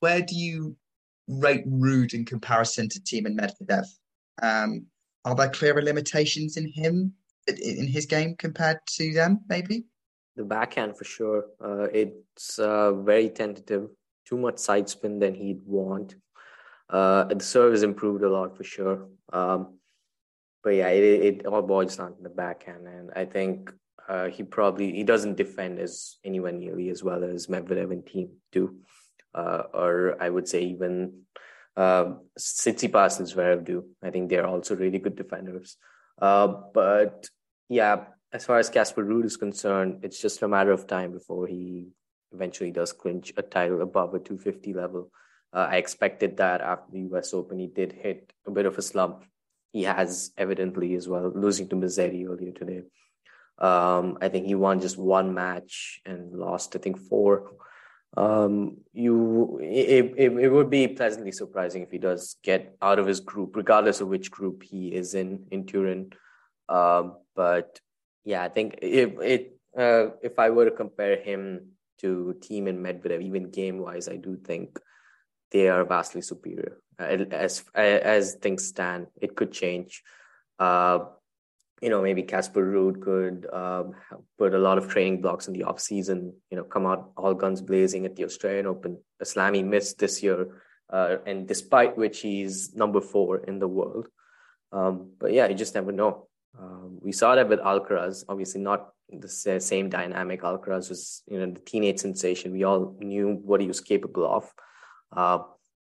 [0.00, 0.76] where do you
[1.26, 3.86] rate Ruud in comparison to Thiem and Medvedev?
[4.42, 4.86] Um,
[5.24, 7.14] are there clearer limitations in him
[7.46, 9.40] in his game compared to them?
[9.48, 9.84] Maybe.
[10.38, 11.46] The backhand for sure.
[11.60, 13.88] Uh, it's uh, very tentative.
[14.24, 16.14] Too much side spin than he'd want.
[16.88, 19.08] Uh, the serve has improved a lot for sure.
[19.32, 19.78] Um,
[20.62, 23.72] but yeah, it, it all boils down to the backhand, and I think
[24.08, 28.28] uh, he probably he doesn't defend as anywhere nearly as well as Medvedev and Thiem
[28.52, 28.76] do,
[29.34, 31.22] uh, or I would say even
[31.76, 33.86] uh, Tsitsipas and Zverev do.
[34.04, 35.76] I think they're also really good defenders.
[36.22, 37.28] Uh, but
[37.68, 41.46] yeah, as far as Casper Ruud is concerned, it's just a matter of time before
[41.46, 41.88] he
[42.32, 45.10] eventually does clinch a title above a 250 level.
[45.52, 47.58] Uh, I expected that after the US Open.
[47.58, 49.24] He did hit a bit of a slump.
[49.72, 52.82] He has evidently as well, losing to Musetti earlier today.
[53.58, 57.52] Um, I think he won just one match and lost, I think, four.
[58.16, 63.06] Um, you, it, it, it would be pleasantly surprising if he does get out of
[63.06, 66.12] his group, regardless of which group he is in in Turin.
[66.68, 67.80] Um, but
[68.28, 72.84] yeah, I think if it uh, if I were to compare him to Thiem and
[72.84, 74.78] Medvedev, even game wise, I do think
[75.50, 76.76] they are vastly superior.
[77.00, 80.02] Uh, as as things stand, it could change.
[80.58, 80.98] Uh,
[81.80, 83.94] you know, maybe Casper Ruud could um,
[84.36, 86.34] put a lot of training blocks in the off season.
[86.50, 88.98] You know, come out all guns blazing at the Australian Open.
[89.20, 90.60] A slam he missed this year,
[90.90, 94.08] uh, and despite which he's number four in the world.
[94.70, 96.27] Um, but yeah, you just never know.
[96.60, 100.42] Um, we saw that with Alcaraz, obviously not the same dynamic.
[100.42, 102.52] Alcaraz was, you know, the teenage sensation.
[102.52, 104.52] We all knew what he was capable of.
[105.12, 105.38] Uh,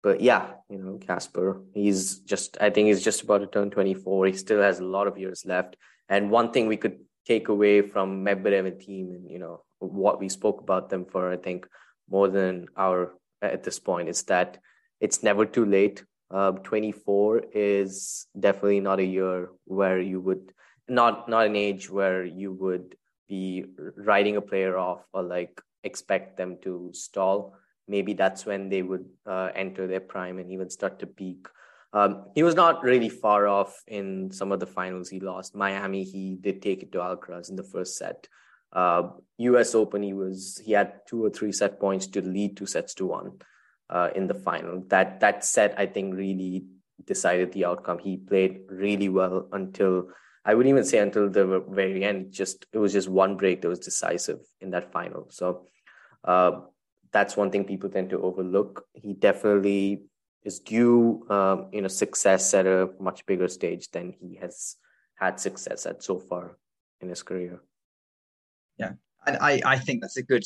[0.02, 4.26] but yeah, you know, Casper, he's just, I think he's just about to turn 24.
[4.26, 5.76] He still has a lot of years left.
[6.09, 10.20] And one thing we could take away from Medvedev and Thiem and, you know, what
[10.20, 11.66] we spoke about them for, I think,
[12.09, 14.59] more than hour at this point is that
[15.01, 16.05] it's never too late.
[16.31, 20.53] Uh, 24 is definitely not a year where you would
[20.89, 22.97] not not an age where you would
[23.28, 23.65] be
[23.97, 27.55] writing a player off or like expect them to stall.
[27.89, 31.47] Maybe that's when they would uh, enter their prime and even start to peak.
[31.93, 35.55] Um, he was not really far off in some of the finals he lost.
[35.55, 38.28] Miami, he did take it to Alcaraz in the first set.
[38.73, 39.74] Uh, U.S.
[39.77, 43.07] Open, he was he had two or three set points to lead two sets to
[43.07, 43.39] one
[43.90, 44.82] uh, in the final.
[44.88, 46.64] That that set, I think, really
[47.04, 47.98] decided the outcome.
[47.98, 50.08] He played really well until
[50.44, 52.32] I would even say until the very end.
[52.32, 55.28] Just it was just one break that was decisive in that final.
[55.30, 55.66] So
[56.24, 56.60] uh,
[57.12, 58.84] that's one thing people tend to overlook.
[58.94, 60.02] He definitely
[60.44, 64.76] is due, um, you know, success at a much bigger stage than he has
[65.16, 66.56] had success at so far
[67.00, 67.60] in his career.
[68.78, 68.92] Yeah,
[69.26, 70.44] and I, I think that's a good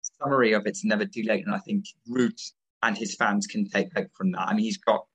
[0.00, 1.44] summary of it's never too late.
[1.44, 2.40] And I think Ruud
[2.82, 4.48] and his fans can take hope from that.
[4.48, 5.06] I mean, he's got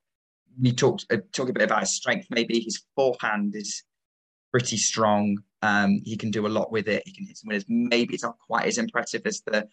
[0.59, 2.27] we talked uh, talk a bit about his strength.
[2.29, 3.83] Maybe his forehand is
[4.51, 5.37] pretty strong.
[5.61, 7.03] Um, he can do a lot with it.
[7.05, 7.65] He can hit some winners.
[7.67, 9.67] Maybe it's not quite as impressive as the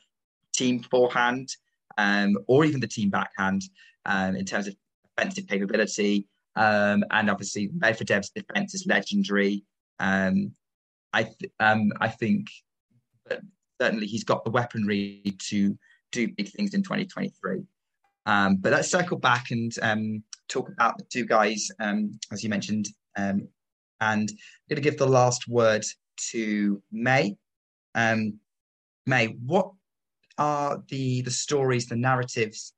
[0.57, 1.49] Thiem forehand
[1.97, 3.63] um, or even the Thiem backhand
[4.07, 4.77] um, in terms of
[5.17, 6.27] offensive capability.
[6.57, 9.65] Um, and obviously, Medvedev's defense is legendary.
[9.99, 10.53] Um,
[11.13, 12.49] I th- um, I think
[13.81, 15.79] certainly he's got the weaponry to
[16.13, 17.63] do big things in 2023.
[18.29, 22.51] Um, but let's circle back and um, talk about the two guys, um, as you
[22.51, 22.87] mentioned.
[23.17, 23.49] Um,
[24.03, 25.83] and I'm going to give the last word
[26.33, 27.37] to May.
[27.95, 28.39] Um,
[29.07, 29.71] May, what
[30.37, 32.75] are the the stories, the narratives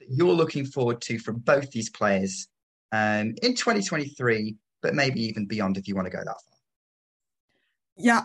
[0.00, 2.48] that you're looking forward to from both these players
[2.90, 6.49] um, in 2023, but maybe even beyond if you want to go that far?
[8.02, 8.24] Yeah.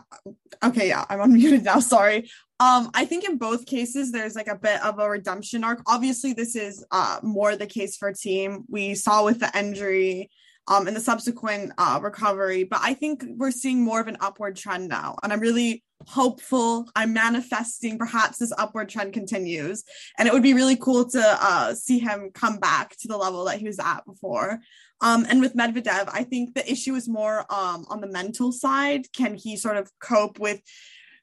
[0.64, 0.88] Okay.
[0.90, 1.06] Yeah.
[1.10, 1.80] I'm unmuted now.
[1.80, 2.30] Sorry.
[2.60, 5.82] Um, I think in both cases there's like a bit of a redemption arc.
[5.88, 8.64] Obviously, this is uh more the case for Thiem.
[8.70, 10.30] We saw with the injury
[10.68, 14.56] um and the subsequent uh recovery, but I think we're seeing more of an upward
[14.56, 15.18] trend now.
[15.22, 16.90] And I'm really hopeful.
[16.96, 19.84] I'm manifesting perhaps this upward trend continues.
[20.18, 23.46] And it would be really cool to uh see him come back to the level
[23.46, 24.60] that he was at before.
[25.02, 29.12] Um, and with Medvedev, I think the issue is more um, on the mental side.
[29.14, 30.62] Can he sort of cope with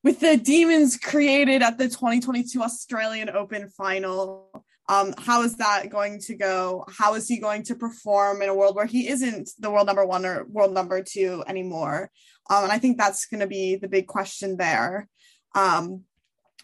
[0.04, 4.64] with the demons created at the 2022 Australian Open final?
[4.88, 6.84] Um, how is that going to go?
[6.98, 10.04] How is he going to perform in a world where he isn't the world number
[10.04, 12.10] one or world number two anymore?
[12.50, 15.08] Um, and I think that's going to be the big question there.
[15.54, 16.04] Um,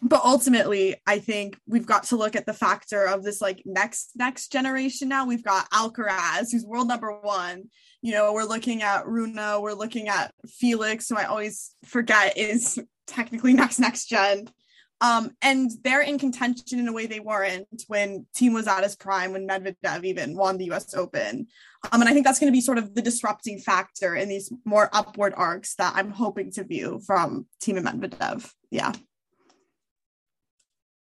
[0.01, 4.11] but ultimately i think we've got to look at the factor of this like next
[4.15, 5.25] next generation now.
[5.25, 7.65] We've got alcaraz who's world number one.
[8.01, 12.79] You know we're looking at rune we're looking at felix who i always forget is
[13.07, 14.49] technically next next gen
[15.01, 18.95] um, and they're in contention in a way they weren't when Thiem was at his
[18.95, 21.47] prime when medvedev even won the us open
[21.91, 24.51] um, and i think that's going to be sort of the disrupting factor in these
[24.65, 28.93] more upward arcs that i'm hoping to view from Thiem and medvedev yeah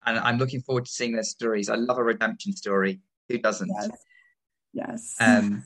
[0.05, 1.69] and I'm looking forward to seeing their stories.
[1.69, 3.01] I love a redemption story.
[3.29, 3.69] Who doesn't?
[3.69, 3.91] Yes.
[4.73, 5.15] yes.
[5.19, 5.63] Um,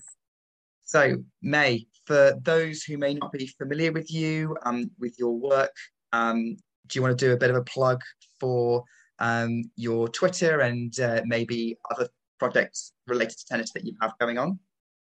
[0.84, 5.73] so, May, for those who may not be familiar with you, um, with your work,
[6.11, 6.57] um,
[6.88, 8.02] do you want to do a bit of a plug
[8.40, 8.84] for
[9.20, 12.10] um, your Twitter and uh, maybe other
[12.40, 14.60] projects related to tennis that you have going on?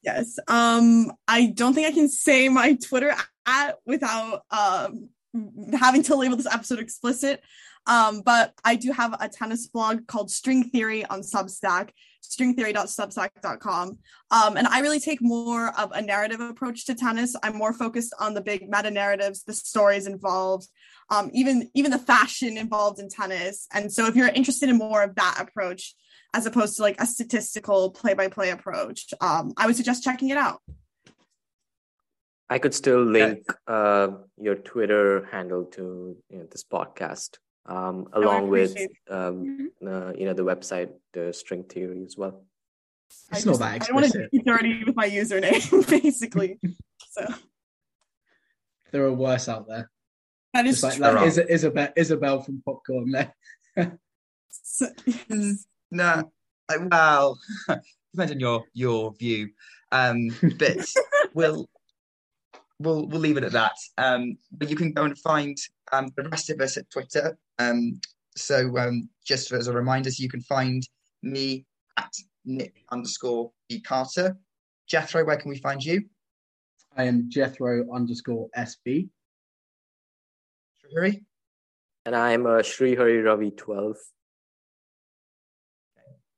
[0.03, 0.39] Yes.
[0.47, 3.13] Um, I don't think I can say my Twitter
[3.45, 5.09] at without um,
[5.73, 7.41] having to label this episode explicit.
[7.87, 11.89] Um, but I do have a tennis blog called String Theory on Substack,
[12.23, 13.97] stringtheory.substack.com.
[14.29, 17.35] Um, and I really take more of a narrative approach to tennis.
[17.41, 20.67] I'm more focused on the big meta narratives, the stories involved,
[21.11, 23.67] um, even even the fashion involved in tennis.
[23.73, 25.93] And so if you're interested in more of that approach,
[26.33, 30.61] as opposed to like a statistical play-by-play approach, um, I would suggest checking it out.
[32.49, 34.07] I could still link uh,
[34.37, 38.75] your Twitter handle to you know, this podcast um, along with
[39.09, 39.87] um, mm-hmm.
[39.87, 42.43] uh, you know the website, the string theory as well.
[43.31, 44.15] It's I not just, that explicit.
[44.15, 46.59] I want to be dirty with my username, basically.
[47.09, 47.25] so
[48.91, 49.89] there are worse out there.
[50.53, 53.33] That is like, like Is- Isabel, Isabel from Popcorn there.
[54.49, 55.65] so, yes.
[55.91, 56.31] No,
[56.89, 57.39] well,
[58.13, 59.49] depends on your your view.
[59.91, 60.77] Um, but
[61.33, 61.69] we'll
[62.79, 63.75] we'll we'll leave it at that.
[63.97, 65.57] Um, but you can go and find
[65.91, 67.37] um, the rest of us at Twitter.
[67.59, 67.99] Um,
[68.35, 70.83] so um, just as a reminder, so you can find
[71.21, 71.65] me
[71.97, 72.13] at
[72.45, 74.37] Nick underscore B Carter.
[74.87, 76.03] Jethro, where can we find you?
[76.97, 79.09] I am Jethro underscore SB.
[80.91, 81.23] Srihari?
[82.05, 83.95] And I'm uh, Sri Hari Ravi 12.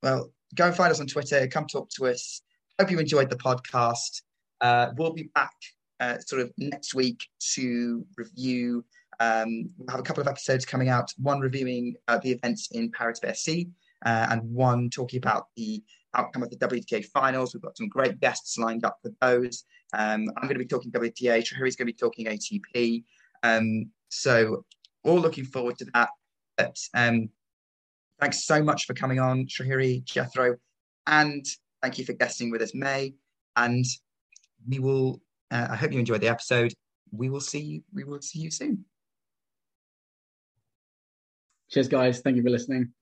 [0.01, 1.47] Well, go and find us on Twitter.
[1.47, 2.41] Come talk to us.
[2.79, 4.21] Hope you enjoyed the podcast.
[4.61, 5.53] Uh, we'll be back
[5.99, 8.83] uh, sort of next week to review.
[9.19, 11.11] Um, we'll have a couple of episodes coming out.
[11.17, 13.69] One reviewing uh, the events in Paris BSC,
[14.05, 15.81] uh, and one talking about the
[16.15, 17.53] outcome of the WTA finals.
[17.53, 19.63] We've got some great guests lined up for those.
[19.93, 21.43] Um, I'm going to be talking WTA.
[21.43, 23.03] Srihari's going to be talking ATP.
[23.43, 24.65] Um, so,
[25.03, 26.09] all looking forward to that.
[26.57, 27.29] But um,
[28.19, 30.55] thanks so much for coming on, Srihari, Jethro,
[31.07, 31.45] and
[31.81, 33.15] thank you for guesting with us, May.
[33.55, 33.85] And
[34.67, 35.21] we will.
[35.51, 36.73] Uh, I hope you enjoyed the episode.
[37.11, 37.83] We will see you.
[37.93, 38.85] We will see you soon.
[41.69, 42.21] Cheers, guys.
[42.21, 42.93] Thank you for listening.